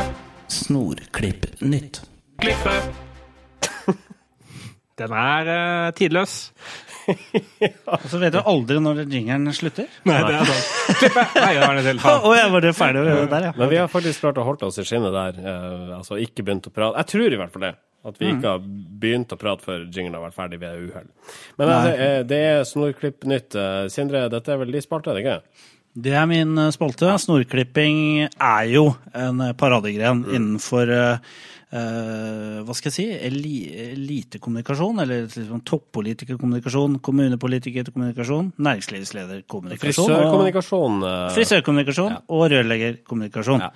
Snorklipp 0.50 1.46
nytt. 1.62 2.02
klippe. 2.42 2.76
Den 5.00 5.14
er 5.16 5.48
uh, 5.48 5.92
tidløs. 5.96 6.52
Og 7.90 8.04
så 8.12 8.20
vet 8.22 8.34
du 8.36 8.40
aldri 8.44 8.80
når 8.84 9.06
jingeren 9.10 9.48
slutter. 9.56 9.88
Nei, 10.10 10.18
det 10.28 10.34
er 10.36 10.50
sant. 10.50 10.98
Klippe! 11.00 11.24
Nei, 11.40 11.54
da 11.56 11.62
var 11.70 11.78
det 11.80 11.86
til. 11.88 12.02
Å, 12.04 12.34
jeg 12.36 12.52
var 12.54 12.66
det 12.66 12.74
ferdig 12.78 13.06
der, 13.32 13.46
ja. 13.48 13.54
Men 13.58 13.72
vi 13.72 13.80
har 13.80 13.88
faktisk 13.90 14.26
klart 14.26 14.42
å 14.42 14.46
holde 14.46 14.68
oss 14.68 14.78
i 14.82 14.86
skinnet 14.86 15.16
der. 15.16 15.40
eh, 15.40 15.94
altså 15.98 16.20
ikke 16.22 16.44
begynt 16.46 16.68
å 16.70 16.74
prate. 16.76 17.00
Jeg 17.00 17.10
tror 17.14 17.38
i 17.38 17.40
hvert 17.40 17.56
fall 17.56 17.66
det. 17.70 17.72
At 18.08 18.16
vi 18.16 18.30
ikke 18.32 18.54
har 18.54 18.62
begynt 19.02 19.34
å 19.36 19.38
prate 19.40 19.66
før 19.66 19.82
jinglen 19.92 20.16
har 20.16 20.30
vært 20.30 20.38
ferdig 20.38 20.62
ved 20.62 20.86
uhell. 20.88 21.10
Men 21.60 21.74
altså, 21.74 21.92
eh, 22.06 22.22
det 22.30 22.40
er 22.54 22.64
Snorklipp 22.68 23.28
nytt. 23.28 23.58
Eh, 23.60 23.90
Sindre, 23.92 24.30
dette 24.32 24.54
er 24.54 24.62
vel 24.62 24.72
de 24.72 24.82
spalte, 24.86 25.12
er 25.12 25.20
det 25.20 25.26
ikke? 25.26 25.68
Det 26.00 26.16
er 26.16 26.26
min 26.32 26.56
eh, 26.64 26.72
spalte. 26.72 27.12
Snorklipping 27.26 28.00
er 28.30 28.72
jo 28.72 28.86
en 29.12 29.44
paradegren 29.60 30.24
mm. 30.24 30.32
innenfor 30.32 30.94
eh, 30.96 31.38
hva 31.70 32.74
skal 32.74 32.90
jeg 32.90 32.96
si, 32.96 33.08
elitekommunikasjon, 33.92 35.04
eller 35.04 35.28
liksom 35.28 35.60
toppolitikerkommunikasjon, 35.68 36.98
kommunepolitikerkommunikasjon, 37.06 38.54
næringslivslederkommunikasjon, 38.58 40.08
Frisørkommunikasjon. 40.08 41.02
Og, 41.04 41.34
frisørkommunikasjon 41.36 42.16
Ja. 42.16 42.22
og 42.32 42.48
rørleggerkommunikasjon. 42.56 43.68
Ja. 43.68 43.74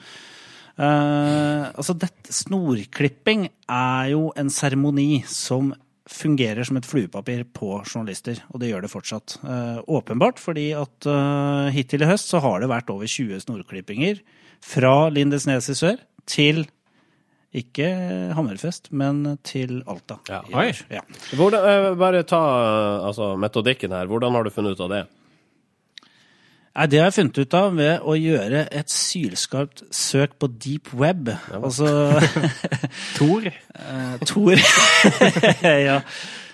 Eh, 0.74 1.64
altså 1.70 1.94
dette, 1.94 2.34
snorklipping 2.34 3.48
er 3.70 4.12
jo 4.14 4.32
en 4.40 4.50
seremoni 4.54 5.24
som 5.30 5.74
fungerer 6.10 6.66
som 6.68 6.78
et 6.78 6.88
fluepapir 6.88 7.46
på 7.56 7.78
journalister, 7.86 8.42
og 8.52 8.60
det 8.62 8.74
gjør 8.74 8.84
det 8.84 8.92
fortsatt. 8.92 9.38
Uh, 9.40 9.80
åpenbart 9.88 10.42
fordi 10.42 10.74
at 10.76 11.08
uh, 11.08 11.72
hittil 11.72 12.04
i 12.04 12.10
høst 12.10 12.34
så 12.34 12.42
har 12.44 12.60
det 12.60 12.68
vært 12.72 12.92
over 12.92 13.08
20 13.08 13.46
snorklippinger 13.46 14.20
fra 14.64 15.08
Lindesnes 15.14 15.72
i 15.72 15.78
sør 15.80 16.04
til 16.30 16.66
ikke 17.56 17.88
Hammerfest, 18.36 18.90
men 18.92 19.38
til 19.46 19.80
Alta. 19.88 20.18
Ja. 20.28 20.42
Oi. 20.58 20.72
Ja. 20.92 21.06
Hvordan, 21.38 21.96
bare 22.02 22.24
ta 22.28 22.42
altså, 23.08 23.36
metodikken 23.40 23.94
her. 23.94 24.10
Hvordan 24.10 24.34
har 24.36 24.44
du 24.44 24.52
funnet 24.54 24.76
ut 24.76 24.84
av 24.84 24.92
det? 24.92 25.04
Nei, 26.74 26.88
Det 26.90 26.98
har 27.00 27.12
jeg 27.12 27.18
funnet 27.20 27.38
ut 27.38 27.56
av 27.58 27.76
ved 27.78 28.06
å 28.10 28.16
gjøre 28.18 28.64
et 28.74 28.90
sylskarpt 28.90 29.84
søk 29.94 30.40
på 30.42 30.50
deep 30.58 30.90
web. 30.98 31.30
Altså 31.54 32.18
Tor. 33.20 33.46
Uh, 33.78 34.16
Tor 34.26 34.58
Ja. 35.88 36.00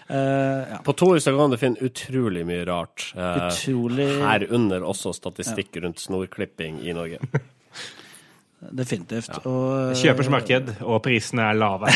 Uh, 0.09 0.65
ja. 0.73 0.81
På 0.83 0.95
Tor 0.97 1.21
så 1.23 1.31
kan 1.37 1.53
du 1.53 1.57
finne 1.61 1.79
utrolig 1.85 2.43
mye 2.49 2.65
rart. 2.67 3.13
Uh, 3.15 3.47
Utrolig 3.47 4.09
Herunder 4.25 4.83
også 4.83 5.13
statistikk 5.15 5.79
rundt 5.85 6.03
snorklipping 6.03 6.81
i 6.83 6.95
Norge. 6.97 7.21
Definitivt. 8.81 9.37
Og, 9.47 9.95
Kjøpers 9.95 10.27
marked, 10.33 10.73
og 10.83 10.99
prisene 11.05 11.45
er 11.47 11.55
lave. 11.55 11.93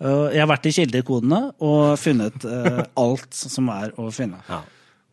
jeg 0.00 0.40
har 0.40 0.48
vært 0.48 0.70
i 0.70 0.72
kildekodene 0.78 1.42
og 1.60 1.98
funnet 2.00 2.46
alt 2.48 3.36
som 3.36 3.68
er 3.74 3.92
å 4.00 4.08
finne 4.14 4.40
Ja. 4.48 4.62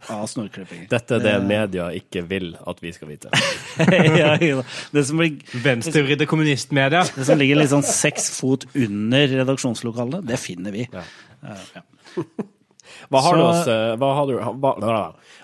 Av 0.07 0.27
snorklipping. 0.31 0.85
Dette 0.91 1.17
er 1.17 1.23
det 1.25 1.33
media 1.45 1.89
ikke 1.95 2.23
vil 2.29 2.53
at 2.67 2.79
vi 2.83 2.93
skal 2.95 3.11
vite. 3.11 3.31
ja, 4.21 4.35
ja. 4.39 4.63
det, 4.95 5.03
som 5.07 5.19
blir, 5.19 5.39
Venstrevridde 5.63 6.27
kommunistmedia. 6.29 7.03
det 7.15 7.27
som 7.27 7.39
ligger 7.39 7.59
litt 7.59 7.73
sånn 7.73 7.85
seks 7.85 8.31
fot 8.37 8.65
under 8.73 9.27
redaksjonslokalet, 9.41 10.23
det 10.29 10.39
finner 10.41 10.75
vi. 10.75 10.87
Eh, 10.89 11.67
ja. 11.75 11.83
Hva 13.09 13.21
har, 13.25 13.33
Så- 13.33 13.37
du, 13.37 13.43
oss, 13.43 13.67
eh, 13.67 13.95
hva, 13.97 14.09
har 14.17 14.27
du, 14.27 14.35
hva, 14.37 14.71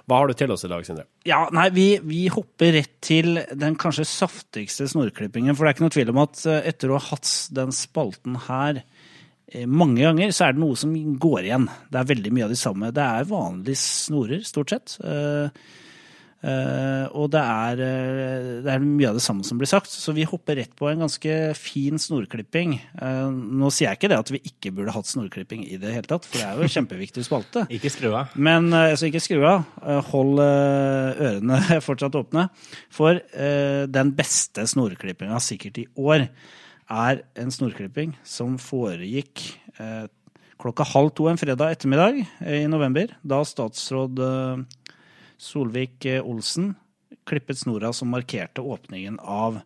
hva 0.06 0.18
har 0.20 0.28
du 0.30 0.34
til 0.38 0.52
oss 0.54 0.66
i 0.66 0.70
dag, 0.70 0.84
Sindre? 0.86 1.06
Ja, 1.26 1.46
nei, 1.56 1.70
vi, 1.74 1.86
vi 2.06 2.26
hopper 2.30 2.74
rett 2.76 2.94
til 3.06 3.40
den 3.58 3.78
kanskje 3.80 4.06
saftigste 4.06 4.86
snorklippingen. 4.92 5.56
For 5.56 5.66
det 5.66 5.72
er 5.72 5.78
ikke 5.78 5.86
noe 5.88 5.96
tvil 5.96 6.12
om 6.14 6.22
at 6.26 6.44
eh, 6.50 6.68
etter 6.74 6.92
å 6.94 7.00
ha 7.00 7.06
hatt 7.14 7.32
den 7.58 7.74
spalten 7.74 8.38
her 8.48 8.82
eh, 8.82 8.86
mange 9.70 10.02
ganger, 10.02 10.34
så 10.34 10.48
er 10.48 10.56
det 10.56 10.64
noe 10.64 10.76
som 10.80 10.94
går 11.22 11.46
igjen. 11.46 11.66
Det 11.92 12.02
er 12.02 12.12
veldig 12.12 12.32
mye 12.34 12.46
av 12.48 12.54
de 12.54 12.60
samme. 12.60 12.94
Det 12.96 13.04
er 13.06 13.28
vanlige 13.30 13.82
snorer, 13.82 14.42
stort 14.48 14.74
sett. 14.74 14.96
Eh, 15.06 15.68
eh, 16.50 17.06
og 17.14 17.30
det 17.36 17.44
er, 17.44 17.84
eh, 17.86 18.48
det 18.66 18.74
er 18.74 18.82
mye 18.84 19.12
av 19.12 19.20
det 19.20 19.24
samme 19.24 19.46
som 19.46 19.62
blir 19.62 19.70
sagt. 19.70 19.94
Så 19.94 20.16
vi 20.18 20.26
hopper 20.26 20.58
rett 20.58 20.74
på 20.76 20.90
en 20.90 21.06
ganske 21.06 21.38
fin 21.62 22.02
snorklipping. 22.02 22.74
Eh, 22.98 23.30
nå 23.30 23.70
sier 23.70 23.92
jeg 23.92 24.02
ikke 24.02 24.12
det 24.16 24.20
at 24.24 24.34
vi 24.34 24.42
ikke 24.50 24.74
burde 24.76 24.98
hatt 24.98 25.14
snorklipping 25.14 25.64
i 25.70 25.78
det 25.78 25.94
hele 25.94 26.10
tatt, 26.10 26.26
for 26.26 26.42
det 26.42 26.50
er 26.50 26.66
jo 26.66 26.74
kjempeviktig 26.80 27.28
spalte. 27.30 27.68
Ikke 27.78 27.94
skru 27.94 28.12
av. 28.12 28.34
Men 28.36 28.74
eh, 28.74 28.92
altså, 28.98 29.12
ikke 29.14 29.24
skru 29.24 29.46
av. 29.46 29.64
Eh, 29.86 30.02
Hold 30.12 30.42
eh, 30.42 31.24
ørene 31.30 31.64
fortsatt 31.88 32.18
åpne. 32.18 32.50
For 32.94 33.22
eh, 33.22 33.86
den 33.88 34.14
beste 34.18 34.66
snorklippinga 34.74 35.38
sikkert 35.40 35.84
i 35.86 35.90
år 36.02 36.30
er 36.92 37.24
en 37.40 37.52
snorklipping 37.52 38.14
som 38.28 38.60
foregikk 38.62 39.44
eh, 39.82 40.06
klokka 40.62 40.86
halv 40.94 41.12
to 41.18 41.28
en 41.30 41.40
fredag 41.40 41.76
ettermiddag 41.76 42.22
eh, 42.46 42.64
i 42.64 42.72
november, 42.72 43.12
da 43.22 43.42
statsråd 43.46 44.22
eh, 44.22 44.66
Solvik-Olsen 45.42 46.74
klippet 47.26 47.60
snora 47.60 47.94
som 47.94 48.12
markerte 48.14 48.62
åpningen 48.62 49.20
av 49.20 49.60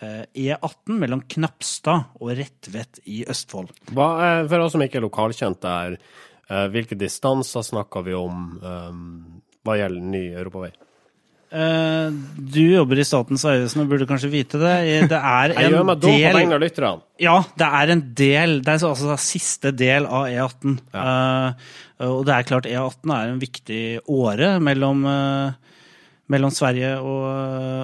eh, 0.00 0.24
E18 0.34 0.98
mellom 0.98 1.22
Knapstad 1.30 2.18
og 2.20 2.34
Retvet 2.38 3.00
i 3.06 3.22
Østfold. 3.28 3.72
Hva, 3.92 4.08
eh, 4.26 4.42
for 4.50 4.64
oss 4.64 4.74
som 4.76 4.84
ikke 4.84 5.00
er 5.00 5.06
lokalkjent 5.06 5.62
der, 5.64 5.98
eh, 6.48 6.66
hvilke 6.74 6.98
distanser 6.98 7.64
snakker 7.66 8.06
vi 8.06 8.18
om 8.18 8.58
eh, 8.58 9.00
hva 9.64 9.78
gjelder 9.80 10.12
ny 10.12 10.24
europavei? 10.32 10.72
Eh, 11.48 12.08
du 12.36 12.60
jobber 12.60 13.00
i 13.00 13.06
Statens 13.08 13.44
vegvesen 13.46 13.80
og 13.80 13.88
burde 13.88 14.08
kanskje 14.08 14.30
vite 14.32 14.60
det. 14.60 14.74
Det 15.08 15.16
er 15.18 15.54
Jeg 15.56 15.72
en 15.72 15.86
meg 15.88 16.02
dum 16.02 16.12
på 16.12 16.18
del 16.20 16.36
vegne 16.36 16.58
av 16.58 16.62
lytterne. 16.64 17.04
Ja, 17.24 17.38
det 17.58 17.68
er 17.80 17.92
en 17.94 18.02
del. 18.20 18.58
Det 18.66 18.74
er 18.74 18.84
altså 18.90 19.16
siste 19.22 19.72
del 19.76 20.08
av 20.08 20.28
E18. 20.28 20.76
Eh, 20.92 21.72
og 22.08 22.20
det 22.28 22.34
er 22.36 22.48
klart 22.50 22.68
E18 22.68 23.14
er 23.16 23.32
en 23.32 23.40
viktig 23.42 23.82
åre 24.12 24.52
mellom, 24.62 25.00
uh, 25.02 25.80
mellom 26.30 26.52
Sverige 26.54 26.92
og, 27.00 27.24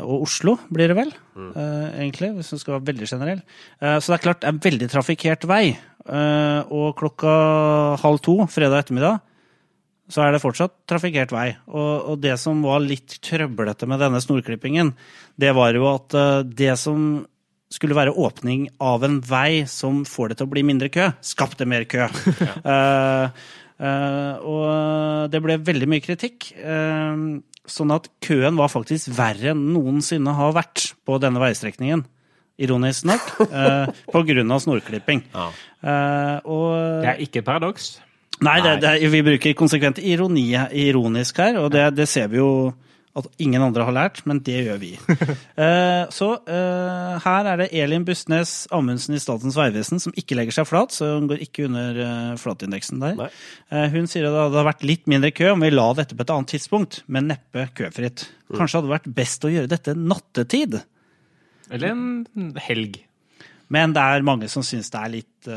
og 0.05 0.29
Oslo, 0.29 0.55
blir 0.70 0.92
det 0.92 0.98
vel? 1.00 1.11
eh, 1.35 1.88
egentlig, 2.05 2.31
hvis 2.37 2.53
du 2.53 2.61
skal 2.61 2.77
være 2.77 2.92
veldig 2.92 3.09
generell. 3.11 3.40
Så 3.81 4.12
det 4.12 4.18
er 4.20 4.22
klart 4.29 4.44
det 4.44 4.50
er 4.50 4.55
en 4.55 4.62
veldig 4.68 4.90
trafikkert 4.92 5.48
vei. 5.50 5.64
Og 6.05 6.92
klokka 7.00 7.33
halv 8.05 8.20
to 8.22 8.37
fredag 8.53 8.85
ettermiddag 8.85 9.18
så 10.12 10.25
er 10.25 10.35
det 10.35 10.43
fortsatt 10.43 10.75
trafikkert 10.90 11.33
vei. 11.33 11.49
Og, 11.71 12.12
og 12.12 12.19
det 12.23 12.37
som 12.40 12.61
var 12.64 12.83
litt 12.85 13.19
trøblete 13.25 13.88
med 13.88 14.03
denne 14.05 14.21
snorklippingen, 14.23 14.93
det 15.40 15.55
var 15.57 15.77
jo 15.77 15.87
at 15.95 16.17
eh, 16.19 16.43
det 16.45 16.75
som 16.81 17.25
skulle 17.73 17.97
være 17.97 18.14
åpning 18.21 18.69
av 18.85 19.03
en 19.07 19.19
vei 19.25 19.64
som 19.71 20.05
får 20.07 20.31
det 20.31 20.38
til 20.38 20.47
å 20.47 20.53
bli 20.53 20.62
mindre 20.67 20.90
kø, 20.95 21.09
skapte 21.25 21.67
mer 21.67 21.87
kø. 21.90 22.07
uh, 22.07 23.33
uh, 23.83 24.35
og 24.47 25.33
det 25.33 25.40
ble 25.43 25.59
veldig 25.64 25.88
mye 25.90 26.05
kritikk. 26.05 26.53
Uh, 26.61 27.40
sånn 27.67 27.95
at 27.97 28.07
køen 28.23 28.61
var 28.61 28.71
faktisk 28.71 29.11
verre 29.17 29.55
enn 29.55 29.71
noensinne 29.75 30.37
har 30.37 30.55
vært 30.55 30.93
på 31.09 31.19
denne 31.23 31.43
veistrekningen. 31.43 32.05
Ironisk 32.62 33.09
nok. 33.09 33.31
Uh, 33.51 33.90
på 34.12 34.23
grunn 34.29 34.55
av 34.55 34.62
snorklipping. 34.62 35.25
Ja. 35.35 35.49
Eh, 35.85 36.37
og 36.49 36.69
Det 37.03 37.11
er 37.11 37.23
ikke 37.25 37.43
et 37.43 37.49
paradoks. 37.49 37.97
Nei, 38.42 38.57
det, 38.64 38.79
det, 38.83 38.97
vi 39.12 39.23
bruker 39.23 39.55
konsekvent 39.55 40.01
ironi, 40.03 40.49
ironisk 40.75 41.38
her, 41.38 41.61
og 41.61 41.70
det, 41.75 41.87
det 41.94 42.09
ser 42.11 42.33
vi 42.33 42.40
jo 42.40 42.73
at 43.14 43.29
ingen 43.38 43.62
andre 43.62 43.85
har 43.87 43.94
lært, 43.94 44.20
men 44.27 44.40
det 44.44 44.64
gjør 44.66 44.81
vi. 44.83 44.92
Eh, 45.55 46.11
så 46.11 46.33
eh, 46.51 47.12
her 47.23 47.47
er 47.47 47.61
det 47.61 47.68
Elin 47.79 48.03
Bustnes 48.05 48.64
Amundsen 48.75 49.14
i 49.14 49.20
Statens 49.23 49.55
vegvesen 49.55 50.01
som 50.03 50.14
ikke 50.18 50.35
legger 50.35 50.57
seg 50.57 50.66
flat, 50.66 50.90
så 50.90 51.12
hun 51.12 51.29
går 51.31 51.44
ikke 51.44 51.69
under 51.69 52.00
eh, 52.02 52.33
flatindeksen 52.42 52.98
der. 53.04 53.37
Hun 53.94 54.08
sier 54.11 54.27
at 54.27 54.35
det 54.35 54.42
hadde 54.48 54.65
vært 54.67 54.83
litt 54.83 55.06
mindre 55.11 55.31
kø 55.31 55.52
om 55.52 55.63
vi 55.63 55.71
la 55.71 55.87
dette 55.94 56.19
på 56.19 56.27
et 56.27 56.33
annet 56.35 56.50
tidspunkt, 56.56 57.04
men 57.06 57.31
neppe 57.31 57.69
køfritt. 57.79 58.27
Kanskje 58.50 58.81
hadde 58.81 58.90
det 58.90 58.96
vært 58.96 59.08
best 59.21 59.46
å 59.46 59.52
gjøre 59.54 59.71
dette 59.71 59.94
nattetid, 59.94 60.81
Eller 61.71 61.94
en 61.94 62.50
helg. 62.67 62.98
men 63.71 63.94
det 63.94 64.02
er 64.02 64.27
mange 64.27 64.50
som 64.50 64.67
syns 64.67 64.90
det 64.90 65.04
er 65.04 65.15
litt, 65.15 65.52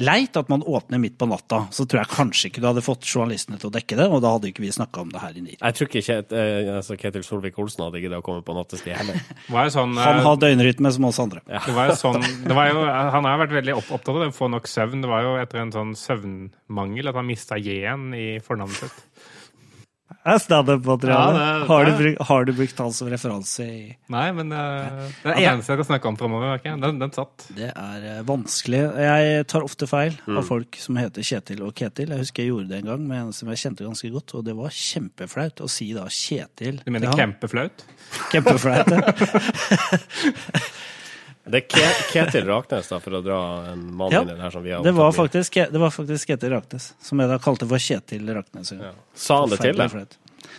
leit 0.00 0.36
at 0.36 0.48
man 0.50 0.62
åpner 0.66 0.98
midt 0.98 1.16
på 1.18 1.28
natta. 1.30 1.64
Så 1.74 1.86
tror 1.86 2.02
jeg 2.02 2.10
kanskje 2.12 2.50
ikke 2.50 2.62
du 2.62 2.68
hadde 2.68 2.82
fått 2.84 3.06
journalistene 3.06 3.60
til 3.60 3.70
å 3.70 3.74
dekke 3.74 3.98
det, 3.98 4.06
og 4.10 4.22
da 4.24 4.32
hadde 4.34 4.50
ikke 4.50 4.64
vi 4.64 4.72
snakka 4.74 5.04
om 5.04 5.12
det 5.12 5.22
her 5.22 5.36
i 5.38 5.44
NIR. 5.44 5.58
Jeg 5.60 5.78
tror 5.78 5.90
ikke 5.90 6.02
Ket, 6.04 6.34
eh, 6.36 6.70
altså 6.74 6.98
Ketil 7.00 7.24
Solvik-Olsen 7.24 7.86
hadde 7.86 8.02
giddet 8.02 8.20
å 8.20 8.24
komme 8.26 8.44
på 8.44 8.56
nattestid 8.56 8.92
heller. 8.98 9.20
Var 9.54 9.70
sånn, 9.72 9.94
Han 10.00 10.20
eh, 10.20 10.26
har 10.26 10.40
døgnrytme 10.42 10.92
som 10.96 11.08
oss 11.08 11.20
andre. 11.22 11.44
det 11.46 11.76
var 11.76 11.94
sånn 11.98 12.20
det 12.20 12.56
var 12.56 12.68
jo, 12.72 12.82
Han 13.14 13.28
har 13.28 13.40
vært 13.44 13.56
veldig 13.60 13.78
opp, 13.78 13.92
opptatt 13.94 14.12
av 14.16 14.24
det, 14.24 14.32
å 14.34 14.36
få 14.36 14.50
nok 14.52 14.68
søvn. 14.70 15.04
Det 15.04 15.10
var 15.10 15.24
jo 15.24 15.36
etter 15.40 15.62
en 15.62 15.72
sånn 15.74 15.94
søvnmangel 15.98 17.12
at 17.12 17.20
han 17.20 17.30
mista 17.30 17.60
J-en 17.60 18.10
i 18.18 18.26
fornavnet 18.44 18.84
sitt. 18.84 19.30
Er 20.24 20.38
standup-materiale. 20.40 21.36
Ja, 21.36 21.64
har, 21.68 21.84
du 21.84 21.90
brukt- 21.98 22.22
har 22.30 22.44
du 22.48 22.52
brukt 22.56 22.78
han 22.80 22.92
som 22.96 23.08
referanse 23.12 23.64
i 23.68 23.80
Nei, 24.08 24.22
men 24.32 24.52
eh, 24.56 25.02
det 25.20 25.28
er 25.28 25.36
det 25.36 25.42
eneste 25.50 25.74
jeg 25.74 25.80
kan 25.82 25.88
snakke 25.90 26.08
om 26.08 26.16
framover. 26.16 26.62
Den, 26.64 26.98
den 27.02 27.12
satt. 27.12 27.44
Det 27.52 27.68
er 27.76 28.06
eh, 28.14 28.22
vanskelig. 28.24 28.80
Jeg 29.04 29.44
tar 29.52 29.66
ofte 29.68 29.88
feil 29.90 30.16
Mm. 30.24 30.38
av 30.40 30.46
folk 30.48 30.78
som 30.80 30.96
heter 30.96 31.20
Kjetil 31.28 31.60
og 31.66 31.74
Ketil. 31.76 32.08
Jeg 32.14 32.22
husker 32.24 32.42
jeg 32.46 32.54
gjorde 32.54 32.70
det 32.72 32.78
en 32.80 32.88
gang 32.94 33.04
med 33.10 33.20
en 33.26 33.32
som 33.36 33.50
jeg 33.52 33.60
kjente 33.66 33.84
ganske 33.84 34.08
godt, 34.14 34.32
og 34.38 34.44
det 34.48 34.54
var 34.56 34.72
kjempeflaut 34.72 35.60
å 35.60 35.68
si 35.68 35.90
da 35.92 36.06
Kjetil. 36.08 36.80
Du 36.86 36.90
mener 36.94 37.12
kjempeflaut? 37.12 37.84
Kjempeflaut. 38.32 38.88
ja. 38.96 39.02
Det 41.44 41.58
er 41.60 41.64
Ke 41.68 41.88
Ketil 42.08 42.46
Raknes, 42.48 42.86
da, 42.88 42.98
for 43.04 43.18
å 43.18 43.20
dra 43.24 43.38
en 43.74 43.82
mann 43.98 44.12
Ja, 44.14 44.22
inn 44.24 44.30
i 44.32 44.36
det 44.38 44.40
her 44.46 44.52
som 44.54 44.62
vi 44.64 44.70
har 44.72 44.80
Det 44.84 44.94
var 44.96 45.10
faktisk, 45.12 45.58
det 45.74 45.80
var 45.82 45.90
faktisk 45.92 46.30
Ketil 46.30 46.54
Raknes, 46.56 46.86
som 47.04 47.20
jeg 47.20 47.28
da 47.28 47.36
kalte 47.44 47.68
for 47.68 47.76
Kjetil 47.84 48.24
Raknes. 48.32 48.72
Ja. 48.78 48.92
Sa 49.12 49.42
han 49.42 49.52
det 49.52 49.58
til 49.60 49.76
deg? 49.76 49.90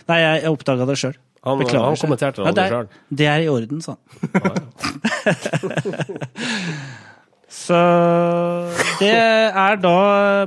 Nei, 0.06 0.18
jeg, 0.22 0.42
jeg 0.44 0.52
oppdaga 0.54 0.86
det 0.86 0.96
sjøl. 1.02 1.16
Han, 1.46 1.60
han 1.70 1.98
kommenterte 2.00 2.42
det 2.42 2.54
det, 2.54 2.62
aldri 2.62 2.62
er- 2.64 2.70
sjøl. 2.74 2.88
det 3.22 3.26
er 3.30 3.40
i 3.42 3.48
orden, 3.50 3.82
sa 3.82 3.96
han. 3.96 4.02
Så 7.56 7.76
det 9.00 9.10
er 9.14 9.78
da 9.80 9.92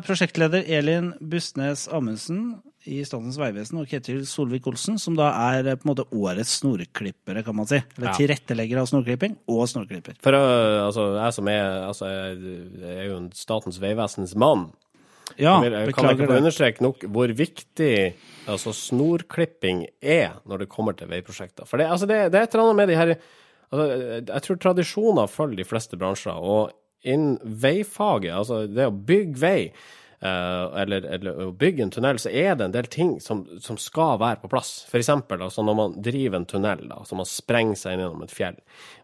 prosjektleder 0.06 0.68
Elin 0.68 1.14
Bustnes 1.20 1.88
Amundsen 1.96 2.60
i 2.90 3.04
Statens 3.06 3.38
vegvesen 3.40 3.78
og 3.82 3.88
Ketil 3.92 4.24
Solvik-Olsen, 4.26 4.98
som 5.00 5.16
da 5.20 5.30
er 5.54 5.68
eh, 5.70 5.78
på 5.80 5.86
en 5.88 5.92
måte 5.94 6.08
årets 6.16 6.58
snorklippere, 6.64 7.44
kan 7.46 7.56
man 7.56 7.68
si. 7.70 7.78
Eller 7.98 8.10
Ja. 8.10 8.16
tilrettelegger 8.18 8.82
av 8.82 8.90
snorklipping 8.90 9.38
og 9.48 9.68
snorklipper. 9.70 10.18
For 10.26 10.34
øh, 10.34 10.88
altså, 10.88 11.08
jeg 11.22 11.34
som 11.38 11.48
er 11.54 11.64
altså, 11.88 12.06
Jeg 12.10 12.98
er 12.98 13.10
jo 13.12 13.18
en 13.22 13.32
Statens 13.38 13.78
vegvesens 13.82 14.36
mann. 14.36 14.72
Ja, 15.38 15.60
Jeg 15.62 15.70
vil- 15.72 15.78
jeg 15.80 15.94
kan 15.94 16.04
beklager 16.10 16.24
ikke 16.26 16.38
understreke 16.42 16.82
nok 16.82 17.04
hvor 17.14 17.28
viktig 17.38 18.14
altså, 18.50 18.74
snorklipping 18.74 19.86
er 20.02 20.40
når 20.50 20.58
det 20.64 20.70
kommer 20.70 20.98
til 20.98 21.08
veiprosjekter. 21.12 21.68
For 21.70 21.78
det, 21.78 21.86
altså, 21.88 22.08
det, 22.10 22.32
det 22.34 22.40
er 22.40 22.48
et 22.48 22.56
eller 22.56 22.66
annet 22.70 22.76
med 22.82 22.88
de 22.90 22.96
her 22.98 23.16
altså, 23.72 23.86
Jeg 24.34 24.42
tror 24.48 24.56
tradisjoner 24.66 25.28
følger 25.30 25.58
de 25.62 25.68
fleste 25.70 25.98
bransjer. 26.02 26.34
Og 26.34 26.72
innen 27.06 27.38
veifaget, 27.46 28.34
altså 28.36 28.66
det 28.68 28.88
å 28.90 28.92
bygge 28.92 29.40
vei, 29.40 29.60
eh, 29.70 29.72
eller, 30.20 31.06
eller 31.16 31.38
å 31.46 31.52
bygge 31.56 31.86
en 31.86 31.92
tunnel, 31.96 32.18
så 32.20 32.28
er 32.28 32.58
det 32.60 32.66
en 32.66 32.74
del 32.74 32.90
ting 32.92 33.14
som, 33.24 33.46
som 33.64 33.78
skal 33.80 34.18
være 34.20 34.42
på 34.42 34.50
plass. 34.52 34.72
For 34.92 35.00
eksempel 35.00 35.46
altså, 35.46 35.64
når 35.64 35.78
man 35.80 35.96
driver 36.04 36.42
en 36.42 36.48
tunnel, 36.50 36.84
da, 36.92 36.98
så 37.08 37.16
man 37.16 37.30
sprenger 37.30 37.80
seg 37.80 37.96
inn 37.96 38.04
gjennom 38.04 38.26
et 38.26 38.36
fjell. 38.36 38.58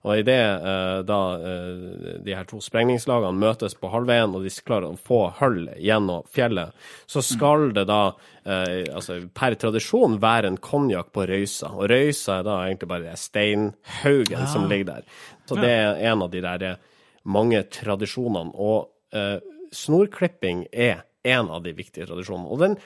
Og 0.06 0.22
idet 0.22 0.42
uh, 0.62 1.00
da 1.08 1.20
eh, 1.40 2.18
de 2.26 2.36
her 2.36 2.46
to 2.50 2.60
sprengningslagene 2.62 3.40
møtes 3.42 3.78
på 3.80 3.90
halvveien, 3.94 4.36
og 4.36 4.46
de 4.46 4.52
klarer 4.66 4.92
å 4.92 5.00
få 5.00 5.22
hull 5.40 5.70
gjennom 5.82 6.28
fjellet, 6.36 6.76
så 7.10 7.24
skal 7.26 7.72
det 7.76 7.88
da 7.90 8.02
eh, 8.44 8.84
altså, 8.94 9.18
per 9.34 9.58
tradisjon 9.62 10.20
være 10.22 10.52
en 10.52 10.60
konjakk 10.62 11.12
på 11.16 11.26
røysa. 11.30 11.72
Og 11.74 11.90
røysa 11.92 12.40
er 12.40 12.48
da 12.48 12.60
egentlig 12.66 12.92
bare 12.92 13.16
steinhaugen 13.20 14.46
som 14.52 14.70
ligger 14.70 14.92
der. 14.92 15.10
Så 15.46 15.58
det 15.60 15.72
er 15.72 16.04
en 16.12 16.26
av 16.26 16.32
de 16.34 16.44
der 16.46 16.68
eh, 16.70 16.80
mange 17.26 17.64
tradisjonene. 17.74 18.54
Og 18.54 19.18
eh, 19.18 19.38
snorklipping 19.76 20.66
er 20.72 21.04
en 21.26 21.52
av 21.52 21.66
de 21.66 21.74
viktige 21.76 22.08
tradisjonene. 22.10 22.50
Og 22.52 22.62
den, 22.62 22.78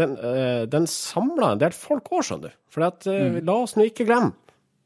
den, 0.00 0.16
eh, 0.18 0.62
den 0.70 0.88
samler 0.90 1.52
en 1.52 1.62
del 1.62 1.74
folk 1.76 2.10
òg, 2.12 2.24
skjønner 2.26 2.52
du. 2.52 2.60
For 2.72 2.86
at, 2.88 3.06
mm. 3.06 3.42
la 3.46 3.58
oss 3.64 3.76
nå 3.76 3.88
ikke 3.88 4.08
glemme 4.08 4.34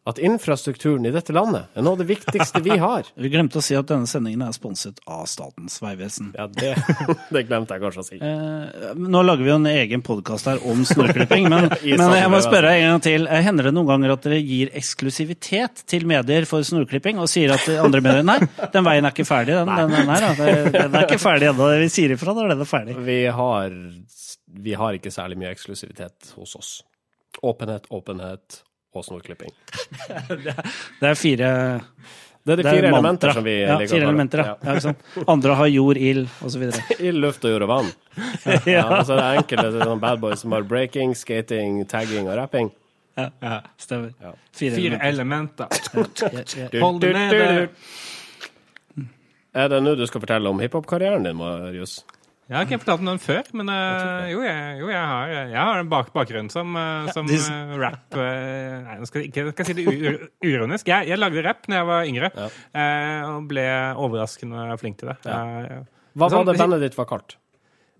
at 0.07 0.20
infrastrukturen 0.22 1.02
i 1.09 1.11
dette 1.11 1.34
landet 1.34 1.66
er 1.74 1.82
noe 1.82 1.96
av 1.96 2.00
det 2.02 2.07
viktigste 2.07 2.61
vi 2.62 2.76
har. 2.78 3.09
Vi 3.18 3.30
glemte 3.32 3.59
å 3.59 3.64
si 3.64 3.74
at 3.74 3.88
denne 3.90 4.07
sendingen 4.07 4.44
er 4.46 4.52
sponset 4.54 5.00
av 5.11 5.24
Statens 5.26 5.80
vegvesen. 5.82 6.28
Ja, 6.38 6.46
det, 6.46 6.76
det 7.34 7.42
glemte 7.48 7.74
jeg 7.74 7.82
kanskje 7.82 8.04
å 8.04 8.07
si. 8.07 8.18
Eh, 8.22 8.92
Nå 8.96 9.22
lager 9.26 9.42
vi 9.42 9.50
jo 9.50 9.57
en 9.59 9.66
egen 9.70 10.04
podkast 10.07 10.46
her 10.46 10.62
om 10.70 10.84
snorklipping, 10.86 11.48
men, 11.52 11.66
men 11.74 12.14
jeg 12.20 12.30
må 12.30 12.38
spørre 12.44 12.70
en 12.78 12.86
gang 12.92 13.02
til. 13.09 13.26
Eh, 13.26 13.42
Hender 13.46 13.66
det 13.70 13.74
noen 13.74 13.90
ganger 13.90 14.14
at 14.14 14.24
dere 14.28 14.38
gir 14.42 14.70
eksklusivitet 14.78 15.82
til 15.90 16.07
medier 16.07 16.46
for 16.46 16.62
snorklipping, 16.66 17.18
og 17.22 17.26
sier 17.32 17.57
at 17.57 17.66
andre 17.82 18.02
medier 18.04 18.26
nei, 18.26 18.38
den 18.72 18.86
veien 18.86 19.07
er 19.11 19.14
ikke 19.16 19.26
ferdig, 19.26 19.57
den, 19.59 19.72
den, 19.90 20.07
nei 20.11 20.20
da, 20.22 20.30
det- 20.38 20.72
den 20.76 20.94
er 21.00 21.09
ikke 21.09 21.18
ferdig 21.22 21.50
ennå. 21.50 21.72
Vi 21.82 21.90
sier 21.92 22.14
ifra 22.14 22.34
når 22.36 22.54
den 22.54 22.62
er 22.62 22.70
ferdig. 22.70 22.96
Vi 23.07 23.18
har, 23.40 23.74
vi 24.66 24.78
har 24.78 24.96
ikke 25.00 25.11
særlig 25.14 25.38
mye 25.42 25.50
eksklusivitet 25.54 26.30
hos 26.38 26.54
oss. 26.59 26.70
Åpenhet, 27.44 27.90
åpenhet 27.92 28.62
og 29.01 29.07
snorklipping. 29.07 29.53
Det 31.01 31.09
er 31.11 31.18
fire 31.18 31.51
Det 32.47 32.55
er 32.55 32.61
de 32.61 32.64
fire 32.64 32.78
er 32.78 32.88
elementer 32.90 33.34
som 33.36 33.44
vi 33.47 33.55
ja, 33.59 33.76
ligger 33.80 33.94
Fire 33.94 34.09
elementer, 34.09 34.42
ja. 34.42 34.57
ja 34.62 34.74
ikke 34.76 34.86
sant? 34.88 35.05
Andre 35.26 35.59
har 35.61 35.70
jord, 35.72 36.01
ild, 36.01 36.26
osv. 36.47 36.66
Ild, 37.11 37.20
luft 37.24 37.44
og 37.44 37.55
jord 37.57 37.66
og 37.66 37.72
vann. 37.74 37.92
Ja, 38.76 38.86
altså 39.01 39.18
det 39.18 39.22
er 39.24 39.40
enkelte 39.42 39.84
sånn 39.84 40.03
bad 40.03 40.20
boys 40.22 40.42
som 40.44 40.57
har 40.57 40.66
breaking, 40.66 41.14
skating, 41.18 41.82
tagging 41.90 42.30
og 42.30 42.38
rapping. 42.40 42.72
Ja, 43.16 43.30
ja, 43.40 43.61
stemmer. 43.80 44.12
Fire, 44.53 44.76
Fire 44.76 45.01
elementer. 45.09 45.72
elementer. 45.72 46.36
Ja, 46.36 46.68
ja. 46.68 46.82
Hold 46.82 47.01
det 47.01 47.14
nede. 47.16 47.68
Er 49.57 49.70
det 49.72 49.78
nå 49.80 49.94
du 49.97 50.05
skal 50.05 50.20
fortelle 50.20 50.51
om 50.53 50.59
hiphop-karrieren 50.61 51.24
din, 51.24 51.38
Marius? 51.38 52.03
Jeg 52.47 52.55
har 52.55 52.66
ikke 52.68 52.78
fortalt 52.78 53.01
om 53.03 53.09
den 53.11 53.18
før, 53.18 53.49
men 53.59 53.70
eh, 53.74 54.28
jo, 54.30 54.42
jeg, 54.47 54.76
jo, 54.78 54.86
jeg 54.92 55.01
har, 55.11 55.32
jeg 55.51 55.57
har 55.59 55.80
en 55.82 55.88
bak 55.90 56.12
bakgrunn 56.14 56.47
som, 56.53 56.76
eh, 56.78 57.09
som 57.11 57.26
de- 57.26 57.34
eh, 57.42 57.72
rap 57.82 58.14
eh, 58.14 58.76
Nei, 58.84 58.99
nå 59.01 59.09
skal 59.11 59.24
jeg 59.24 59.32
ikke 59.32 59.49
skal 59.51 59.64
jeg 59.64 59.72
si 59.72 59.74
det 59.80 59.86
uronisk. 59.90 60.28
uironisk. 60.47 60.86
Jeg, 60.92 61.09
jeg 61.11 61.18
lagde 61.18 61.42
rap 61.42 61.66
da 61.66 61.74
jeg 61.80 61.88
var 61.88 62.07
yngre, 62.07 62.30
eh, 62.38 63.26
og 63.32 63.49
ble 63.51 63.66
overraskende 63.99 64.68
flink 64.78 65.01
til 65.03 65.11
det. 65.11 65.16
Ja. 65.26 65.40
Hva 66.16 66.30
var 66.30 66.47
det 66.47 66.55
bandet 66.62 66.80
ditt 66.86 66.94
var 66.97 67.11
kalt? 67.11 67.34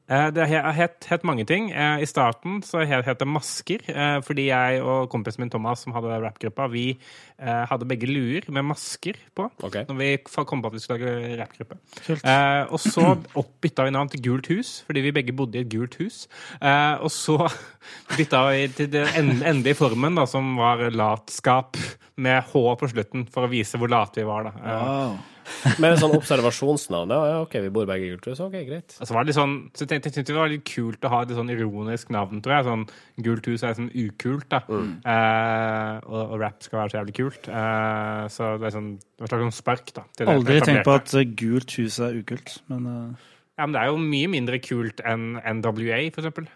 Eh, 0.09 0.29
Det 0.31 0.47
har 0.47 0.73
hett, 0.73 1.05
het 1.11 1.25
mange 1.27 1.45
ting. 1.45 1.71
Eh, 1.73 2.03
I 2.03 2.07
starten 2.07 2.61
så 2.63 2.85
het 2.87 3.19
det 3.19 3.27
Masker, 3.27 3.83
eh, 3.89 4.21
fordi 4.23 4.49
jeg 4.49 4.83
og 4.83 5.11
kompisen 5.11 5.41
min 5.43 5.51
Thomas, 5.51 5.83
som 5.83 5.93
hadde 5.93 6.21
rappgruppa, 6.23 6.69
vi 6.71 6.99
hadde 7.37 7.85
begge 7.85 8.09
luer 8.09 8.47
med 8.49 8.65
masker 8.65 9.13
på 9.37 9.51
okay. 9.63 9.85
når 9.85 9.97
vi 9.99 10.07
kom 10.25 10.63
på 10.63 10.71
at 10.71 10.73
vi 10.73 10.79
skulle 10.81 11.05
lage 11.05 11.37
rappgruppe. 11.37 11.77
Eh, 12.09 12.73
og 12.73 12.81
så 12.81 13.13
oppbytta 13.37 13.85
vi 13.85 13.93
navn 13.93 14.09
til 14.09 14.23
Gult 14.25 14.49
hus, 14.49 14.83
fordi 14.87 15.03
vi 15.05 15.13
begge 15.13 15.37
bodde 15.37 15.59
i 15.59 15.61
et 15.61 15.69
gult 15.69 15.99
hus. 16.01 16.29
Eh, 16.63 16.97
og 16.97 17.13
så 17.13 17.37
bytta 18.17 18.47
vi 18.55 18.67
til 18.73 18.89
den 18.89 19.43
endelige 19.43 19.77
formen, 19.77 20.17
da, 20.17 20.25
som 20.25 20.57
var 20.57 20.87
latskap, 20.91 21.77
med 22.17 22.41
H 22.49 22.61
på 22.81 22.89
slutten, 22.89 23.27
for 23.29 23.45
å 23.45 23.53
vise 23.53 23.77
hvor 23.77 23.93
late 23.93 24.23
vi 24.23 24.25
var. 24.25 24.49
da. 24.49 24.53
Wow. 24.65 25.19
Med 25.83 25.95
en 25.95 26.01
sånn 26.01 26.15
observasjonsnavn? 26.17 27.15
Ja, 27.15 27.31
ja, 27.31 27.39
OK, 27.45 27.57
vi 27.65 27.73
bor 27.75 27.89
begge 27.89 28.09
i 28.09 28.13
Gulthus. 28.15 28.43
OK, 28.45 28.57
greit. 28.69 28.97
Altså 29.01 29.17
var 29.17 29.25
det 29.25 29.33
litt 29.33 29.39
sånn, 29.39 29.57
så 29.73 29.85
jeg 29.85 29.93
tenkte, 29.93 30.11
jeg 30.11 30.19
tenkte 30.19 30.35
det 30.35 30.41
var 30.41 30.53
litt 30.53 30.67
kult 30.69 31.07
å 31.07 31.13
ha 31.13 31.21
et 31.25 31.35
sånn 31.39 31.53
ironisk 31.55 32.13
navn, 32.15 32.43
tror 32.45 32.57
jeg. 32.57 32.69
Sånn 32.69 32.87
Gult 33.27 33.47
hus 33.49 33.65
er 33.65 33.77
sånn 33.79 33.93
ukult, 33.97 34.49
da. 34.53 34.63
Eh, 34.69 35.95
og, 36.05 36.21
og 36.23 36.37
rap 36.43 36.59
skal 36.65 36.83
være 36.83 36.93
så 36.93 37.01
jævlig 37.01 37.17
kult. 37.21 37.49
Eh, 37.49 38.25
så 38.33 38.51
det 38.61 38.69
er 38.69 38.77
sånn 38.77 38.93
det 38.97 39.25
var 39.25 39.31
et 39.31 39.33
slags 39.33 39.47
sånn 39.47 39.57
spark, 39.57 39.95
da. 39.97 40.03
til 40.13 40.29
det 40.29 40.35
Aldri 40.37 40.59
tenkt 40.61 40.85
på 40.85 40.99
at 40.99 41.15
eh, 41.17 41.31
gult 41.41 41.73
hus 41.81 41.97
er 42.05 42.21
ukult, 42.21 42.59
men 42.73 42.91
uh... 42.91 43.33
Ja, 43.57 43.65
men 43.65 43.73
det 43.73 43.81
er 43.81 43.89
jo 43.89 44.01
mye 44.03 44.29
mindre 44.29 44.59
kult 44.61 44.99
enn 45.09 45.39
NWA, 45.41 46.03
for 46.13 46.21
eksempel. 46.21 46.49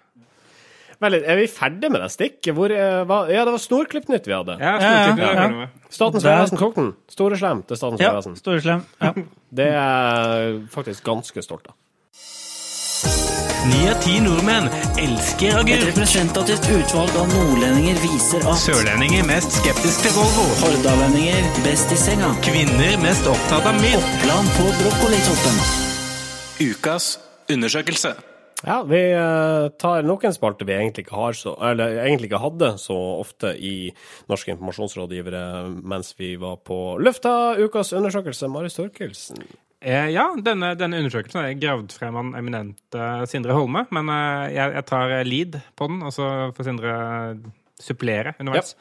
Vel, 1.00 1.14
er 1.24 1.36
vi 1.40 1.46
ferdige 1.48 1.88
med 1.90 2.02
det 2.04 2.10
stikket? 2.12 2.52
Hvor, 2.54 2.70
eh, 2.70 3.02
hva? 3.08 3.22
Ja, 3.32 3.44
det 3.48 3.54
var 3.54 3.62
Snorklipp-nytt 3.62 4.26
vi 4.28 4.34
hadde. 4.36 4.58
Ja, 4.60 4.74
Ja, 4.76 4.90
ja, 5.16 5.32
ja. 5.32 5.44
er. 5.64 5.68
Statens 5.88 6.24
vegvesen 6.24 6.58
tok 6.60 6.74
den. 6.76 6.90
Store 7.08 7.36
slem 7.40 7.62
til 7.66 7.76
Statens 7.80 8.00
Ja, 8.04 8.10
vegvesen. 8.12 8.36
Storeslem. 8.36 8.84
Ja. 9.00 9.12
Det 9.60 9.66
er 9.74 10.60
faktisk 10.70 11.02
ganske 11.08 11.42
stolt 11.42 11.66
av. 11.72 11.74
Ni 13.70 13.80
av 13.90 13.96
ti 14.00 14.20
nordmenn 14.24 14.68
elsker 15.00 15.58
Et 15.68 15.82
representativt 15.88 16.64
utvalg 16.72 17.16
av 17.20 17.28
nordlendinger 17.32 17.98
viser 18.00 18.44
at 18.48 18.56
Sørlendinger 18.60 19.24
mest 19.28 19.52
skeptisk 19.58 20.00
til 20.06 20.14
Volvo. 20.16 20.46
hordalendinger 20.62 21.44
best 21.64 21.92
i 21.92 21.98
senga. 22.00 22.30
Kvinner 22.44 22.96
mest 23.02 23.26
opptatt 23.28 23.66
av 23.68 23.76
mild. 23.82 24.00
Oppland 24.00 24.48
på 24.56 24.70
brokkolitoppen. 24.80 25.60
Ukas 26.70 27.18
undersøkelse. 27.52 28.14
Ja, 28.66 28.82
vi 28.84 29.00
eh, 29.12 29.66
tar 29.80 30.04
nok 30.04 30.26
en 30.28 30.34
spalte 30.36 30.66
vi 30.68 30.74
egentlig 30.76 31.06
ikke 31.06 31.16
har 31.16 31.36
så 31.38 31.54
Eller 31.64 32.02
egentlig 32.02 32.28
ikke 32.28 32.42
hadde 32.42 32.74
så 32.82 32.96
ofte 33.22 33.54
i 33.56 33.88
Norske 34.28 34.52
informasjonsrådgivere 34.52 35.42
mens 35.80 36.12
vi 36.18 36.34
var 36.40 36.58
på 36.66 36.98
lufta. 37.00 37.54
Ukas 37.56 37.94
undersøkelse, 37.96 38.50
Marius 38.52 38.76
Torkelsen. 38.76 39.40
Eh, 39.80 40.10
ja, 40.12 40.26
denne, 40.44 40.74
denne 40.76 41.00
undersøkelsen 41.00 41.40
er 41.40 41.56
gravd 41.56 41.94
frem 41.96 42.18
av 42.18 42.26
den 42.26 42.36
eminente 42.36 43.08
Sindre 43.30 43.56
Holme. 43.56 43.86
Men 43.96 44.12
eh, 44.12 44.50
jeg, 44.58 44.76
jeg 44.76 44.88
tar 44.92 45.16
eh, 45.16 45.24
lead 45.24 45.56
på 45.72 45.88
den, 45.88 46.02
og 46.04 46.12
så 46.12 46.28
får 46.56 46.68
Sindre 46.68 46.98
supplere 47.80 48.36
underveis. 48.42 48.74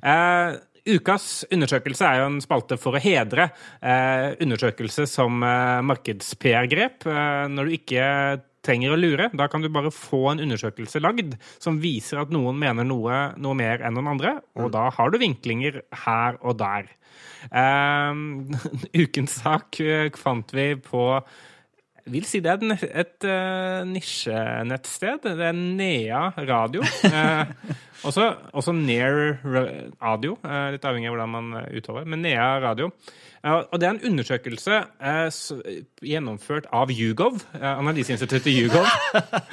Eh, 0.00 0.56
ukas 0.88 1.44
undersøkelse 1.52 2.08
er 2.08 2.22
jo 2.22 2.30
en 2.30 2.40
spalte 2.40 2.78
for 2.80 2.96
å 2.96 3.02
hedre 3.02 3.50
eh, 3.82 4.38
undersøkelse 4.40 5.04
som 5.10 5.42
eh, 5.44 5.80
markeds-PR-grep. 5.84 7.04
Eh, 7.12 7.44
når 7.52 7.68
du 7.68 7.76
ikke 7.76 8.06
trenger 8.68 8.94
å 8.94 9.00
lure, 9.00 9.30
da 9.32 9.48
kan 9.50 9.64
du 9.64 9.70
bare 9.72 9.92
få 9.94 10.26
en 10.32 10.44
undersøkelse 10.44 11.00
lagd 11.02 11.38
som 11.56 11.80
viser 11.82 12.20
at 12.22 12.32
noen 12.34 12.58
mener 12.60 12.86
noe, 12.86 13.28
noe 13.40 13.58
mer 13.58 13.82
enn 13.82 13.96
noen 13.96 14.12
andre, 14.14 14.38
og 14.60 14.72
da 14.76 14.88
har 14.94 15.12
du 15.12 15.18
vinklinger 15.20 15.82
her 16.04 16.38
og 16.42 16.60
der. 16.60 16.92
Eh, 17.48 18.24
ukens 19.02 19.38
sak 19.40 19.80
eh, 19.84 20.10
fant 20.18 20.52
vi 20.54 20.72
på 20.82 21.04
vil 22.12 22.24
si 22.28 22.38
det 22.44 22.50
er 22.52 22.58
et, 22.74 22.82
et 23.04 23.20
uh, 23.28 23.80
nisjenettsted. 23.88 25.18
Det 25.38 25.46
er 25.50 25.56
Nea 25.58 26.22
radio. 26.48 26.80
Eh, 27.98 28.06
også, 28.06 28.24
også 28.54 28.70
Near 28.78 29.40
Radio, 29.98 30.36
eh, 30.46 30.68
litt 30.76 30.84
avhengig 30.86 31.08
av 31.10 31.14
hvordan 31.16 31.32
man 31.32 31.48
uttaler 31.74 32.04
Men 32.06 32.20
Nea 32.22 32.44
radio. 32.62 32.86
og 33.42 33.74
det 33.80 33.86
er 33.88 33.94
en 33.96 34.06
undersøkelse 34.12 34.76
s- 35.32 35.58
gjennomført 36.06 36.66
av 36.74 36.90
Hugov, 36.94 37.42
analyseinstituttet 37.58 38.46
Hugov, 38.54 38.86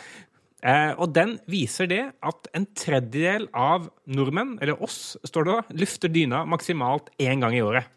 og 0.96 1.10
den 1.12 1.34
viser 1.50 1.88
det 1.90 2.02
at 2.24 2.48
en 2.56 2.64
tredjedel 2.78 3.48
av 3.52 3.90
nordmenn, 4.08 4.54
eller 4.64 4.80
oss, 4.82 5.16
står 5.28 5.44
det 5.44 5.56
da, 5.58 5.76
lufter 5.84 6.12
dyna 6.14 6.44
maksimalt 6.48 7.10
én 7.20 7.42
gang 7.44 7.52
i 7.56 7.60
året. 7.64 7.90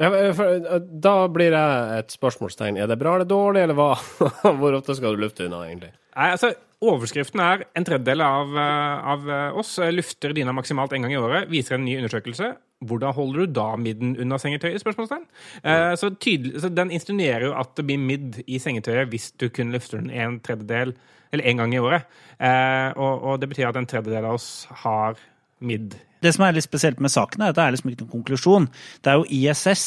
Ja, 0.00 0.08
for- 0.34 0.80
Da 1.04 1.28
blir 1.28 1.52
jeg 1.52 1.98
et 1.98 2.08
spørsmålstegn. 2.16 2.78
Er 2.80 2.86
det 2.88 2.98
bra 2.98 3.14
eller 3.14 3.28
dårlig, 3.28 3.62
eller 3.62 3.74
hva? 3.78 3.92
Hvor 4.58 4.74
ofte 4.80 4.96
skal 4.96 5.14
du 5.14 5.22
lufte 5.22 5.44
dyna, 5.44 5.66
egentlig? 5.68 5.92
Nei, 6.16 6.30
altså, 6.32 6.54
Overskriften 6.84 7.40
er 7.40 7.62
en 7.78 7.84
tredjedel 7.86 8.20
av, 8.20 8.50
eh, 8.60 9.06
av 9.14 9.28
eh, 9.30 9.54
oss 9.56 9.78
eh, 9.80 9.92
lufter 9.94 10.34
dyna 10.36 10.52
maksimalt 10.52 10.92
én 10.92 11.06
gang 11.06 11.14
i 11.14 11.16
året, 11.16 11.46
viser 11.48 11.78
en 11.78 11.84
ny 11.86 11.94
undersøkelse. 11.96 12.50
Hvordan 12.84 13.14
holder 13.16 13.46
du 13.46 13.54
da 13.56 13.68
midden 13.80 14.16
unna 14.20 14.36
sengetøyet? 14.42 14.82
spørsmålstegn? 14.82 15.24
Eh, 15.64 15.94
så, 15.96 16.10
tydelig, 16.20 16.60
så 16.60 16.68
Den 16.74 16.90
insinuerer 16.92 17.46
jo 17.48 17.54
at 17.56 17.72
det 17.78 17.86
blir 17.88 18.02
midd 18.02 18.42
i 18.44 18.58
sengetøyet 18.60 19.08
hvis 19.14 19.30
du 19.40 19.46
kun 19.54 19.72
lufter 19.72 20.02
den 20.02 20.10
en 20.12 20.36
tredjedel, 20.44 20.92
eller 21.34 21.50
én 21.50 21.60
gang 21.60 21.74
i 21.74 21.82
året. 21.82 22.08
Eh, 22.38 22.90
og, 22.96 23.24
og 23.28 23.40
det 23.42 23.50
betyr 23.52 23.70
at 23.70 23.78
en 23.80 23.88
tredjedel 23.90 24.26
av 24.26 24.38
oss 24.38 24.50
har 24.84 25.18
midd. 25.64 25.96
Det 26.24 26.32
som 26.34 26.46
er 26.46 26.56
litt 26.56 26.66
spesielt 26.66 27.02
med 27.04 27.12
saken, 27.12 27.42
er 27.42 27.52
at 27.52 27.58
det 27.58 27.64
er 27.64 27.74
liksom 27.74 27.90
ikke 27.90 28.04
noen 28.04 28.14
konklusjon. 28.18 28.70
Det 29.04 29.12
er 29.12 29.20
jo 29.20 29.28
ISS, 29.28 29.86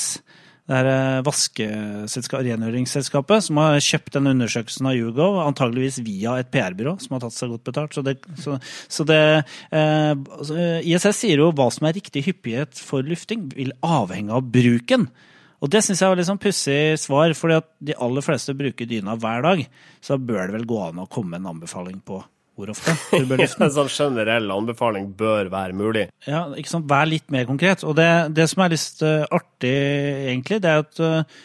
det 0.68 0.76
er 0.82 0.88
eh, 0.92 2.42
rengjøringsselskapet, 2.44 3.46
som 3.46 3.60
har 3.62 3.78
kjøpt 3.80 4.18
denne 4.18 4.34
undersøkelsen 4.36 4.90
av 4.90 4.98
Hugo, 5.00 5.28
antageligvis 5.46 6.02
via 6.04 6.36
et 6.42 6.52
PR-byrå 6.52 6.98
som 7.00 7.16
har 7.16 7.24
tatt 7.24 7.38
seg 7.38 7.54
godt 7.54 7.70
betalt. 7.70 7.96
Så 7.96 8.04
det, 8.04 8.18
så, 8.44 8.58
så 8.92 9.08
det 9.08 9.22
eh, 9.72 10.12
altså, 10.12 10.60
ISS 10.84 11.24
sier 11.24 11.40
jo 11.40 11.54
hva 11.56 11.70
som 11.72 11.88
er 11.88 11.96
riktig 11.96 12.26
hyppighet 12.28 12.76
for 12.84 13.08
lufting, 13.08 13.48
vil 13.56 13.72
avhenge 13.86 14.36
av 14.36 14.52
bruken. 14.52 15.08
Og 15.58 15.72
det 15.74 15.82
syns 15.86 16.02
jeg 16.04 16.12
var 16.12 16.20
litt 16.20 16.30
sånn 16.30 16.42
pussig 16.42 16.80
svar, 17.02 17.34
fordi 17.38 17.58
at 17.58 17.70
de 17.90 17.96
aller 18.06 18.26
fleste 18.26 18.54
bruker 18.58 18.90
dyna 18.90 19.16
hver 19.18 19.46
dag. 19.46 19.64
Så 20.06 20.20
bør 20.22 20.44
det 20.46 20.58
vel 20.60 20.68
gå 20.70 20.82
an 20.86 21.02
å 21.02 21.10
komme 21.10 21.40
en 21.40 21.50
anbefaling 21.50 22.02
på 22.06 22.22
hvor 22.58 22.72
ofte 22.74 22.94
du 23.12 23.28
bør 23.30 23.38
lufte 23.44 23.62
den. 23.62 23.68
En 23.70 23.76
sånn 23.76 23.92
generell 23.94 24.54
anbefaling 24.54 25.12
bør 25.18 25.52
være 25.54 25.78
mulig. 25.78 26.08
Ja, 26.26 26.48
ikke 26.58 26.74
sant? 26.74 26.88
Vær 26.90 27.10
litt 27.10 27.30
mer 27.34 27.46
konkret. 27.50 27.86
Og 27.86 27.98
det, 27.98 28.10
det 28.38 28.48
som 28.50 28.66
er 28.66 28.74
litt 28.74 29.04
eh, 29.06 29.26
artig, 29.38 29.76
egentlig, 30.32 30.62
det 30.66 30.74
er 30.74 30.86
at 30.86 31.04
eh, 31.06 31.38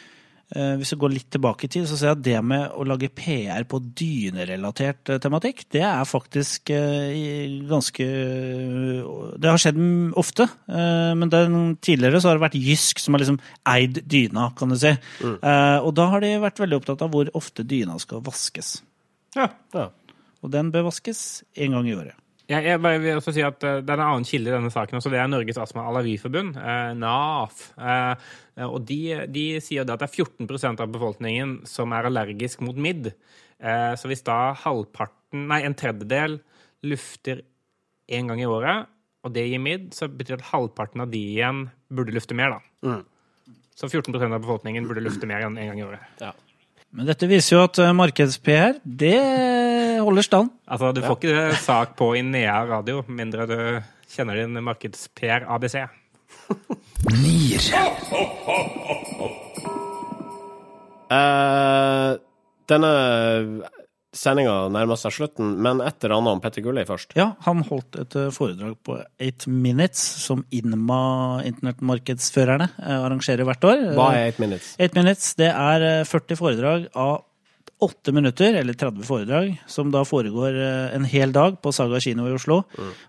hvis 0.52 0.92
vi 0.92 0.98
går 1.00 1.12
litt 1.14 1.28
tilbake 1.32 1.64
i 1.64 1.70
tid, 1.72 1.86
så 1.88 1.96
ser 1.96 2.10
jeg 2.10 2.18
at 2.18 2.24
det 2.26 2.36
med 2.44 2.74
å 2.76 2.84
lage 2.84 3.08
PR 3.16 3.64
på 3.68 3.78
dynerelatert 3.80 5.12
eh, 5.14 5.20
tematikk, 5.22 5.64
det 5.72 5.80
er 5.88 6.04
faktisk 6.08 6.72
eh, 6.74 7.56
ganske 7.70 8.06
Det 9.40 9.48
har 9.48 9.60
skjedd 9.62 9.80
ofte. 10.20 10.48
eh, 10.68 11.12
men 11.16 11.32
den, 11.32 11.58
tidligere 11.80 12.20
så 12.20 12.30
har 12.30 12.38
det 12.40 12.46
vært 12.46 12.60
Jysk 12.60 13.00
som 13.00 13.16
har 13.16 13.24
liksom 13.24 13.40
eid 13.72 14.02
dyna, 14.04 14.50
kan 14.58 14.68
du 14.72 14.76
si. 14.76 14.92
Mm. 15.22 15.38
og 15.86 15.92
da 15.96 16.08
har 16.12 16.20
de 16.20 16.32
vært 16.42 16.60
veldig 16.60 16.80
opptatt 16.80 17.02
av 17.04 17.12
hvor 17.12 17.30
ofte 17.38 17.64
dyna 17.64 17.96
skal 18.02 18.22
vaskes. 18.24 18.82
Ja. 19.36 19.48
Ja. 19.72 19.88
Og 20.42 20.50
den 20.52 20.72
bør 20.74 20.90
vaskes 20.90 21.42
én 21.56 21.72
gang 21.72 21.88
i 21.88 21.94
året. 21.96 22.18
Jeg, 22.50 22.66
jeg 22.66 22.80
bare 22.82 22.98
vil 23.00 23.16
også 23.20 23.32
si 23.36 23.42
at 23.46 23.62
eh, 23.64 23.80
Det 23.84 23.92
er 23.92 24.00
en 24.00 24.08
annen 24.08 24.26
kilde 24.28 24.50
i 24.50 24.54
denne 24.56 24.72
saken 24.72 24.98
også. 24.98 25.12
Det 25.12 25.20
er 25.22 25.30
Norges 25.30 25.60
Astma- 25.62 25.84
og 25.86 25.92
Allergiforbund, 25.92 26.56
eh, 26.58 26.90
NAF. 26.98 27.68
Eh, 28.58 28.66
og 28.68 28.84
de, 28.88 29.00
de 29.32 29.44
sier 29.64 29.84
at 29.86 29.92
det 29.92 30.08
er 30.08 30.24
14% 30.24 30.82
av 30.84 30.92
befolkningen 30.92 31.60
som 31.68 31.94
er 31.96 32.08
allergisk 32.08 32.62
mot 32.64 32.76
midd. 32.76 33.12
Eh, 33.62 33.92
så 33.98 34.10
hvis 34.10 34.24
da 34.26 34.52
halvparten, 34.64 35.46
nei, 35.48 35.62
en 35.66 35.76
tredjedel 35.78 36.40
lufter 36.88 37.44
én 38.12 38.28
gang 38.28 38.42
i 38.42 38.48
året, 38.50 38.88
og 39.22 39.32
det 39.36 39.46
gir 39.46 39.62
midd, 39.62 39.92
så 39.94 40.08
betyr 40.10 40.36
det 40.36 40.42
at 40.42 40.50
halvparten 40.50 41.04
av 41.04 41.10
de 41.12 41.20
igjen 41.36 41.66
burde 41.94 42.14
lufte 42.14 42.34
mer, 42.34 42.56
da. 42.56 42.96
Så 43.78 43.88
14% 43.88 44.18
av 44.34 44.42
befolkningen 44.42 44.84
burde 44.88 45.04
lufte 45.04 45.28
mer 45.30 45.46
enn 45.46 45.56
én 45.60 45.70
gang 45.70 45.78
i 45.80 45.86
året. 45.86 46.24
Men 46.92 47.08
dette 47.08 47.24
viser 47.30 47.56
jo 47.56 47.62
at 47.64 47.78
eh, 47.80 47.94
markeds-PR, 47.96 48.82
det 48.84 49.16
holder 50.02 50.26
stand. 50.26 50.52
Altså, 50.66 50.90
Du 50.92 51.00
får 51.06 51.16
ikke 51.16 51.46
sak 51.62 51.94
på 51.96 52.10
Inea 52.18 52.58
radio, 52.68 53.00
mindre 53.08 53.46
du 53.48 53.56
kjenner 54.12 54.42
din 54.42 54.58
markeds-PR 54.60 55.46
ABC. 55.48 55.78
Eh, 61.12 62.10
denne 62.70 62.90
sendinga 64.16 64.54
nærmer 64.72 64.98
seg 65.00 65.14
slutten, 65.16 65.54
men 65.64 65.80
et 65.84 66.04
eller 66.04 66.18
annet 66.18 66.36
om 66.36 66.40
Petter 66.44 66.64
Gulli 66.64 66.84
først. 66.88 67.14
Ja, 67.18 67.30
han 67.46 67.64
holdt 67.68 67.96
et 68.00 68.16
eh, 68.18 68.30
foredrag 68.34 68.76
på 68.84 68.98
Eight 69.20 69.46
Minutes, 69.48 70.02
som 70.24 70.44
Inma, 70.52 71.42
internettmarkedsførerne, 71.48 72.68
eh, 72.80 72.96
arrangerer 72.98 73.48
hvert 73.48 73.68
år. 73.68 73.84
Hva 73.96 74.08
er 74.16 74.30
eight 74.30 74.40
minutes? 74.42 74.74
Eight 74.80 74.96
Minutes, 74.96 75.32
det 75.40 75.50
er 75.52 75.86
eh, 75.88 76.00
40 76.08 76.40
foredrag 76.40 76.88
av 76.92 77.22
8 77.82 78.12
minutter, 78.14 78.54
eller 78.54 78.76
30 78.78 79.02
foredrag, 79.06 79.62
som 79.66 79.90
da 79.90 80.04
foregår 80.06 80.54
eh, 80.54 80.94
en 80.96 81.06
hel 81.08 81.32
dag 81.34 81.56
på 81.62 81.72
Saga 81.74 82.00
kino 82.00 82.28
i 82.28 82.34
Oslo. 82.36 82.60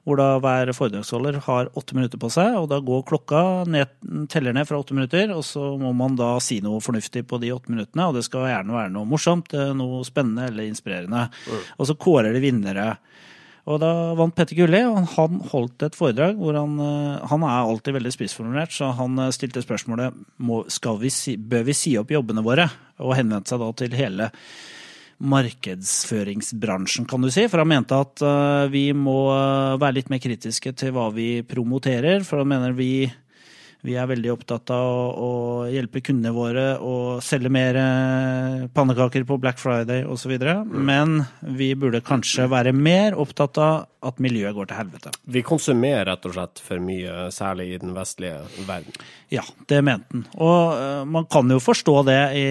Hvor 0.03 0.17
da 0.19 0.27
hver 0.41 0.71
foredragsholder 0.73 1.37
har 1.45 1.69
åtte 1.77 1.97
minutter 1.97 2.21
på 2.21 2.31
seg, 2.33 2.57
og 2.57 2.69
da 2.71 2.79
går 2.83 3.05
klokka 3.09 3.43
ned, 3.69 3.93
teller 4.33 4.55
ned 4.57 4.67
fra 4.69 4.79
åtte 4.81 4.97
minutter, 4.97 5.31
og 5.35 5.45
så 5.45 5.73
må 5.79 5.93
man 5.97 6.17
da 6.19 6.33
si 6.43 6.57
noe 6.65 6.81
fornuftig 6.83 7.25
på 7.29 7.37
de 7.43 7.53
åtte 7.53 7.73
minuttene, 7.73 8.09
og 8.09 8.17
det 8.17 8.25
skal 8.25 8.49
gjerne 8.49 8.77
være 8.79 8.93
noe 8.95 9.09
morsomt, 9.09 9.53
eh, 9.53 9.75
noe 9.77 10.01
spennende 10.07 10.49
eller 10.49 10.67
inspirerende. 10.69 11.27
Og 11.77 11.89
så 11.89 11.97
kårer 11.99 12.33
de 12.33 12.41
vinnere. 12.43 12.95
Og 13.63 13.79
da 13.79 13.89
vant 14.19 14.35
Petter 14.35 14.57
Gulli, 14.57 14.81
og 14.83 15.13
han 15.15 15.39
holdt 15.53 15.85
et 15.87 15.95
foredrag 15.95 16.35
hvor 16.39 16.57
han 16.57 16.75
eh, 16.83 17.23
Han 17.31 17.45
er 17.47 17.61
alltid 17.61 17.95
veldig 17.95 18.11
spissformulert, 18.11 18.75
så 18.75 18.91
han 18.97 19.15
eh, 19.23 19.31
stilte 19.35 19.63
spørsmålet 19.63 20.17
må, 20.43 20.63
vi 20.99 21.11
si, 21.13 21.37
bør 21.39 21.63
vi 21.69 21.77
si 21.77 21.95
opp 21.99 22.11
jobbene 22.11 22.43
våre, 22.43 22.67
og 22.99 23.15
henvendte 23.15 23.53
seg 23.53 23.63
da 23.63 23.71
til 23.79 23.95
hele 23.95 24.29
markedsføringsbransjen, 25.23 27.05
kan 27.07 27.23
du 27.23 27.29
si. 27.31 27.45
For 27.47 27.63
han 27.63 27.71
mente 27.71 27.95
at 27.95 28.23
eh, 28.27 28.65
vi 28.73 28.89
må 28.97 29.17
være 29.31 30.01
litt 30.01 30.11
mer 30.11 30.19
kritiske 30.23 30.75
til 30.75 30.91
hva 30.97 31.07
vi 31.15 31.29
promoterer. 31.47 32.27
For 32.27 32.43
han 32.43 32.51
mener 32.51 32.75
vi 32.75 33.07
vi 33.83 33.97
er 33.99 34.07
veldig 34.07 34.31
opptatt 34.31 34.71
av 34.71 34.85
å, 34.87 35.07
å 35.11 35.31
hjelpe 35.67 35.99
kundene 36.03 36.31
våre 36.35 36.65
og 36.79 37.19
selge 37.23 37.51
mer 37.51 37.75
eh, 37.79 38.63
pannekaker 38.71 39.25
på 39.27 39.37
Black 39.43 39.59
Friday 39.59 40.05
osv. 40.07 40.31
Men 40.71 41.19
vi 41.43 41.73
burde 41.75 42.03
kanskje 42.05 42.47
være 42.51 42.71
mer 42.75 43.17
opptatt 43.19 43.59
av 43.59 44.07
at 44.07 44.23
miljøet 44.23 44.55
går 44.55 44.71
til 44.71 44.79
helvete. 44.79 45.13
Vi 45.35 45.43
konsumerer 45.43 46.07
rett 46.07 46.27
og 46.29 46.35
slett 46.37 46.63
for 46.63 46.83
mye, 46.83 47.27
særlig 47.35 47.69
i 47.73 47.81
den 47.83 47.91
vestlige 47.95 48.41
verden. 48.67 48.95
Ja, 49.33 49.43
det 49.67 49.83
mente 49.83 50.15
han. 50.15 50.27
Og 50.39 50.79
eh, 50.79 51.03
man 51.19 51.27
kan 51.31 51.51
jo 51.51 51.59
forstå 51.63 51.99
det 52.07 52.21
i 52.39 52.47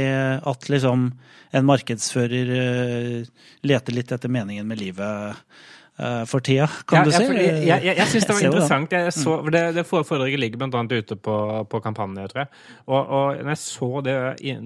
at 0.53 0.68
liksom 0.68 1.11
en 1.53 1.68
markedsfører 1.68 2.57
eh, 2.59 3.30
leter 3.64 3.97
litt 3.97 4.12
etter 4.12 4.33
meningen 4.33 4.68
med 4.68 4.85
livet 4.85 5.41
for 6.26 6.40
tida, 6.43 6.66
kan 6.88 7.03
Ja, 7.03 7.05
du 7.05 7.12
si. 7.12 7.26
jeg, 7.36 7.66
jeg, 7.68 7.97
jeg, 7.99 8.07
syns 8.11 8.24
det 8.26 8.34
var 8.34 8.47
interessant. 8.49 8.95
Så, 9.14 9.34
for 9.45 9.53
det, 9.55 9.61
det 9.76 9.84
foredraget 9.86 10.40
ligger 10.40 10.62
blant 10.62 10.74
annet 10.78 11.05
ute 11.05 11.18
på, 11.20 11.36
på 11.68 11.80
kampanje, 11.84 12.24
tror 12.32 12.43
jeg. 12.43 12.51
Og, 12.86 13.01
og 13.03 13.43
når 13.43 13.53
jeg 13.53 13.61
så 13.61 13.90
det, 14.07 14.16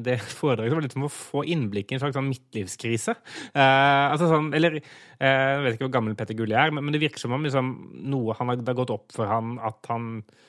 det 0.07 0.17
foredraget, 0.23 0.71
så 0.71 0.79
var 0.79 0.85
det 0.85 0.89
litt 0.89 0.97
som 0.97 1.09
å 1.09 1.13
få 1.13 1.45
innblikk 1.53 1.93
i 1.93 1.99
en 1.99 2.05
slags 2.05 2.17
sånn 2.17 2.31
midtlivskrise. 2.31 3.17
Uh, 3.51 4.07
altså 4.15 4.31
sånn, 4.31 4.53
eller 4.57 4.79
eh, 4.79 5.27
Jeg 5.27 5.63
vet 5.65 5.77
ikke 5.77 5.89
hvor 5.89 5.95
gammel 5.99 6.17
Petter 6.19 6.39
Gulli 6.39 6.57
er, 6.57 6.73
men, 6.75 6.95
det 6.95 7.03
virker 7.03 7.23
som 7.23 7.35
om 7.37 7.45
liksom, 7.47 7.73
noe 8.09 8.37
han 8.39 8.53
har, 8.53 8.61
det 8.63 8.73
har 8.73 8.81
gått 8.85 8.95
opp 8.95 9.15
for 9.17 9.31
han 9.31 9.57
at 9.65 9.91
han 9.91 10.11
eh, 10.23 10.45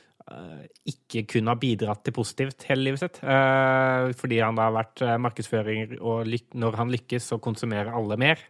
ikke 0.87 1.21
kunne 1.31 1.53
ha 1.53 1.59
bidratt 1.59 2.01
til 2.03 2.13
positivt 2.15 2.65
hele 2.67 2.83
livet 2.87 2.99
sitt. 2.99 3.19
Eh, 3.23 4.09
fordi 4.19 4.39
han 4.43 4.57
da 4.59 4.65
har 4.67 4.75
vært 4.75 5.03
eh, 5.05 5.13
markedsfører, 5.23 5.93
og 6.01 6.27
når 6.59 6.77
han 6.79 6.91
lykkes, 6.91 7.29
så 7.31 7.37
konsumerer 7.43 7.93
alle 7.95 8.17
mer. 8.19 8.41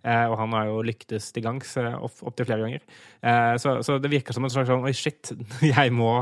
Eh, 0.00 0.24
og 0.30 0.36
han 0.40 0.56
har 0.56 0.70
jo 0.70 0.80
lyktes 0.86 1.28
til 1.36 1.44
gangs 1.44 1.74
opptil 1.76 2.48
flere 2.48 2.64
ganger. 2.64 2.86
Eh, 3.20 3.54
så, 3.60 3.98
det 4.00 4.12
virker 4.12 4.36
som 4.36 4.48
en 4.48 4.52
slags 4.54 4.70
sånn 4.72 4.84
Oi, 4.88 4.94
shit, 4.96 5.32
jeg 5.76 5.92
må 5.92 6.12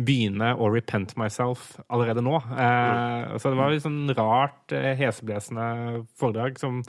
begynne 0.00 0.54
å 0.56 0.72
repent 0.72 1.16
myself 1.20 1.74
allerede 1.92 2.24
nå. 2.24 2.38
Eh, 2.56 3.36
Så 3.42 3.52
det 3.52 3.60
var 3.60 3.72
litt 3.74 3.84
sånn 3.84 4.04
rart, 4.16 4.72
eh, 4.72 4.94
heseblesende 5.00 6.06
foredrag 6.16 6.56
som 6.62 6.80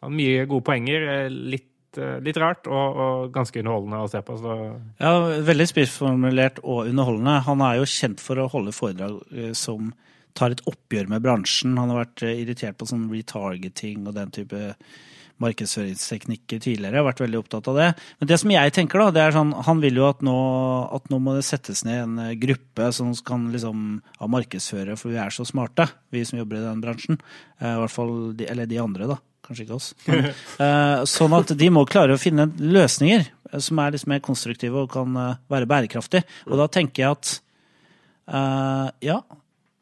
hadde 0.00 0.16
mye 0.16 0.48
gode 0.48 0.64
poenger. 0.72 1.08
eh, 1.12 1.28
Eh, 1.98 2.18
litt 2.24 2.38
rart 2.40 2.68
og, 2.70 3.00
og 3.02 3.32
ganske 3.34 3.60
underholdende 3.62 4.02
å 4.04 4.10
se 4.10 4.22
på. 4.24 4.36
Så 4.40 4.56
Ja, 5.02 5.14
Veldig 5.46 5.68
spissformulert 5.70 6.62
og 6.64 6.86
underholdende. 6.90 7.40
Han 7.48 7.64
er 7.66 7.80
jo 7.80 7.90
kjent 7.90 8.22
for 8.22 8.40
å 8.42 8.50
holde 8.52 8.74
foredrag 8.76 9.18
eh, 9.34 9.52
som 9.56 9.92
tar 10.36 10.52
et 10.52 10.64
oppgjør 10.68 11.10
med 11.12 11.24
bransjen. 11.24 11.76
Han 11.80 11.92
har 11.92 12.04
vært 12.04 12.24
eh, 12.26 12.40
irritert 12.42 12.78
på 12.78 12.88
sånn 12.88 13.08
retargeting 13.12 14.06
og 14.06 14.16
den 14.18 14.32
type 14.34 14.72
markedsføringsteknikker 15.42 16.62
tidligere. 16.64 16.96
Har 16.96 17.08
vært 17.10 17.20
veldig 17.26 17.40
opptatt 17.42 17.68
av 17.68 17.76
det. 17.76 17.88
Men 18.20 18.30
det 18.30 18.38
som 18.40 18.52
jeg 18.54 18.72
tenker, 18.72 19.02
da, 19.02 19.12
det 19.12 19.24
er 19.24 19.34
sånn 19.36 19.52
Han 19.66 19.82
vil 19.82 20.00
jo 20.00 20.06
at 20.08 20.22
nå, 20.24 20.36
at 20.96 21.10
nå 21.12 21.18
må 21.20 21.34
det 21.36 21.44
settes 21.44 21.84
ned 21.84 22.04
en 22.06 22.40
gruppe 22.40 22.88
som 22.96 23.12
kan 23.26 23.50
liksom 23.52 23.82
ha 24.20 24.30
markedsføre, 24.32 24.96
for 24.96 25.12
vi 25.12 25.20
er 25.20 25.34
så 25.34 25.44
smarte, 25.48 25.90
vi 26.14 26.24
som 26.24 26.40
jobber 26.40 26.60
i 26.60 26.64
den 26.64 26.80
bransjen. 26.84 27.20
I 27.60 27.76
hvert 27.82 27.92
fall 27.92 28.14
de, 28.38 28.48
eller 28.48 28.70
de 28.70 28.80
andre, 28.80 29.10
da. 29.12 29.20
Kanskje 29.46 29.66
ikke 29.66 29.78
oss. 29.78 29.92
Men, 30.08 30.28
eh, 30.66 31.00
sånn 31.10 31.34
at 31.38 31.54
de 31.58 31.70
må 31.72 31.86
klare 31.88 32.16
å 32.16 32.20
finne 32.20 32.48
løsninger 32.58 33.24
eh, 33.26 33.58
som 33.62 33.80
er 33.82 33.94
litt 33.94 34.06
mer 34.10 34.22
konstruktive 34.24 34.84
og 34.84 34.92
kan 34.94 35.16
eh, 35.22 35.40
være 35.52 35.70
bærekraftige. 35.70 36.26
Og 36.50 36.60
da 36.60 36.68
tenker 36.72 37.04
jeg 37.04 37.16
at 37.16 37.32
uh, 38.34 38.88
ja, 39.04 39.20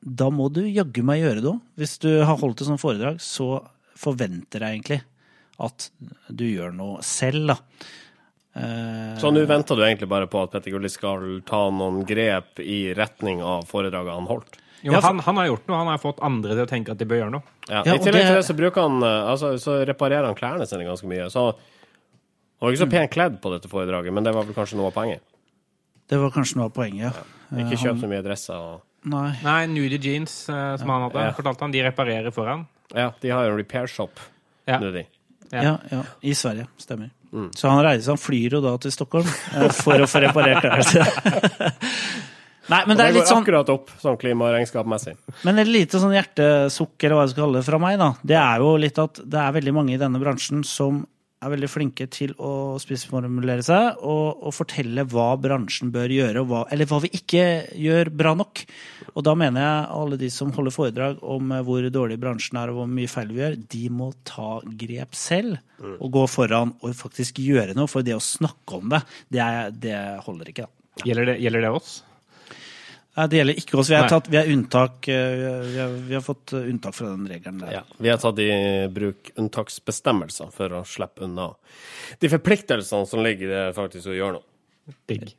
da 0.05 0.29
må 0.29 0.51
du 0.53 0.63
jaggu 0.69 1.05
meg 1.07 1.23
gjøre 1.23 1.41
det 1.41 1.51
òg. 1.55 1.61
Hvis 1.81 1.97
du 2.05 2.11
har 2.21 2.39
holdt 2.41 2.61
et 2.61 2.69
sånt 2.69 2.83
foredrag, 2.83 3.21
så 3.25 3.65
forventer 3.99 4.65
jeg 4.65 4.79
egentlig 4.79 5.01
at 5.65 5.89
du 6.29 6.45
gjør 6.49 6.75
noe 6.75 7.05
selv, 7.07 7.55
da. 7.55 7.59
Eh, 8.55 9.17
Så 9.19 9.33
nå 9.35 9.43
venter 9.47 9.75
du 9.77 9.83
egentlig 9.83 10.09
bare 10.09 10.27
på 10.31 10.43
at 10.45 10.53
Petter 10.53 10.71
Gulli 10.71 10.89
skal 10.89 11.41
ta 11.47 11.65
noen 11.75 12.05
grep 12.07 12.61
i 12.63 12.93
retning 12.95 13.43
av 13.43 13.65
foredraget 13.67 14.15
han 14.15 14.27
holdt? 14.31 14.61
jo, 14.85 14.93
Ja, 14.93 15.01
for- 15.01 15.09
han, 15.09 15.19
han 15.19 15.37
har 15.37 15.47
gjort 15.47 15.67
noe. 15.69 15.77
Han 15.79 15.87
har 15.89 15.99
fått 15.99 16.19
andre 16.23 16.55
til 16.55 16.65
å 16.67 16.69
tenke 16.69 16.91
at 16.93 16.99
de 16.99 17.05
bør 17.09 17.23
gjøre 17.25 17.31
noe. 17.33 17.43
Ja, 17.69 17.83
Ja, 17.87 17.95
I 17.95 17.99
tillegg 17.99 18.13
det- 18.13 18.27
til 18.29 18.37
det 18.37 18.45
så 18.45 18.55
bruker 18.57 18.83
han 18.83 19.03
eh, 19.03 19.31
altså, 19.33 19.55
så 19.59 19.85
reparerer 19.87 20.27
han 20.27 20.35
klærne 20.35 20.67
sine 20.69 20.85
ganske 20.85 21.07
mye. 21.09 21.27
Så 21.33 21.47
han 21.55 22.61
var 22.61 22.71
ikke 22.73 22.87
så 22.87 22.91
pent 22.91 23.11
kledd 23.11 23.41
på 23.41 23.51
dette 23.51 23.69
foredraget, 23.69 24.13
men 24.13 24.23
det 24.25 24.35
var 24.35 24.45
vel 24.45 24.55
kanskje 24.55 24.77
noe 24.77 24.87
av 24.87 24.95
poenget. 24.95 25.21
det 26.09 26.19
var 26.21 26.31
kanskje 26.31 26.57
noe 26.57 26.67
av 26.67 26.73
poenget. 26.75 27.13
ja. 27.51 27.59
Ikke 27.59 27.79
kjøp 27.81 28.01
så 28.01 28.09
mye 28.09 28.23
dresser. 28.23 28.55
Og... 28.55 28.81
Nei. 29.05 29.37
Nei, 29.43 29.67
nudie 29.67 29.99
jeans, 29.99 30.49
eh, 30.49 30.77
som 30.77 30.89
han 30.89 31.03
hadde, 31.11 31.15
Ja. 31.27 31.33
fortalte 31.33 31.61
han, 31.61 31.71
de 31.73 31.83
reparerer 31.83 32.31
foran. 32.33 32.67
Ja, 32.95 33.11
de 33.21 33.29
har 33.31 33.45
jo 33.47 33.51
en 33.53 33.57
repair 33.59 33.87
shop 33.87 34.21
Ja. 34.69 34.79
nå. 34.79 34.93
Ja. 35.53 35.63
Ja, 35.63 35.79
ja, 35.91 36.03
I 36.23 36.33
Sverige. 36.35 36.67
Stemmer. 36.79 37.11
Så 37.57 37.71
han 37.71 37.83
reiser, 37.85 38.15
han 38.15 38.21
flyr 38.21 38.59
jo 38.59 38.63
da 38.65 38.77
til 38.83 38.95
Stockholm 38.95 39.27
eh, 39.27 39.71
for 39.75 40.05
å 40.05 40.09
få 40.11 40.23
reparert 40.23 40.65
det. 40.65 41.73
Nei, 42.73 42.81
men 42.89 42.97
det 42.97 43.11
det 43.11 43.19
går 43.19 43.27
sånn 43.29 43.43
akkurat 43.43 43.71
opp, 43.75 43.91
sånn 44.01 44.17
klimaregnskapmessig. 44.21 45.19
Men 45.45 45.61
et 45.61 45.69
lite 45.69 46.01
sånn 46.01 46.15
hjertesukk, 46.17 46.95
eller 47.03 47.19
hva 47.19 47.27
jeg 47.27 47.35
skal 47.35 47.45
kalle 47.45 47.61
det, 47.61 47.67
fra 47.67 47.81
meg, 47.83 47.99
da, 48.01 48.09
det 48.25 48.39
er 48.41 48.63
jo 48.65 48.71
litt 48.81 49.01
at 49.03 49.21
det 49.21 49.43
er 49.43 49.57
veldig 49.59 49.75
mange 49.77 49.93
i 49.97 50.01
denne 50.01 50.21
bransjen 50.23 50.65
som 50.65 51.03
er 51.45 51.53
veldig 51.53 51.71
flinke 51.71 52.07
til 52.13 52.33
å 52.43 52.77
spissformulere 52.83 53.65
seg 53.65 54.01
og, 54.03 54.45
og 54.45 54.55
fortelle 54.57 55.05
hva 55.11 55.29
bransjen 55.41 55.93
bør 55.95 56.15
gjøre, 56.15 56.43
og 56.43 56.51
hva, 56.51 56.63
eller 56.75 56.89
hva 56.91 57.01
vi 57.05 57.13
ikke 57.19 57.45
gjør 57.81 58.11
bra 58.15 58.35
nok. 58.39 58.65
Og 59.15 59.27
da 59.27 59.37
mener 59.39 59.65
jeg 59.65 59.91
alle 59.99 60.19
de 60.21 60.31
som 60.33 60.53
holder 60.55 60.75
foredrag 60.75 61.21
om 61.23 61.53
eh, 61.55 61.65
hvor 61.67 61.87
dårlig 61.95 62.19
bransjen 62.23 62.59
er 62.61 62.73
og 62.73 62.81
hvor 62.81 62.91
mye 62.91 63.11
feil 63.11 63.31
vi 63.35 63.43
gjør, 63.43 63.59
de 63.77 63.85
må 63.93 64.11
ta 64.27 64.49
grep 64.85 65.19
selv 65.19 65.61
og 65.99 66.09
gå 66.15 66.25
foran 66.31 66.73
og 66.81 66.97
faktisk 66.97 67.43
gjøre 67.45 67.77
noe. 67.77 67.91
For 67.91 68.07
det 68.07 68.17
å 68.17 68.23
snakke 68.23 68.81
om 68.81 68.91
det, 68.93 69.05
det, 69.33 69.45
er, 69.45 69.71
det 69.75 70.01
holder 70.27 70.51
ikke. 70.51 70.67
da. 70.67 71.07
Gjelder, 71.09 71.33
det, 71.33 71.39
gjelder 71.43 71.67
det 71.67 71.73
oss? 71.75 71.95
Nei, 73.15 73.27
Det 73.31 73.39
gjelder 73.39 73.61
ikke 73.61 73.79
oss. 73.79 73.91
Vi, 73.93 74.01
tatt, 74.11 74.29
vi, 74.33 74.41
unntak, 74.55 75.09
eh, 75.09 75.37
vi, 75.39 75.79
har, 75.79 75.95
vi 76.09 76.17
har 76.17 76.25
fått 76.25 76.53
eh, 76.57 76.67
unntak 76.73 76.97
fra 76.97 77.13
den 77.13 77.29
regelen 77.31 77.63
der. 77.63 77.77
Ja, 77.77 77.85
vi 77.99 78.11
har 78.11 78.19
tatt 78.23 78.41
i 78.43 78.51
bruk 78.91 79.31
unntaksbestemmelser 79.39 80.51
for 80.55 80.81
å 80.81 80.83
slippe 80.89 81.23
unna 81.29 81.53
de 82.19 82.31
forpliktelsene 82.33 83.07
som 83.07 83.23
ligger 83.23 83.47
i 83.47 83.55
det 83.55 83.65
faktisk 83.79 84.11
å 84.11 84.19
gjøre 84.19 84.41
noe. 84.41 84.95
Digg. 85.09 85.31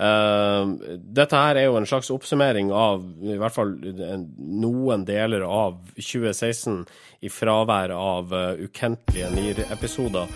Uh, 0.00 0.76
dette 0.96 1.36
her 1.36 1.58
er 1.60 1.66
jo 1.66 1.76
en 1.76 1.88
slags 1.88 2.08
oppsummering 2.12 2.70
av 2.72 3.02
i 3.20 3.34
hvert 3.36 3.52
fall 3.52 3.74
noen 3.76 5.02
deler 5.04 5.44
av 5.44 5.76
2016 5.98 6.78
i 7.26 7.32
fravær 7.32 7.92
av 7.92 8.32
uh, 8.32 8.60
ukentlige 8.60 9.28
NIR-episoder. 9.34 10.30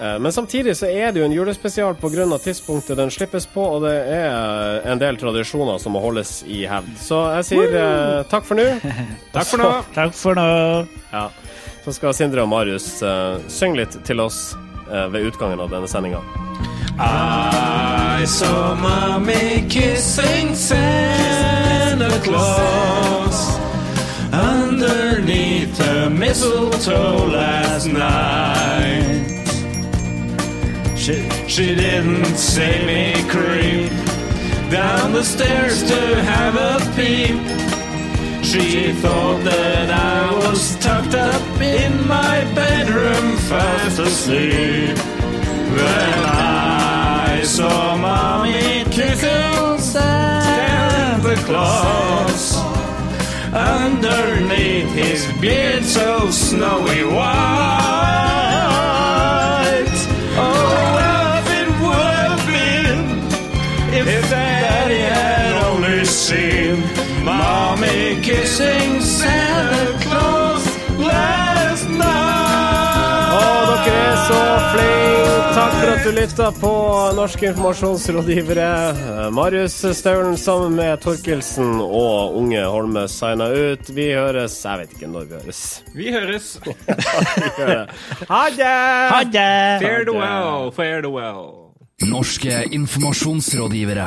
Eh, 0.00 0.18
men 0.18 0.32
samtidig 0.32 0.76
så 0.76 0.86
er 0.86 1.12
det 1.12 1.20
jo 1.20 1.26
en 1.26 1.32
julespesial 1.32 1.94
pga. 1.94 2.38
tidspunktet 2.38 2.96
den 2.96 3.10
slippes 3.10 3.46
på, 3.46 3.60
og 3.60 3.82
det 3.84 3.92
er 3.92 4.30
eh, 4.32 4.92
en 4.92 4.98
del 4.98 5.16
tradisjoner 5.16 5.78
som 5.78 5.92
må 5.92 6.00
holdes 6.00 6.42
i 6.46 6.64
hevd. 6.64 6.96
Så 6.96 7.20
jeg 7.36 7.44
sier 7.50 7.76
eh, 7.76 8.22
takk 8.30 8.44
for 8.48 8.56
nå. 8.56 8.64
Takk 9.36 9.46
for 9.46 9.60
nå. 9.60 9.70
Takk 9.94 10.14
for 10.16 10.34
nå. 10.34 10.46
Ja. 11.12 11.28
Så 11.84 11.92
skal 11.92 12.14
Sindre 12.14 12.42
og 12.44 12.48
Marius 12.48 13.02
uh, 13.02 13.40
synge 13.48 13.80
litt 13.80 13.94
til 14.04 14.20
oss 14.20 14.54
uh, 14.90 15.08
ved 15.12 15.30
utgangen 15.30 15.60
av 15.60 15.72
denne 15.72 15.88
sendinga. 15.88 16.20
I 17.00 18.26
saw 18.28 18.74
mommy 18.76 19.64
kissing 19.68 20.54
Santa 20.54 22.20
Claus 22.20 23.56
underneath 24.28 25.78
the 25.78 26.10
mistletoe 26.10 27.32
last 27.32 27.88
night. 27.88 29.39
She, 31.10 31.48
she 31.48 31.74
didn't 31.74 32.36
see 32.36 32.86
me 32.86 33.14
creep 33.28 33.90
down 34.70 35.12
the 35.12 35.24
stairs 35.24 35.82
to 35.82 36.22
have 36.22 36.54
a 36.54 36.78
peep. 36.94 37.34
She 38.44 38.92
thought 38.92 39.42
that 39.42 39.90
I 39.90 40.32
was 40.38 40.76
tucked 40.76 41.16
up 41.16 41.60
in 41.60 42.06
my 42.06 42.44
bedroom 42.54 43.36
fast 43.48 43.98
asleep. 43.98 44.94
Then 45.74 46.18
I 46.26 47.42
saw 47.44 47.96
mommy 47.96 48.84
kissing 48.92 49.78
Santa 49.78 51.34
Claus 51.44 52.56
underneath 53.52 54.92
his 54.92 55.26
beard 55.40 55.82
so 55.82 56.30
snowy 56.30 57.02
white. 57.02 58.39
Kissing 68.30 69.00
Santa 69.02 69.98
Claus 70.04 70.66
last 71.02 71.88
night. 71.90 73.32
Å, 73.34 73.40
dere 73.84 74.02
er 74.06 74.20
så 74.28 74.42
flinke! 74.70 75.38
Takk 75.50 75.72
for 75.74 75.90
at 75.90 76.04
du 76.06 76.10
lytta 76.14 76.46
på 76.60 76.70
Norske 77.18 77.48
informasjonsrådgivere. 77.50 78.68
Marius 79.34 79.80
Staulen 79.98 80.38
sammen 80.38 80.76
med 80.78 81.02
Torkelsen 81.02 81.80
og 81.82 82.38
Unge 82.38 82.62
Holme 82.70 83.04
signa 83.10 83.50
ut. 83.50 83.90
Vi 83.96 84.06
høres 84.14 84.54
Jeg 84.62 84.84
vet 84.84 84.94
ikke 84.96 85.10
når 85.10 85.26
vi 85.26 85.40
høres. 85.40 85.62
Vi 85.98 86.14
høres. 86.14 86.52
Ha 88.30 88.42
det! 88.54 88.74
Ha 89.10 89.22
det! 89.26 89.50
Fare 89.82 90.04
the 90.06 90.14
well, 90.14 90.70
fare 90.76 91.02
the 91.02 91.10
well. 91.10 91.72
Norske 92.06 92.62
informasjonsrådgivere. 92.78 94.06